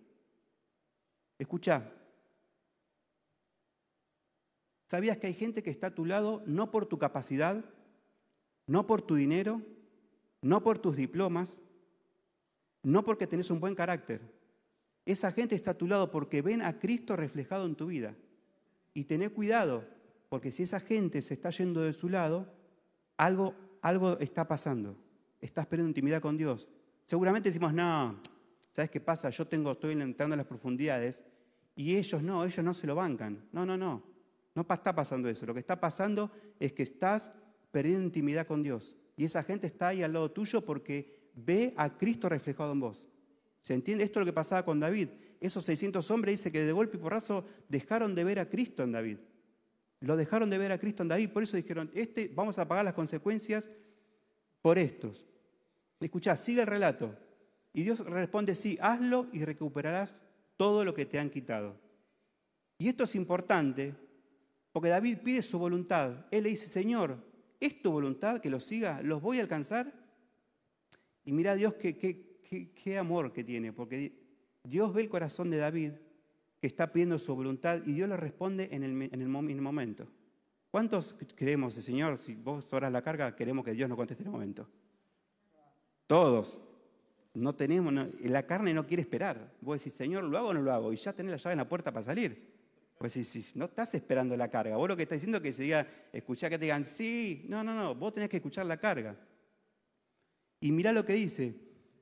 Escuchá, 1.38 1.92
¿sabías 4.86 5.18
que 5.18 5.26
hay 5.26 5.34
gente 5.34 5.62
que 5.62 5.70
está 5.70 5.88
a 5.88 5.94
tu 5.94 6.04
lado 6.04 6.42
no 6.46 6.70
por 6.70 6.86
tu 6.86 6.98
capacidad, 6.98 7.64
no 8.66 8.86
por 8.86 9.02
tu 9.02 9.14
dinero, 9.14 9.62
no 10.42 10.62
por 10.62 10.78
tus 10.78 10.96
diplomas, 10.96 11.60
no 12.82 13.04
porque 13.04 13.26
tenés 13.26 13.50
un 13.50 13.60
buen 13.60 13.74
carácter? 13.74 14.20
Esa 15.06 15.32
gente 15.32 15.54
está 15.54 15.72
a 15.72 15.78
tu 15.78 15.86
lado 15.86 16.10
porque 16.10 16.42
ven 16.42 16.62
a 16.62 16.78
Cristo 16.78 17.16
reflejado 17.16 17.66
en 17.66 17.74
tu 17.74 17.86
vida. 17.86 18.14
Y 18.94 19.04
tené 19.04 19.30
cuidado, 19.30 19.84
porque 20.28 20.50
si 20.50 20.62
esa 20.62 20.80
gente 20.80 21.22
se 21.22 21.34
está 21.34 21.50
yendo 21.50 21.80
de 21.82 21.92
su 21.92 22.08
lado, 22.08 22.52
algo, 23.16 23.54
algo 23.82 24.18
está 24.18 24.46
pasando. 24.46 24.96
Estás 25.40 25.66
perdiendo 25.66 25.90
intimidad 25.90 26.20
con 26.20 26.36
Dios. 26.36 26.68
Seguramente 27.06 27.48
decimos, 27.48 27.72
no, 27.72 28.20
¿sabes 28.70 28.90
qué 28.90 29.00
pasa? 29.00 29.30
Yo 29.30 29.46
tengo, 29.46 29.72
estoy 29.72 29.92
entrando 29.92 30.34
en 30.34 30.38
las 30.38 30.46
profundidades 30.46 31.24
y 31.74 31.96
ellos 31.96 32.22
no, 32.22 32.44
ellos 32.44 32.64
no 32.64 32.74
se 32.74 32.86
lo 32.86 32.94
bancan. 32.94 33.48
No, 33.52 33.64
no, 33.64 33.76
no. 33.76 34.02
No 34.54 34.62
está 34.62 34.94
pasando 34.94 35.28
eso. 35.28 35.46
Lo 35.46 35.54
que 35.54 35.60
está 35.60 35.80
pasando 35.80 36.30
es 36.58 36.72
que 36.72 36.82
estás 36.82 37.30
perdiendo 37.70 38.04
intimidad 38.04 38.46
con 38.46 38.62
Dios. 38.62 38.96
Y 39.16 39.24
esa 39.24 39.42
gente 39.42 39.66
está 39.66 39.88
ahí 39.88 40.02
al 40.02 40.12
lado 40.12 40.30
tuyo 40.30 40.64
porque 40.64 41.30
ve 41.34 41.72
a 41.76 41.96
Cristo 41.96 42.28
reflejado 42.28 42.72
en 42.72 42.80
vos. 42.80 43.06
¿Se 43.60 43.74
entiende? 43.74 44.04
Esto 44.04 44.20
es 44.20 44.26
lo 44.26 44.30
que 44.30 44.34
pasaba 44.34 44.64
con 44.64 44.80
David. 44.80 45.08
Esos 45.40 45.64
600 45.64 46.10
hombres 46.10 46.38
dice 46.38 46.52
que 46.52 46.64
de 46.64 46.72
golpe 46.72 46.96
y 46.96 47.00
porrazo 47.00 47.44
dejaron 47.68 48.14
de 48.14 48.24
ver 48.24 48.38
a 48.38 48.48
Cristo 48.48 48.82
en 48.82 48.92
David. 48.92 49.18
Lo 50.00 50.16
dejaron 50.16 50.48
de 50.48 50.58
ver 50.58 50.72
a 50.72 50.78
Cristo 50.78 51.02
en 51.02 51.08
David, 51.08 51.30
por 51.30 51.42
eso 51.42 51.56
dijeron, 51.56 51.90
este, 51.94 52.30
vamos 52.34 52.58
a 52.58 52.66
pagar 52.66 52.84
las 52.84 52.94
consecuencias 52.94 53.70
por 54.62 54.78
estos. 54.78 55.26
Escuchá, 56.00 56.36
sigue 56.36 56.62
el 56.62 56.66
relato. 56.66 57.14
Y 57.72 57.82
Dios 57.82 58.00
responde, 58.00 58.54
sí, 58.54 58.78
hazlo 58.80 59.26
y 59.32 59.44
recuperarás 59.44 60.14
todo 60.56 60.84
lo 60.84 60.94
que 60.94 61.06
te 61.06 61.18
han 61.18 61.30
quitado. 61.30 61.78
Y 62.78 62.88
esto 62.88 63.04
es 63.04 63.14
importante 63.14 63.94
porque 64.72 64.88
David 64.88 65.18
pide 65.22 65.42
su 65.42 65.58
voluntad. 65.58 66.26
Él 66.30 66.44
le 66.44 66.50
dice, 66.50 66.66
Señor, 66.66 67.22
¿es 67.60 67.82
tu 67.82 67.92
voluntad 67.92 68.40
que 68.40 68.50
los 68.50 68.64
siga? 68.64 69.02
¿Los 69.02 69.20
voy 69.20 69.38
a 69.38 69.42
alcanzar? 69.42 69.92
Y 71.24 71.32
mira 71.32 71.54
Dios 71.54 71.74
qué, 71.74 72.98
amor 72.98 73.32
que 73.32 73.44
tiene, 73.44 73.72
porque 73.72 74.12
Dios 74.64 74.92
ve 74.94 75.02
el 75.02 75.08
corazón 75.08 75.50
de 75.50 75.58
David 75.58 75.92
que 76.60 76.66
está 76.66 76.92
pidiendo 76.92 77.18
su 77.18 77.34
voluntad 77.34 77.80
y 77.86 77.92
Dios 77.92 78.08
le 78.08 78.16
responde 78.16 78.68
en 78.70 78.82
el, 78.82 79.02
en 79.12 79.22
el, 79.22 79.60
momento. 79.60 80.06
¿Cuántos 80.70 81.14
queremos, 81.34 81.74
Señor, 81.74 82.18
si 82.18 82.34
vos 82.34 82.72
oras 82.72 82.92
la 82.92 83.02
carga, 83.02 83.34
queremos 83.34 83.64
que 83.64 83.72
Dios 83.72 83.88
nos 83.88 83.96
conteste 83.96 84.22
en 84.22 84.26
el 84.26 84.32
momento? 84.32 84.68
Todos. 86.06 86.60
No 87.32 87.54
tenemos, 87.54 87.94
la 88.20 88.44
carne 88.44 88.74
no 88.74 88.86
quiere 88.86 89.02
esperar. 89.02 89.54
Vos 89.60 89.78
decís, 89.78 89.94
Señor, 89.94 90.24
¿lo 90.24 90.36
hago 90.36 90.48
o 90.48 90.54
no 90.54 90.60
lo 90.60 90.72
hago? 90.72 90.92
Y 90.92 90.96
ya 90.96 91.12
tenés 91.12 91.32
la 91.32 91.38
llave 91.38 91.52
en 91.52 91.58
la 91.58 91.68
puerta 91.68 91.92
para 91.92 92.04
salir. 92.04 92.50
Pues 92.98 93.14
si, 93.14 93.24
si 93.24 93.58
no 93.58 93.64
estás 93.64 93.94
esperando 93.94 94.36
la 94.36 94.50
carga, 94.50 94.76
vos 94.76 94.86
lo 94.86 94.96
que 94.96 95.04
estás 95.04 95.16
diciendo 95.16 95.38
es 95.38 95.42
que 95.42 95.52
se 95.54 95.62
diga, 95.62 95.86
escuchá 96.12 96.50
que 96.50 96.58
te 96.58 96.66
digan, 96.66 96.84
sí, 96.84 97.46
no, 97.48 97.64
no, 97.64 97.74
no, 97.74 97.94
vos 97.94 98.12
tenés 98.12 98.28
que 98.28 98.36
escuchar 98.36 98.66
la 98.66 98.76
carga. 98.76 99.16
Y 100.60 100.72
mirá 100.72 100.92
lo 100.92 101.06
que 101.06 101.14
dice, 101.14 101.54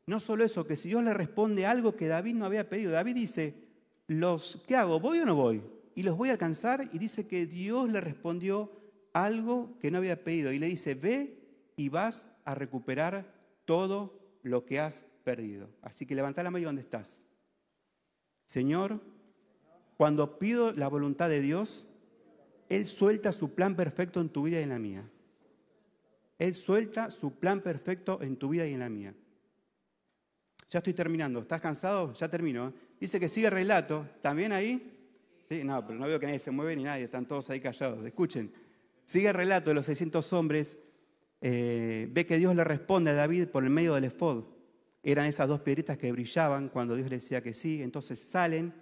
no 0.07 0.19
solo 0.19 0.43
eso, 0.43 0.67
que 0.67 0.75
si 0.75 0.89
Dios 0.89 1.05
le 1.05 1.15
responde 1.15 1.67
algo 1.67 1.95
que 1.95 2.09
David 2.09 2.35
no 2.35 2.47
había 2.47 2.69
pedido, 2.69 2.91
David 2.91 3.15
dice, 3.15 3.68
los, 4.09 4.63
¿qué 4.67 4.75
hago? 4.75 4.99
¿Voy 4.99 5.21
o 5.21 5.27
no 5.27 5.37
voy? 5.37 5.63
Y 5.95 6.03
los 6.03 6.17
voy 6.17 6.31
a 6.31 6.33
alcanzar 6.33 6.89
y 6.93 6.99
dice 6.99 7.29
que 7.29 7.47
Dios 7.47 7.93
le 7.93 8.01
respondió 8.01 8.73
algo 9.13 9.79
que 9.79 9.91
no 9.91 9.99
había 9.99 10.25
pedido 10.25 10.53
y 10.53 10.59
le 10.59 10.67
dice, 10.67 10.95
ve 10.95 11.39
y 11.77 11.89
vas 11.89 12.27
a 12.45 12.55
recuperar 12.55 13.33
todo 13.65 14.19
lo 14.43 14.65
que 14.65 14.81
has 14.81 15.05
perdido. 15.25 15.69
Así 15.83 16.07
que 16.07 16.15
levanta 16.15 16.43
la 16.43 16.51
mano 16.51 16.67
donde 16.67 16.83
estás. 16.83 17.25
Señor, 18.47 19.01
cuando 19.97 20.39
pido 20.39 20.73
la 20.73 20.89
voluntad 20.89 21.29
de 21.29 21.41
Dios, 21.41 21.87
Él 22.69 22.87
suelta 22.87 23.31
su 23.33 23.55
plan 23.55 23.77
perfecto 23.77 24.21
en 24.21 24.31
tu 24.31 24.45
vida 24.45 24.61
y 24.61 24.63
en 24.63 24.71
la 24.71 24.79
mía. 24.79 25.11
Él 26.39 26.55
suelta 26.55 27.11
su 27.11 27.39
plan 27.39 27.61
perfecto 27.61 28.23
en 28.23 28.37
tu 28.37 28.49
vida 28.49 28.67
y 28.67 28.73
en 28.73 28.81
la 28.81 28.89
mía. 28.89 29.15
Ya 30.71 30.79
estoy 30.79 30.95
terminando. 30.95 31.41
¿Estás 31.41 31.61
cansado? 31.61 32.15
Ya 32.15 32.29
termino. 32.29 32.69
¿eh? 32.69 32.88
Dice 33.01 33.21
que 33.21 33.29
sigue 33.29 33.47
el 33.47 33.53
relato. 33.53 34.09
¿También 34.23 34.53
ahí? 34.53 34.95
Sí, 35.49 35.63
no, 35.65 35.87
pero 35.87 35.99
no 35.99 36.07
veo 36.07 36.19
que 36.19 36.27
nadie 36.27 36.39
se 36.39 36.51
mueve 36.51 36.77
ni 36.77 36.83
nadie. 36.83 37.05
Están 37.05 37.27
todos 37.27 37.49
ahí 37.51 37.61
callados. 37.61 38.05
Escuchen. 38.05 38.53
Sigue 39.05 39.29
el 39.29 39.35
relato 39.35 39.71
de 39.71 39.75
los 39.75 39.87
600 39.87 40.33
hombres. 40.33 40.77
Eh, 41.41 42.09
ve 42.11 42.27
que 42.27 42.37
Dios 42.37 42.55
le 42.55 42.65
responde 42.65 43.13
a 43.13 43.15
David 43.15 43.49
por 43.49 43.65
el 43.65 43.71
medio 43.71 43.95
del 43.95 44.05
efod. 44.05 44.45
Eran 45.03 45.27
esas 45.27 45.49
dos 45.49 45.61
piedritas 45.61 45.97
que 45.97 46.11
brillaban 46.13 46.69
cuando 46.69 46.97
Dios 46.97 47.09
le 47.09 47.17
decía 47.17 47.43
que 47.43 47.55
sí. 47.55 47.83
Entonces 47.83 48.19
salen. 48.19 48.75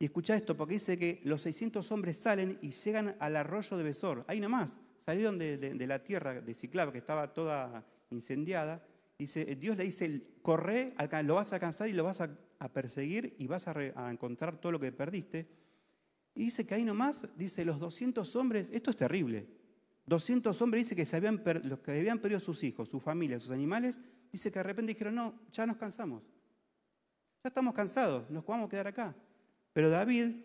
Y 0.00 0.06
escucha 0.06 0.36
esto, 0.36 0.56
porque 0.56 0.74
dice 0.74 0.96
que 0.96 1.20
los 1.24 1.42
600 1.42 1.90
hombres 1.92 2.16
salen 2.16 2.58
y 2.62 2.70
llegan 2.70 3.16
al 3.18 3.36
arroyo 3.36 3.76
de 3.76 3.84
Besor. 3.84 4.24
Ahí 4.28 4.40
nomás. 4.40 4.78
Salieron 4.96 5.38
de, 5.38 5.86
la 5.86 6.02
tierra 6.02 6.40
de 6.40 6.54
Ciclab, 6.54 6.92
que 6.92 6.98
estaba 6.98 7.32
toda 7.32 7.84
incendiada 8.10 8.82
dice, 9.18 9.56
Dios 9.56 9.76
le 9.76 9.84
dice, 9.84 10.22
corre, 10.42 10.94
lo 11.24 11.34
vas 11.34 11.52
a 11.52 11.56
alcanzar 11.56 11.88
y 11.88 11.92
lo 11.92 12.04
vas 12.04 12.20
a, 12.20 12.30
perseguir 12.66 13.36
y 13.38 13.46
vas 13.46 13.68
a, 13.68 14.10
encontrar 14.10 14.60
todo 14.60 14.72
lo 14.72 14.80
que 14.80 14.90
perdiste. 14.90 15.48
Y 16.34 16.44
dice 16.44 16.66
que 16.66 16.74
ahí 16.74 16.84
nomás, 16.84 17.26
dice, 17.36 17.64
los 17.64 17.78
200 17.78 18.34
hombres, 18.36 18.70
esto 18.72 18.90
es 18.90 18.96
terrible, 18.96 19.46
200 20.06 20.60
hombres 20.62 20.84
dice 20.84 20.96
que 20.96 21.06
se 21.06 21.16
habían 21.16 21.42
los 21.64 21.80
que 21.80 21.92
habían 21.92 22.18
perdido 22.18 22.40
sus 22.40 22.64
hijos, 22.64 22.88
su 22.88 22.98
familia, 22.98 23.38
sus 23.38 23.50
animales, 23.50 24.00
dice 24.32 24.50
que 24.50 24.58
de 24.58 24.62
repente 24.64 24.92
dijeron, 24.92 25.14
no, 25.14 25.40
ya 25.52 25.66
nos 25.66 25.76
cansamos, 25.76 26.22
ya 27.44 27.48
estamos 27.48 27.74
cansados, 27.74 28.28
nos 28.30 28.44
vamos 28.44 28.66
a 28.66 28.70
quedar 28.70 28.88
acá. 28.88 29.14
Pero 29.72 29.90
David 29.90 30.36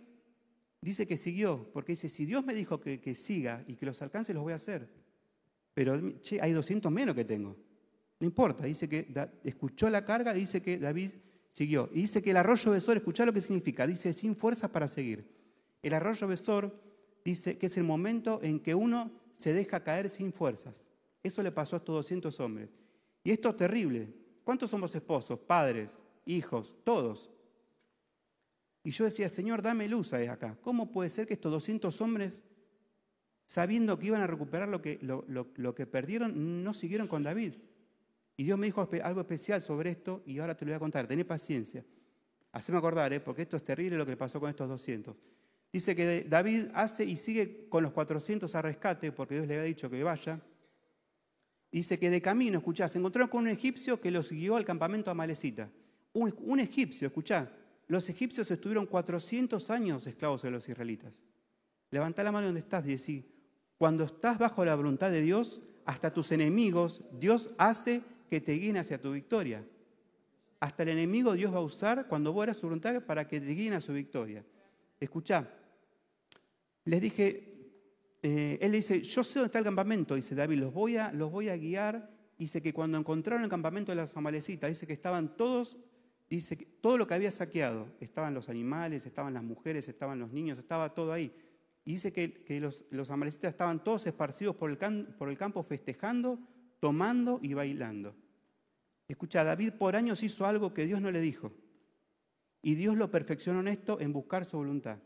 dice 0.82 1.08
que 1.08 1.18
siguió, 1.18 1.72
porque 1.72 1.94
dice, 1.94 2.10
si 2.10 2.26
Dios 2.26 2.44
me 2.46 2.54
dijo 2.54 2.80
que, 2.80 3.00
que 3.00 3.16
siga 3.16 3.64
y 3.68 3.76
que 3.76 3.86
los 3.86 4.02
alcance, 4.02 4.34
los 4.34 4.44
voy 4.44 4.54
a 4.54 4.58
hacer. 4.58 4.90
Pero 5.74 6.20
che, 6.22 6.40
hay 6.42 6.52
200 6.52 6.92
menos 6.92 7.16
que 7.16 7.26
tengo. 7.26 7.58
No 8.20 8.28
importa, 8.28 8.66
dice 8.66 8.88
que 8.88 9.14
escuchó 9.44 9.90
la 9.90 10.06
carga, 10.06 10.34
dice 10.34 10.62
que 10.62 10.78
David 10.78 11.14
siguió. 11.54 11.90
Y 11.94 12.02
dice 12.02 12.22
que 12.22 12.32
el 12.32 12.38
arroyo 12.38 12.72
besor, 12.72 12.98
escuchá 12.98 13.26
lo 13.26 13.32
que 13.32 13.40
significa, 13.40 13.88
dice 13.88 14.12
sin 14.12 14.36
fuerzas 14.36 14.70
para 14.72 14.88
seguir. 14.90 15.26
El 15.82 15.94
arroyo 15.94 16.28
besor 16.28 16.78
dice 17.24 17.58
que 17.58 17.68
es 17.68 17.78
el 17.78 17.84
momento 17.84 18.40
en 18.44 18.60
que 18.60 18.76
uno 18.76 19.12
se 19.34 19.54
deja 19.54 19.84
caer 19.84 20.10
sin 20.10 20.34
fuerzas. 20.34 20.84
Eso 21.22 21.42
le 21.42 21.52
pasó 21.52 21.78
a 21.78 21.80
estos 21.80 21.96
200 21.96 22.38
hombres. 22.42 22.70
Y 23.24 23.32
esto 23.32 23.50
es 23.50 23.56
terrible. 23.56 24.14
¿Cuántos 24.44 24.72
somos 24.72 24.94
esposos, 24.94 25.40
padres, 25.40 25.92
hijos, 26.26 26.76
todos? 26.84 27.30
Y 28.84 28.92
yo 28.92 29.06
decía, 29.06 29.30
Señor, 29.30 29.62
dame 29.62 29.88
luz 29.88 30.12
acá. 30.14 30.58
¿Cómo 30.62 30.92
puede 30.92 31.10
ser 31.10 31.26
que 31.26 31.36
estos 31.36 31.52
200 31.52 32.02
hombres, 32.02 32.44
sabiendo 33.46 33.98
que 33.98 34.08
iban 34.08 34.22
a 34.22 34.28
recuperar 34.28 34.68
lo 34.68 34.82
que, 34.82 35.00
lo 35.02 35.76
que 35.76 35.86
perdieron, 35.86 36.64
no 36.64 36.74
siguieron 36.74 37.08
con 37.08 37.24
David? 37.24 37.54
Y 38.36 38.46
Dios 38.46 38.58
me 38.58 38.66
dijo 38.66 38.88
algo 39.04 39.22
especial 39.22 39.62
sobre 39.62 39.92
esto 39.92 40.24
y 40.26 40.40
ahora 40.40 40.56
te 40.56 40.66
lo 40.66 40.72
voy 40.72 40.76
a 40.76 40.80
contar. 40.80 41.08
Tené 41.08 41.24
paciencia. 41.26 41.86
Haceme 42.52 42.78
acordar, 42.78 43.14
¿eh? 43.14 43.20
porque 43.20 43.44
esto 43.44 43.58
es 43.58 43.64
terrible 43.64 43.98
lo 43.98 44.06
que 44.06 44.12
le 44.12 44.18
pasó 44.18 44.40
con 44.40 44.50
estos 44.50 44.70
200. 44.70 45.22
Dice 45.72 45.96
que 45.96 46.24
David 46.24 46.68
hace 46.74 47.04
y 47.04 47.16
sigue 47.16 47.68
con 47.68 47.84
los 47.84 47.94
400 47.94 48.54
a 48.54 48.62
rescate 48.62 49.12
porque 49.12 49.36
Dios 49.36 49.48
le 49.48 49.56
había 49.56 49.66
dicho 49.66 49.90
que 49.90 50.04
vaya. 50.04 50.40
Dice 51.72 51.98
que 51.98 52.12
de 52.12 52.22
camino, 52.22 52.60
escuchá, 52.60 52.88
se 52.88 53.00
encontraron 53.00 53.30
con 53.30 53.42
un 53.42 53.50
egipcio 53.50 54.00
que 54.00 54.12
los 54.12 54.30
guió 54.30 54.56
al 54.56 54.66
campamento 54.66 55.10
a 55.10 55.16
Malecita. 55.16 55.72
Un, 56.14 56.36
un 56.42 56.60
egipcio, 56.60 57.08
escuchá, 57.08 57.52
los 57.88 58.08
egipcios 58.08 58.50
estuvieron 58.52 58.86
400 58.86 59.70
años 59.72 60.06
esclavos 60.06 60.44
de 60.44 60.52
los 60.52 60.70
israelitas. 60.70 61.24
Levanta 61.90 62.24
la 62.24 62.32
mano 62.32 62.48
donde 62.48 62.62
estás 62.62 62.86
y 63.10 63.26
cuando 63.78 64.04
estás 64.04 64.38
bajo 64.38 64.64
la 64.64 64.76
voluntad 64.76 65.12
de 65.12 65.22
Dios, 65.22 65.62
hasta 65.86 66.14
tus 66.14 66.32
enemigos, 66.32 67.02
Dios 67.20 67.50
hace 67.58 68.02
que 68.34 68.42
te 68.42 68.54
guíen 68.54 68.78
hacia 68.78 69.00
tu 69.00 69.12
victoria. 69.12 69.64
Hasta 70.60 70.82
el 70.82 70.90
enemigo 70.90 71.34
Dios 71.34 71.54
va 71.54 71.60
a 71.60 71.62
usar 71.62 72.08
cuando 72.08 72.34
vos 72.34 72.46
eras 72.46 72.58
su 72.58 72.66
voluntad 72.66 73.00
para 73.04 73.28
que 73.28 73.40
te 73.40 73.46
guíen 73.46 73.74
a 73.74 73.80
su 73.80 73.94
victoria. 73.94 74.44
Escuchá, 75.00 75.48
les 76.86 77.00
dije, 77.00 78.18
eh, 78.24 78.58
él 78.60 78.72
dice, 78.72 79.04
yo 79.04 79.24
sé 79.24 79.38
dónde 79.38 79.46
está 79.50 79.60
el 79.60 79.66
campamento, 79.66 80.16
dice 80.16 80.34
David, 80.34 80.62
los 80.62 80.74
voy 80.74 80.98
a, 80.98 81.12
los 81.12 81.30
voy 81.30 81.50
a 81.50 81.58
guiar. 81.58 82.10
Dice 82.36 82.60
que 82.60 82.74
cuando 82.74 82.98
encontraron 82.98 83.44
el 83.44 83.52
campamento 83.52 83.92
de 83.92 83.98
las 83.98 84.18
amalecitas, 84.18 84.68
dice 84.68 84.88
que 84.88 84.94
estaban 84.94 85.38
todos, 85.38 85.78
dice 86.28 86.58
que 86.58 86.66
todo 86.66 86.98
lo 86.98 87.06
que 87.06 87.14
había 87.14 87.30
saqueado, 87.30 87.88
estaban 88.00 88.34
los 88.34 88.50
animales, 88.50 89.06
estaban 89.06 89.36
las 89.36 89.44
mujeres, 89.44 89.88
estaban 89.88 90.18
los 90.18 90.32
niños, 90.32 90.58
estaba 90.58 90.96
todo 90.96 91.14
ahí. 91.14 91.32
Y 91.86 91.92
dice 91.92 92.12
que, 92.12 92.60
los, 92.60 92.86
los, 92.90 93.12
amalecitas 93.12 93.50
estaban 93.50 93.84
todos 93.84 94.08
esparcidos 94.08 94.56
por 94.56 94.72
el, 94.72 95.06
por 95.20 95.30
el 95.30 95.38
campo 95.38 95.62
festejando, 95.62 96.40
tomando 96.80 97.40
y 97.44 97.54
bailando. 97.54 98.23
Escucha, 99.08 99.44
David 99.44 99.74
por 99.74 99.96
años 99.96 100.24
hizo 100.24 100.46
algo 100.46 100.74
que 100.74 100.86
Dios 100.86 101.02
no 101.02 101.12
le 101.12 101.20
dijo. 101.20 101.52
Y 102.62 102.76
Dios 102.76 102.98
lo 102.98 103.12
perfeccionó 103.12 103.60
en 103.60 103.68
esto, 103.68 104.00
en 104.00 104.14
buscar 104.14 104.46
su 104.46 104.58
voluntad. 104.58 104.98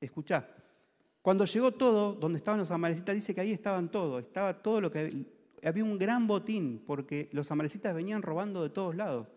Escuchá, 0.00 0.48
cuando 1.22 1.44
llegó 1.46 1.72
todo, 1.72 2.14
donde 2.14 2.38
estaban 2.38 2.58
los 2.58 2.70
amalecitas, 2.70 3.14
dice 3.14 3.34
que 3.34 3.40
ahí 3.40 3.52
estaban 3.52 3.90
todos, 3.90 4.22
estaba 4.24 4.62
todo 4.62 4.80
lo 4.80 4.90
que 4.90 5.26
había 5.62 5.84
un 5.84 5.96
gran 5.96 6.26
botín, 6.26 6.82
porque 6.86 7.30
los 7.32 7.50
amalecitas 7.50 7.94
venían 7.94 8.20
robando 8.20 8.62
de 8.62 8.70
todos 8.70 8.94
lados. 8.94 9.28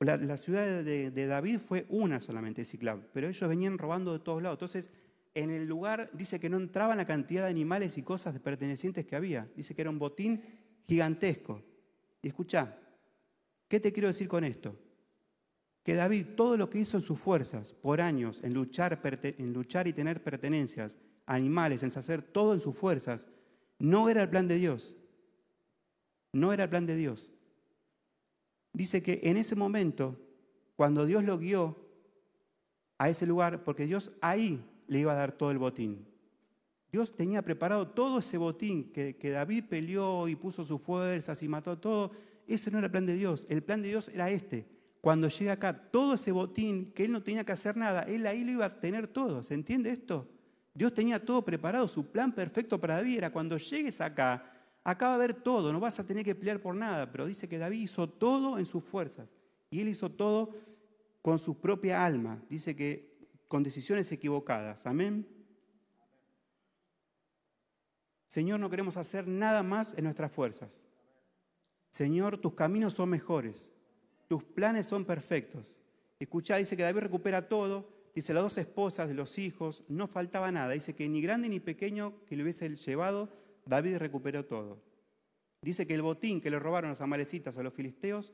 La, 0.00 0.36
ciudad 0.36 0.84
de, 0.84 1.26
David 1.26 1.60
fue 1.60 1.86
una 1.88 2.20
solamente, 2.20 2.64
Ciclab, 2.64 3.08
pero 3.12 3.28
ellos 3.28 3.48
venían 3.48 3.78
robando 3.78 4.12
de 4.12 4.18
todos 4.18 4.42
lados. 4.42 4.56
Entonces, 4.56 4.90
en 5.32 5.50
el 5.50 5.66
lugar 5.66 6.10
dice 6.12 6.38
que 6.38 6.50
no 6.50 6.58
entraban 6.58 6.98
la 6.98 7.06
cantidad 7.06 7.44
de 7.44 7.50
animales 7.50 7.96
y 7.96 8.02
cosas 8.02 8.38
pertenecientes 8.40 9.06
que 9.06 9.16
había. 9.16 9.48
Dice 9.56 9.74
que 9.74 9.80
era 9.80 9.90
un 9.90 9.98
botín 9.98 10.42
gigantesco. 10.86 11.62
Y 12.20 12.28
escucha, 12.28 12.76
¿qué 13.74 13.80
te 13.80 13.92
quiero 13.92 14.06
decir 14.06 14.28
con 14.28 14.44
esto? 14.44 14.78
Que 15.82 15.94
David, 15.94 16.36
todo 16.36 16.56
lo 16.56 16.70
que 16.70 16.78
hizo 16.78 16.96
en 16.96 17.02
sus 17.02 17.18
fuerzas 17.18 17.72
por 17.72 18.00
años, 18.00 18.40
en 18.44 18.54
luchar, 18.54 19.00
en 19.02 19.52
luchar 19.52 19.88
y 19.88 19.92
tener 19.92 20.22
pertenencias, 20.22 20.96
animales, 21.26 21.82
en 21.82 21.88
hacer 21.88 22.22
todo 22.22 22.52
en 22.52 22.60
sus 22.60 22.76
fuerzas, 22.76 23.26
no 23.80 24.08
era 24.08 24.22
el 24.22 24.30
plan 24.30 24.46
de 24.46 24.58
Dios. 24.58 24.96
No 26.32 26.52
era 26.52 26.62
el 26.62 26.70
plan 26.70 26.86
de 26.86 26.94
Dios. 26.94 27.32
Dice 28.72 29.02
que 29.02 29.18
en 29.24 29.36
ese 29.38 29.56
momento, 29.56 30.20
cuando 30.76 31.04
Dios 31.04 31.24
lo 31.24 31.36
guió 31.36 31.76
a 32.98 33.08
ese 33.08 33.26
lugar, 33.26 33.64
porque 33.64 33.86
Dios 33.86 34.12
ahí 34.20 34.64
le 34.86 35.00
iba 35.00 35.14
a 35.14 35.16
dar 35.16 35.32
todo 35.32 35.50
el 35.50 35.58
botín. 35.58 36.06
Dios 36.92 37.10
tenía 37.10 37.42
preparado 37.42 37.88
todo 37.88 38.20
ese 38.20 38.38
botín 38.38 38.92
que, 38.92 39.16
que 39.16 39.30
David 39.30 39.64
peleó 39.68 40.28
y 40.28 40.36
puso 40.36 40.62
sus 40.62 40.80
fuerzas 40.80 41.42
y 41.42 41.48
mató 41.48 41.76
todo. 41.76 42.12
Ese 42.46 42.70
no 42.70 42.78
era 42.78 42.86
el 42.86 42.90
plan 42.90 43.06
de 43.06 43.14
Dios. 43.14 43.46
El 43.48 43.62
plan 43.62 43.82
de 43.82 43.88
Dios 43.88 44.08
era 44.08 44.30
este. 44.30 44.66
Cuando 45.00 45.28
llega 45.28 45.52
acá, 45.52 45.90
todo 45.90 46.14
ese 46.14 46.32
botín, 46.32 46.92
que 46.92 47.04
él 47.04 47.12
no 47.12 47.22
tenía 47.22 47.44
que 47.44 47.52
hacer 47.52 47.76
nada, 47.76 48.02
él 48.04 48.26
ahí 48.26 48.42
lo 48.42 48.52
iba 48.52 48.64
a 48.64 48.80
tener 48.80 49.06
todo. 49.06 49.42
¿Se 49.42 49.54
entiende 49.54 49.90
esto? 49.90 50.28
Dios 50.72 50.94
tenía 50.94 51.24
todo 51.24 51.44
preparado. 51.44 51.86
Su 51.88 52.10
plan 52.10 52.34
perfecto 52.34 52.80
para 52.80 52.96
David 52.96 53.18
era 53.18 53.30
cuando 53.30 53.58
llegues 53.58 54.00
acá, 54.00 54.50
acá 54.82 55.06
va 55.06 55.12
a 55.12 55.16
haber 55.16 55.34
todo, 55.34 55.72
no 55.72 55.80
vas 55.80 55.98
a 55.98 56.06
tener 56.06 56.24
que 56.24 56.34
pelear 56.34 56.60
por 56.60 56.74
nada. 56.74 57.12
Pero 57.12 57.26
dice 57.26 57.48
que 57.48 57.58
David 57.58 57.82
hizo 57.82 58.08
todo 58.08 58.58
en 58.58 58.64
sus 58.64 58.82
fuerzas. 58.82 59.28
Y 59.70 59.80
él 59.80 59.88
hizo 59.88 60.10
todo 60.10 60.54
con 61.20 61.38
su 61.38 61.60
propia 61.60 62.04
alma. 62.04 62.42
Dice 62.48 62.74
que 62.74 63.14
con 63.46 63.62
decisiones 63.62 64.10
equivocadas. 64.10 64.86
Amén. 64.86 65.28
Señor, 68.26 68.58
no 68.58 68.70
queremos 68.70 68.96
hacer 68.96 69.28
nada 69.28 69.62
más 69.62 69.96
en 69.96 70.04
nuestras 70.04 70.32
fuerzas. 70.32 70.88
Señor, 71.94 72.38
tus 72.38 72.54
caminos 72.54 72.94
son 72.94 73.08
mejores. 73.10 73.70
Tus 74.26 74.42
planes 74.42 74.84
son 74.84 75.04
perfectos. 75.04 75.78
Escucha, 76.18 76.56
dice 76.56 76.76
que 76.76 76.82
David 76.82 77.02
recupera 77.02 77.48
todo. 77.48 77.88
Dice, 78.12 78.34
las 78.34 78.42
dos 78.42 78.58
esposas, 78.58 79.08
los 79.10 79.38
hijos, 79.38 79.84
no 79.86 80.08
faltaba 80.08 80.50
nada. 80.50 80.72
Dice 80.72 80.96
que 80.96 81.08
ni 81.08 81.22
grande 81.22 81.48
ni 81.48 81.60
pequeño 81.60 82.14
que 82.26 82.36
le 82.36 82.42
hubiese 82.42 82.68
llevado, 82.68 83.28
David 83.64 83.98
recuperó 83.98 84.44
todo. 84.44 84.82
Dice 85.62 85.86
que 85.86 85.94
el 85.94 86.02
botín 86.02 86.40
que 86.40 86.50
le 86.50 86.58
robaron 86.58 86.90
los 86.90 87.00
amalecitas 87.00 87.58
a 87.58 87.62
los 87.62 87.72
filisteos, 87.72 88.32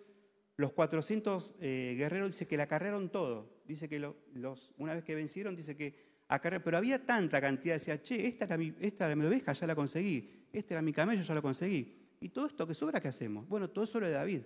los 0.56 0.72
400 0.72 1.56
eh, 1.60 1.96
guerreros, 1.98 2.30
dice 2.30 2.46
que 2.46 2.56
la 2.56 2.66
cargaron 2.66 3.10
todo. 3.10 3.60
Dice 3.66 3.90
que 3.90 3.98
los, 3.98 4.72
una 4.78 4.94
vez 4.94 5.04
que 5.04 5.14
vencieron, 5.14 5.54
dice 5.54 5.76
que 5.76 6.22
acarrearon. 6.28 6.64
Pero 6.64 6.78
había 6.78 7.04
tanta 7.04 7.42
cantidad, 7.42 7.74
decía, 7.74 8.00
che, 8.00 8.26
esta 8.26 8.46
era, 8.46 8.56
mi, 8.56 8.72
esta 8.80 9.06
oveja, 9.12 9.52
ya 9.52 9.66
la 9.66 9.74
conseguí. 9.74 10.46
Este 10.50 10.72
era 10.72 10.80
mi 10.80 10.94
camello, 10.94 11.20
ya 11.20 11.34
lo 11.34 11.42
conseguí. 11.42 11.99
¿Y 12.20 12.28
todo 12.28 12.46
esto 12.46 12.66
que 12.66 12.74
sobra, 12.74 13.00
qué 13.00 13.08
hacemos? 13.08 13.48
Bueno, 13.48 13.70
todo 13.70 13.84
eso 13.84 13.98
era 13.98 14.08
de 14.08 14.14
David. 14.14 14.42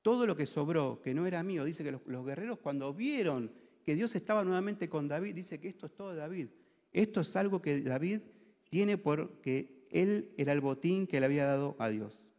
Todo 0.00 0.26
lo 0.26 0.36
que 0.36 0.46
sobró, 0.46 1.00
que 1.02 1.12
no 1.12 1.26
era 1.26 1.42
mío, 1.42 1.64
dice 1.64 1.82
que 1.82 1.90
los, 1.90 2.24
guerreros 2.24 2.58
cuando 2.60 2.94
vieron 2.94 3.52
que 3.84 3.94
Dios 3.94 4.14
estaba 4.14 4.44
nuevamente 4.44 4.88
con 4.88 5.08
David, 5.08 5.34
dice 5.34 5.60
que 5.60 5.68
esto 5.68 5.86
es 5.86 5.94
todo 5.94 6.10
de 6.10 6.16
David. 6.16 6.48
Esto 6.92 7.20
es 7.20 7.34
algo 7.36 7.60
que 7.60 7.80
David 7.80 8.20
tiene 8.70 8.96
porque 8.96 9.86
él 9.90 10.32
era 10.36 10.52
el 10.52 10.60
botín 10.60 11.06
que 11.06 11.20
le 11.20 11.26
había 11.26 11.46
dado 11.46 11.74
a 11.78 11.88
Dios. 11.88 12.30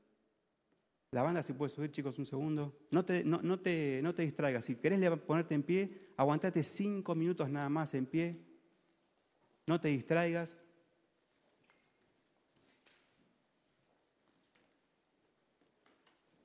La 1.12 1.22
banda, 1.22 1.44
si 1.44 1.54
puede 1.54 1.70
subir, 1.70 1.92
chicos, 1.92 2.20
un 2.20 2.26
segundo. 2.26 2.78
No 2.92 3.06
te, 3.06 3.24
no, 3.24 3.60
te, 3.60 4.02
no 4.04 4.14
te 4.14 4.24
distraigas. 4.24 4.66
Si 4.66 4.76
querés 4.76 5.00
ponerte 5.22 5.56
en 5.56 5.64
pie, 5.64 6.12
aguantate 6.18 6.62
cinco 6.62 7.16
minutos 7.16 7.50
nada 7.50 7.70
más 7.70 7.94
en 7.94 8.06
pie. 8.06 8.34
No 9.66 9.80
te 9.80 9.88
distraigas. 9.90 10.62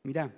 Mirá, 0.03 0.35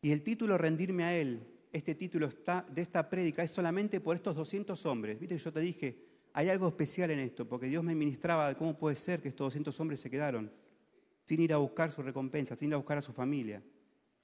y 0.00 0.10
el 0.10 0.22
título 0.22 0.58
rendirme 0.58 1.04
a 1.04 1.16
Él, 1.16 1.46
este 1.72 1.94
título 1.94 2.28
de 2.28 2.82
esta 2.82 3.08
prédica 3.08 3.42
es 3.42 3.50
solamente 3.52 4.00
por 4.00 4.16
estos 4.16 4.34
200 4.34 4.84
hombres. 4.86 5.18
Viste 5.18 5.38
yo 5.38 5.52
te 5.52 5.60
dije, 5.60 5.98
hay 6.32 6.48
algo 6.48 6.66
especial 6.66 7.10
en 7.12 7.20
esto, 7.20 7.48
porque 7.48 7.66
Dios 7.66 7.84
me 7.84 7.94
ministraba 7.94 8.48
de 8.48 8.56
cómo 8.56 8.76
puede 8.76 8.96
ser 8.96 9.22
que 9.22 9.28
estos 9.28 9.46
200 9.46 9.78
hombres 9.80 10.00
se 10.00 10.10
quedaron 10.10 10.52
sin 11.24 11.40
ir 11.40 11.52
a 11.52 11.58
buscar 11.58 11.92
su 11.92 12.02
recompensa, 12.02 12.56
sin 12.56 12.68
ir 12.68 12.74
a 12.74 12.78
buscar 12.78 12.98
a 12.98 13.02
su 13.02 13.12
familia. 13.12 13.62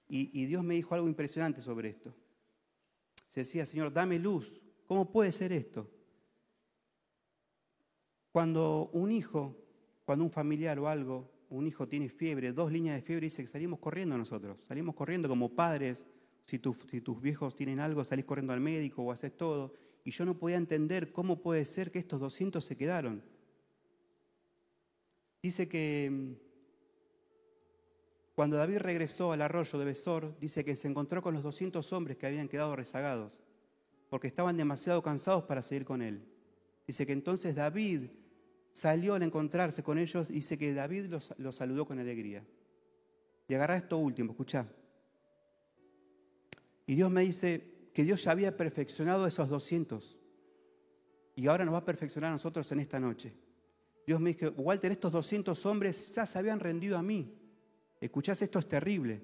Y, 0.09 0.31
y 0.33 0.47
Dios 0.47 0.65
me 0.65 0.75
dijo 0.75 0.95
algo 0.95 1.07
impresionante 1.07 1.61
sobre 1.61 1.91
esto. 1.91 2.13
Se 3.29 3.41
decía, 3.41 3.65
Señor, 3.65 3.93
dame 3.93 4.19
luz. 4.19 4.61
¿Cómo 4.87 5.13
puede 5.13 5.31
ser 5.31 5.53
esto? 5.53 5.89
Cuando 8.33 8.91
un 8.93 9.13
hijo, 9.13 9.57
cuando 10.05 10.25
un 10.25 10.31
familiar 10.33 10.79
o 10.81 10.89
algo 10.89 11.31
un 11.51 11.67
hijo 11.67 11.89
tiene 11.89 12.09
fiebre, 12.09 12.53
dos 12.53 12.71
líneas 12.71 12.97
de 12.97 13.03
fiebre, 13.03 13.27
dice 13.27 13.43
que 13.43 13.49
salimos 13.49 13.79
corriendo 13.79 14.19
nosotros. 14.19 14.59
Salimos 14.67 14.95
corriendo 14.95 15.29
como 15.29 15.55
padres. 15.55 16.07
Si, 16.45 16.61
si 16.91 17.01
tus 17.01 17.21
viejos 17.21 17.55
tienen 17.55 17.81
algo, 17.81 18.05
salís 18.05 18.25
corriendo 18.25 18.53
al 18.53 18.61
médico 18.61 19.03
o 19.03 19.13
haces 19.13 19.37
todo. 19.37 19.75
Y 20.05 20.11
yo 20.11 20.25
no 20.25 20.39
podía 20.39 20.57
entender 20.57 21.13
cómo 21.13 21.41
puede 21.43 21.65
ser 21.65 21.91
que 21.91 21.99
estos 21.99 22.21
200 22.21 22.65
se 22.65 22.77
quedaron. 22.77 23.23
Dice 25.43 25.69
que 25.69 26.11
mm, 26.11 26.49
cuando 28.35 28.57
David 28.57 28.79
regresó 28.79 29.33
al 29.33 29.43
arroyo 29.43 29.79
de 29.79 29.85
Besor, 29.85 30.39
dice 30.41 30.65
que 30.65 30.77
se 30.77 30.89
encontró 30.89 31.23
con 31.23 31.35
los 31.35 31.43
200 31.43 31.93
hombres 31.93 32.17
que 32.17 32.27
habían 32.27 32.49
quedado 32.49 32.77
rezagados, 32.77 33.41
porque 34.11 34.29
estaban 34.29 34.57
demasiado 34.57 35.03
cansados 35.03 35.45
para 35.45 35.63
seguir 35.63 35.85
con 35.85 36.03
él. 36.03 36.25
Dice 36.87 37.05
que 37.05 37.13
entonces 37.13 37.55
David 37.55 38.11
salió 38.73 39.15
al 39.15 39.23
encontrarse 39.23 39.83
con 39.83 39.99
ellos, 39.99 40.29
dice 40.29 40.59
que 40.59 40.75
David 40.75 41.07
los, 41.07 41.35
saludó 41.51 41.87
con 41.87 41.99
alegría. 41.99 42.45
Y 43.49 43.55
agarra 43.55 43.77
esto 43.77 43.99
último, 43.99 44.33
escucha. 44.33 44.67
Y 46.87 46.95
Dios 46.95 47.11
me 47.11 47.23
dice 47.23 47.91
que 47.93 48.05
Dios 48.05 48.23
ya 48.23 48.33
había 48.33 48.57
perfeccionado 48.57 49.27
esos 49.27 49.49
200. 49.49 50.17
Y 51.37 51.47
ahora 51.47 51.65
nos 51.65 51.75
va 51.75 51.79
a 51.79 51.85
perfeccionar 51.85 52.29
a 52.29 52.33
nosotros 52.33 52.71
en 52.73 52.81
esta 52.81 52.99
noche. 52.99 53.35
Dios 54.07 54.21
me 54.21 54.33
dice, 54.33 54.49
Walter, 54.49 54.91
estos 54.91 55.13
200 55.13 55.67
hombres 55.67 56.15
ya 56.15 56.27
se 56.27 56.39
habían 56.39 56.61
rendido 56.61 56.97
a 56.97 57.03
mí. 57.03 57.35
Escuchás, 58.01 58.41
esto 58.43 58.59
es 58.59 58.67
terrible. 58.67 59.21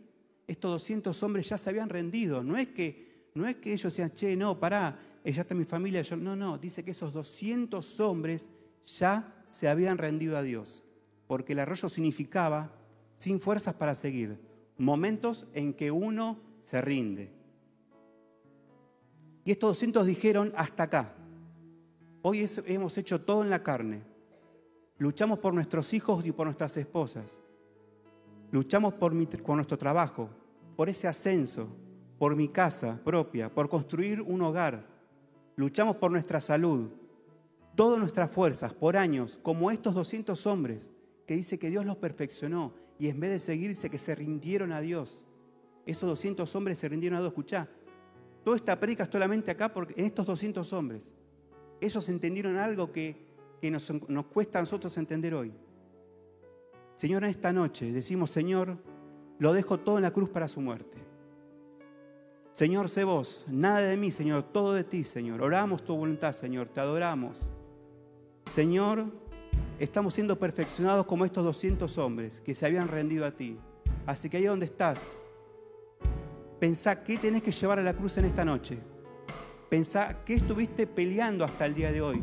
Estos 0.47 0.71
200 0.73 1.23
hombres 1.23 1.49
ya 1.49 1.59
se 1.59 1.71
habían 1.71 1.89
rendido. 1.89 2.43
No 2.43 2.57
es 2.57 2.69
que, 2.69 3.31
no 3.35 3.47
es 3.47 3.57
que 3.57 3.73
ellos 3.73 3.93
sean, 3.93 4.13
che, 4.13 4.37
no, 4.37 4.59
pará, 4.61 4.99
ya 5.25 5.43
está 5.43 5.55
mi 5.55 5.65
familia. 5.65 6.03
Yo, 6.03 6.17
no, 6.17 6.37
no, 6.37 6.59
dice 6.59 6.85
que 6.85 6.91
esos 6.91 7.13
200 7.13 8.01
hombres 8.01 8.51
ya 8.85 9.34
se 9.55 9.69
habían 9.69 9.99
rendido 9.99 10.37
a 10.37 10.43
Dios, 10.43 10.83
porque 11.29 11.53
el 11.53 11.61
arroyo 11.61 11.89
significaba 11.89 12.73
sin 13.17 13.41
fuerzas 13.41 13.75
para 13.75 13.95
seguir, 13.95 14.41
momentos 14.77 15.47
en 15.55 15.73
que 15.73 15.93
uno 15.93 16.41
se 16.61 16.81
rinde. 16.81 17.31
Y 19.45 19.53
estos 19.53 19.71
200 19.71 20.07
dijeron, 20.07 20.53
hasta 20.57 20.83
acá, 20.83 21.15
hoy 22.23 22.45
hemos 22.67 22.99
hecho 22.99 23.21
todo 23.21 23.45
en 23.45 23.51
la 23.51 23.63
carne, 23.63 24.03
luchamos 24.99 25.39
por 25.39 25.55
nuestros 25.55 25.95
hijos 25.95 26.27
y 26.27 26.33
por 26.33 26.49
nuestras 26.49 26.77
esposas, 26.77 27.39
luchamos 28.51 28.95
por, 28.95 29.13
por 29.41 29.55
nuestro 29.55 29.79
trabajo, 29.79 30.31
por 30.75 30.89
ese 30.89 31.07
ascenso, 31.07 31.69
por 32.19 32.35
mi 32.35 32.49
casa 32.49 33.01
propia, 33.05 33.55
por 33.55 33.69
construir 33.69 34.21
un 34.21 34.43
hogar, 34.43 34.85
luchamos 35.55 35.95
por 35.95 36.11
nuestra 36.11 36.41
salud, 36.41 36.91
todas 37.75 37.99
nuestras 37.99 38.31
fuerzas 38.31 38.73
por 38.73 38.97
años, 38.97 39.39
como 39.43 39.71
estos 39.71 39.95
200 39.95 40.47
hombres, 40.47 40.91
que 41.27 41.35
dice 41.35 41.59
que 41.59 41.71
Dios 41.71 41.85
los 41.85 41.97
perfeccionó 41.97 42.75
y 42.99 43.09
en 43.09 43.19
vez 43.21 43.31
de 43.31 43.39
seguirse 43.39 43.91
que 43.91 43.99
se 43.99 44.15
rindieron 44.15 44.73
a 44.73 44.81
Dios. 44.81 45.25
Esos 45.87 46.09
200 46.09 46.55
hombres 46.55 46.79
se 46.79 46.89
rindieron 46.89 47.17
a 47.17 47.21
Dios. 47.21 47.33
Escuchá, 47.33 47.69
toda 48.45 48.57
esta 48.57 48.79
predica 48.79 49.07
solamente 49.07 49.51
acá 49.51 49.73
porque 49.73 49.95
en 49.97 50.07
estos 50.07 50.27
200 50.27 50.73
hombres. 50.73 51.13
Ellos 51.81 52.09
entendieron 52.09 52.57
algo 52.57 52.93
que, 52.93 53.27
nos, 53.63 53.91
nos 54.09 54.27
cuesta 54.27 54.59
a 54.59 54.63
nosotros 54.63 54.97
entender 54.97 55.35
hoy. 55.35 55.53
Señor, 56.95 57.25
en 57.25 57.31
esta 57.31 57.53
noche 57.53 57.93
decimos, 57.93 58.31
Señor, 58.31 58.79
lo 59.39 59.53
dejo 59.53 59.81
todo 59.81 59.97
en 59.97 60.03
la 60.03 60.13
cruz 60.13 60.31
para 60.31 60.49
su 60.49 60.61
muerte. 60.61 60.99
Señor, 62.53 62.89
sé 62.89 63.03
vos, 63.03 63.45
nada 63.49 63.81
de 63.81 63.97
mí, 63.97 64.13
Señor, 64.13 64.45
todo 64.45 64.75
de 64.75 64.85
ti, 64.85 65.03
Señor. 65.03 65.43
Oramos 65.43 65.85
tu 65.85 65.97
voluntad, 65.97 66.33
Señor, 66.33 66.69
te 66.69 66.81
adoramos. 66.81 67.49
Señor, 68.55 69.07
estamos 69.81 70.15
siendo 70.15 70.39
perfeccionados 70.39 71.07
como 71.07 71.25
estos 71.25 71.43
200 71.43 71.99
hombres 71.99 72.41
que 72.41 72.55
se 72.55 72.65
habían 72.65 72.87
rendido 72.87 73.27
a 73.27 73.33
ti. 73.33 73.59
Así 74.07 74.31
que 74.31 74.37
ahí 74.37 74.45
donde 74.45 74.67
estás, 74.67 75.19
pensá 76.61 77.03
qué 77.03 77.19
tenés 77.19 77.43
que 77.43 77.51
llevar 77.51 77.81
a 77.81 77.83
la 77.83 77.95
cruz 77.95 78.17
en 78.17 78.27
esta 78.27 78.45
noche. 78.45 78.79
Pensá 79.69 80.21
qué 80.25 80.35
estuviste 80.35 80.87
peleando 80.87 81.45
hasta 81.45 81.67
el 81.67 81.75
día 81.75 81.91
de 81.91 82.01
hoy. 82.01 82.23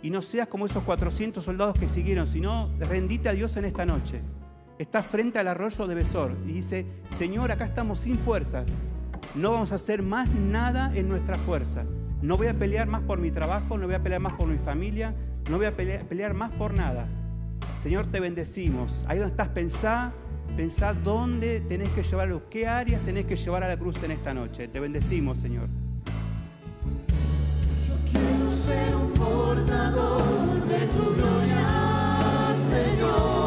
Y 0.00 0.10
no 0.10 0.22
seas 0.22 0.46
como 0.46 0.64
esos 0.64 0.84
400 0.84 1.42
soldados 1.42 1.74
que 1.76 1.88
siguieron, 1.88 2.28
sino 2.28 2.70
rendite 2.78 3.28
a 3.28 3.32
Dios 3.32 3.56
en 3.56 3.64
esta 3.64 3.84
noche. 3.84 4.22
Está 4.78 5.02
frente 5.02 5.40
al 5.40 5.48
arroyo 5.48 5.88
de 5.88 5.94
Besor 5.96 6.36
y 6.44 6.52
dice, 6.52 6.86
Señor, 7.08 7.50
acá 7.50 7.64
estamos 7.64 7.98
sin 7.98 8.20
fuerzas. 8.20 8.68
No 9.34 9.54
vamos 9.54 9.72
a 9.72 9.74
hacer 9.74 10.04
más 10.04 10.28
nada 10.28 10.92
en 10.94 11.08
nuestra 11.08 11.34
fuerza. 11.34 11.84
No 12.22 12.36
voy 12.36 12.46
a 12.46 12.56
pelear 12.56 12.86
más 12.86 13.00
por 13.00 13.18
mi 13.18 13.32
trabajo, 13.32 13.76
no 13.76 13.86
voy 13.86 13.96
a 13.96 14.02
pelear 14.04 14.20
más 14.20 14.34
por 14.34 14.46
mi 14.46 14.58
familia, 14.58 15.16
no 15.48 15.56
voy 15.56 15.66
a 15.66 15.76
pelear, 15.76 16.34
más 16.34 16.50
por 16.52 16.74
nada. 16.74 17.06
Señor, 17.82 18.06
te 18.10 18.20
bendecimos. 18.20 19.04
Ahí 19.08 19.18
donde 19.18 19.32
estás, 19.32 19.48
pensá, 19.48 20.12
pensá 20.56 20.92
dónde 20.92 21.60
tenés 21.60 21.88
que 21.90 22.02
llevarlo, 22.02 22.48
qué 22.50 22.66
áreas 22.66 23.00
tenés 23.02 23.24
que 23.24 23.36
llevar 23.36 23.64
a 23.64 23.68
la 23.68 23.76
cruz 23.76 24.02
en 24.02 24.10
esta 24.10 24.34
noche. 24.34 24.68
Te 24.68 24.80
bendecimos, 24.80 25.38
Señor. 25.38 25.68
Yo 27.86 28.10
quiero 28.10 28.52
ser 28.52 28.94
un 28.94 29.12
portador 29.12 30.66
de 30.66 30.86
tu 30.86 31.14
gloria, 31.14 32.54
Señor. 32.70 33.37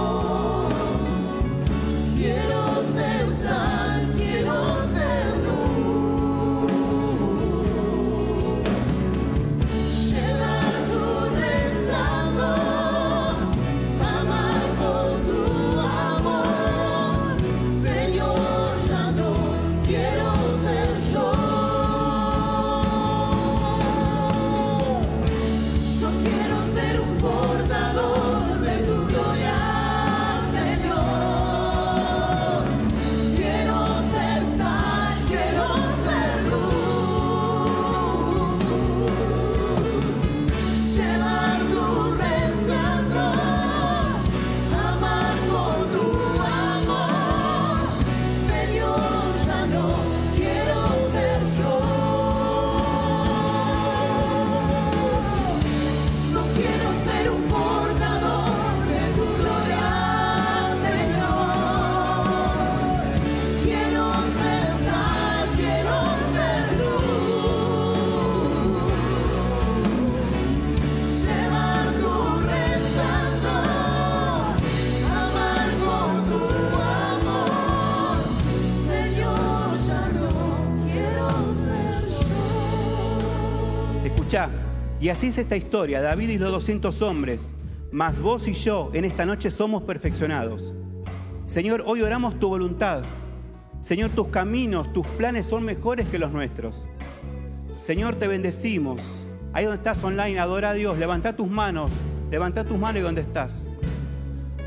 Y 85.01 85.09
así 85.09 85.27
es 85.27 85.39
esta 85.39 85.57
historia, 85.57 85.99
David 85.99 86.29
y 86.29 86.37
los 86.37 86.51
200 86.51 87.01
hombres, 87.01 87.51
más 87.91 88.19
vos 88.19 88.47
y 88.47 88.53
yo 88.53 88.91
en 88.93 89.03
esta 89.03 89.25
noche 89.25 89.49
somos 89.49 89.81
perfeccionados. 89.81 90.75
Señor, 91.45 91.83
hoy 91.87 92.03
oramos 92.03 92.39
tu 92.39 92.49
voluntad. 92.49 93.01
Señor, 93.81 94.11
tus 94.11 94.27
caminos, 94.27 94.93
tus 94.93 95.07
planes 95.07 95.47
son 95.47 95.65
mejores 95.65 96.07
que 96.07 96.19
los 96.19 96.31
nuestros. 96.31 96.85
Señor, 97.77 98.15
te 98.15 98.27
bendecimos. 98.27 99.01
Ahí 99.53 99.65
donde 99.65 99.77
estás 99.77 100.03
online, 100.03 100.39
adora 100.39 100.69
a 100.69 100.73
Dios, 100.73 100.99
levanta 100.99 101.35
tus 101.35 101.49
manos, 101.49 101.89
levanta 102.29 102.63
tus 102.63 102.77
manos 102.77 102.99
y 102.99 103.03
donde 103.03 103.21
estás. 103.21 103.71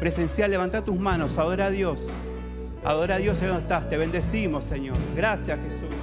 Presencial, 0.01 0.51
levanta 0.51 0.85
tus 0.85 0.99
manos, 0.99 1.39
adora 1.39 1.67
a 1.67 1.71
Dios. 1.71 2.11
Adora 2.85 3.15
a 3.15 3.19
Dios 3.19 3.41
ahí 3.41 3.47
donde 3.47 3.63
estás, 3.63 3.89
te 3.89 3.97
bendecimos, 3.97 4.65
Señor. 4.65 4.97
Gracias, 5.15 5.59
Jesús. 5.61 5.95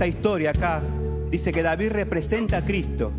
Esta 0.00 0.16
historia 0.16 0.50
acá 0.52 0.82
dice 1.30 1.52
que 1.52 1.62
David 1.62 1.90
representa 1.90 2.56
a 2.56 2.64
Cristo. 2.64 3.12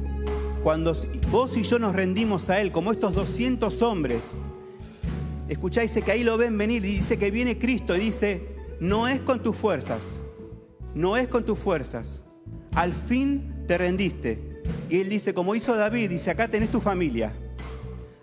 Cuando 0.64 0.96
vos 1.30 1.56
y 1.56 1.62
yo 1.62 1.78
nos 1.78 1.94
rendimos 1.94 2.50
a 2.50 2.60
Él, 2.60 2.72
como 2.72 2.92
estos 2.92 3.14
200 3.14 3.84
hombres, 3.84 4.32
escuchá, 5.48 5.82
dice 5.82 6.02
que 6.02 6.12
ahí 6.12 6.24
lo 6.24 6.40
ven 6.40 6.58
venir 6.58 6.84
y 6.84 6.96
dice 6.96 7.20
que 7.20 7.30
viene 7.30 7.60
Cristo 7.60 7.96
y 7.96 8.00
dice, 8.00 8.56
no 8.80 9.08
es 9.08 9.20
con 9.20 9.44
tus 9.44 9.56
fuerzas, 9.56 10.18
no 10.96 11.18
es 11.18 11.28
con 11.28 11.46
tus 11.46 11.60
fuerzas, 11.60 12.24
al 12.74 12.94
fin 12.94 13.64
te 13.68 13.78
rendiste. 13.78 14.64
Y 14.90 15.02
Él 15.02 15.10
dice, 15.10 15.36
como 15.36 15.54
hizo 15.54 15.76
David, 15.76 16.10
dice, 16.10 16.32
acá 16.32 16.48
tenés 16.48 16.72
tu 16.72 16.82
familia, 16.82 17.32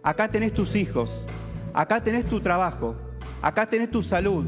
acá 0.02 0.28
tenés 0.28 0.52
tus 0.52 0.74
hijos, 0.74 1.24
acá 1.72 2.02
tenés 2.02 2.24
tu 2.24 2.40
trabajo, 2.40 2.96
acá 3.40 3.68
tenés 3.68 3.88
tu 3.88 4.02
salud, 4.02 4.44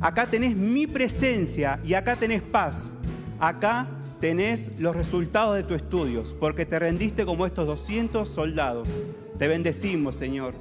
acá 0.00 0.26
tenés 0.26 0.56
mi 0.56 0.86
presencia 0.86 1.78
y 1.84 1.92
acá 1.92 2.16
tenés 2.16 2.40
paz. 2.40 2.94
Acá 3.40 3.86
tenés 4.20 4.78
los 4.78 4.94
resultados 4.94 5.56
de 5.56 5.62
tus 5.62 5.78
estudios, 5.78 6.36
porque 6.38 6.66
te 6.66 6.78
rendiste 6.78 7.24
como 7.24 7.46
estos 7.46 7.66
200 7.66 8.28
soldados. 8.28 8.86
Te 9.38 9.48
bendecimos, 9.48 10.14
Señor. 10.14 10.52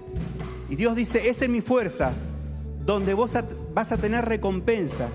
Y 0.70 0.78
Dios 0.78 0.96
dice, 0.96 1.28
esa 1.28 1.46
es 1.46 1.52
mi 1.52 1.60
fuerza, 1.60 2.14
donde 2.86 3.14
vos 3.14 3.38
vas 3.74 3.92
a 3.92 3.98
tener 3.98 4.26
recompensa. 4.26 5.10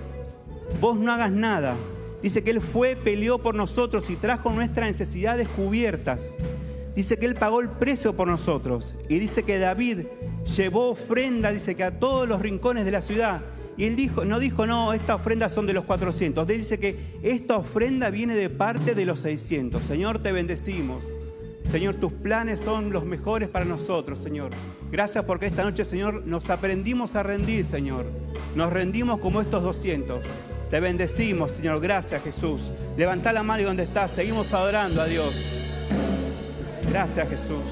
Vos 0.79 0.99
no 0.99 1.11
hagas 1.11 1.31
nada. 1.31 1.73
Dice 2.21 2.43
que 2.43 2.51
Él 2.51 2.61
fue, 2.61 2.95
peleó 2.95 3.39
por 3.39 3.55
nosotros 3.55 4.09
y 4.11 4.15
trajo 4.15 4.51
nuestras 4.51 4.87
necesidades 4.87 5.47
cubiertas. 5.47 6.35
Dice 6.95 7.17
que 7.17 7.25
Él 7.25 7.33
pagó 7.33 7.61
el 7.61 7.69
precio 7.69 8.15
por 8.15 8.27
nosotros. 8.27 8.95
Y 9.09 9.17
dice 9.17 9.43
que 9.43 9.57
David 9.57 10.05
llevó 10.55 10.91
ofrenda, 10.91 11.51
dice 11.51 11.75
que 11.75 11.83
a 11.83 11.99
todos 11.99 12.27
los 12.27 12.41
rincones 12.41 12.85
de 12.85 12.91
la 12.91 13.01
ciudad. 13.01 13.41
Y 13.77 13.85
él 13.85 13.95
dijo, 13.95 14.23
no 14.23 14.39
dijo, 14.39 14.65
no, 14.65 14.93
esta 14.93 15.15
ofrenda 15.15 15.49
son 15.49 15.67
de 15.67 15.73
los 15.73 15.83
400. 15.83 16.49
Él 16.49 16.57
dice 16.57 16.79
que 16.79 16.95
esta 17.23 17.57
ofrenda 17.57 18.09
viene 18.09 18.35
de 18.35 18.49
parte 18.49 18.95
de 18.95 19.05
los 19.05 19.19
600. 19.19 19.83
Señor, 19.83 20.21
te 20.21 20.31
bendecimos. 20.31 21.07
Señor, 21.69 21.95
tus 21.95 22.13
planes 22.13 22.61
son 22.61 22.91
los 22.93 23.05
mejores 23.05 23.49
para 23.49 23.65
nosotros, 23.65 24.19
Señor. 24.19 24.51
Gracias 24.91 25.25
porque 25.25 25.47
esta 25.47 25.63
noche, 25.63 25.83
Señor, 25.83 26.25
nos 26.25 26.49
aprendimos 26.49 27.15
a 27.15 27.23
rendir, 27.23 27.65
Señor. 27.65 28.05
Nos 28.55 28.71
rendimos 28.71 29.19
como 29.19 29.41
estos 29.41 29.63
200. 29.63 30.23
Te 30.71 30.79
bendecimos, 30.79 31.53
Señor. 31.53 31.81
Gracias, 31.81 32.23
Jesús. 32.23 32.71
Levanta 32.97 33.33
la 33.33 33.43
mano 33.43 33.63
y 33.63 33.65
donde 33.65 33.83
estás. 33.83 34.11
Seguimos 34.11 34.53
adorando 34.53 35.01
a 35.01 35.05
Dios. 35.05 35.35
Gracias, 36.89 37.27
Jesús. 37.27 37.63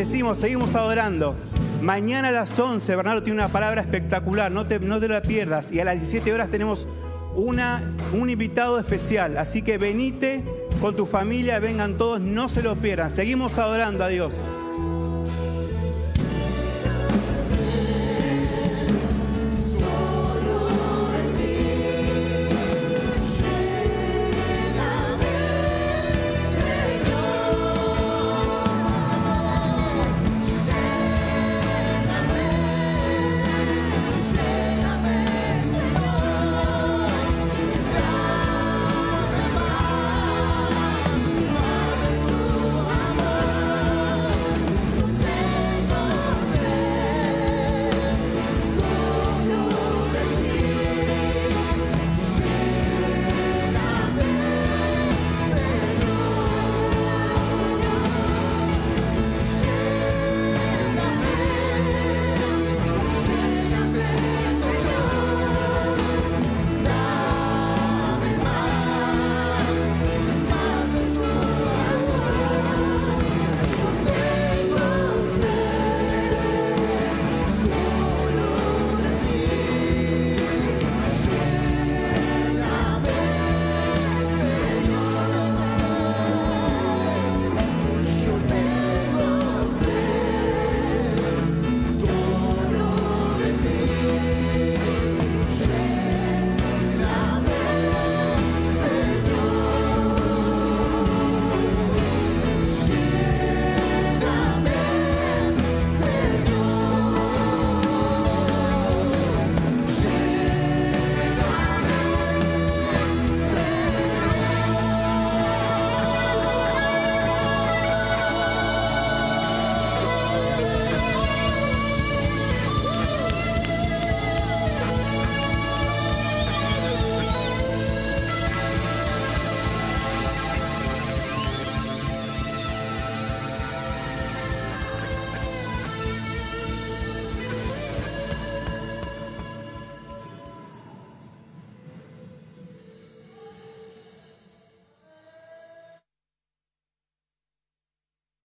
Bendecimos, 0.00 0.38
seguimos 0.38 0.74
adorando. 0.74 1.34
Mañana 1.82 2.28
a 2.28 2.32
las 2.32 2.58
11, 2.58 2.96
Bernardo 2.96 3.22
tiene 3.22 3.38
una 3.38 3.52
palabra 3.52 3.82
espectacular, 3.82 4.50
no 4.50 4.66
te, 4.66 4.80
no 4.80 4.98
te 4.98 5.08
la 5.08 5.20
pierdas. 5.20 5.72
Y 5.72 5.80
a 5.80 5.84
las 5.84 5.96
17 5.96 6.32
horas 6.32 6.48
tenemos 6.48 6.88
una, 7.34 7.82
un 8.14 8.30
invitado 8.30 8.78
especial. 8.78 9.36
Así 9.36 9.60
que 9.60 9.76
venite 9.76 10.42
con 10.80 10.96
tu 10.96 11.04
familia, 11.04 11.58
vengan 11.58 11.98
todos, 11.98 12.18
no 12.18 12.48
se 12.48 12.62
lo 12.62 12.76
pierdan. 12.76 13.10
Seguimos 13.10 13.58
adorando 13.58 14.02
a 14.02 14.08
Dios. 14.08 14.36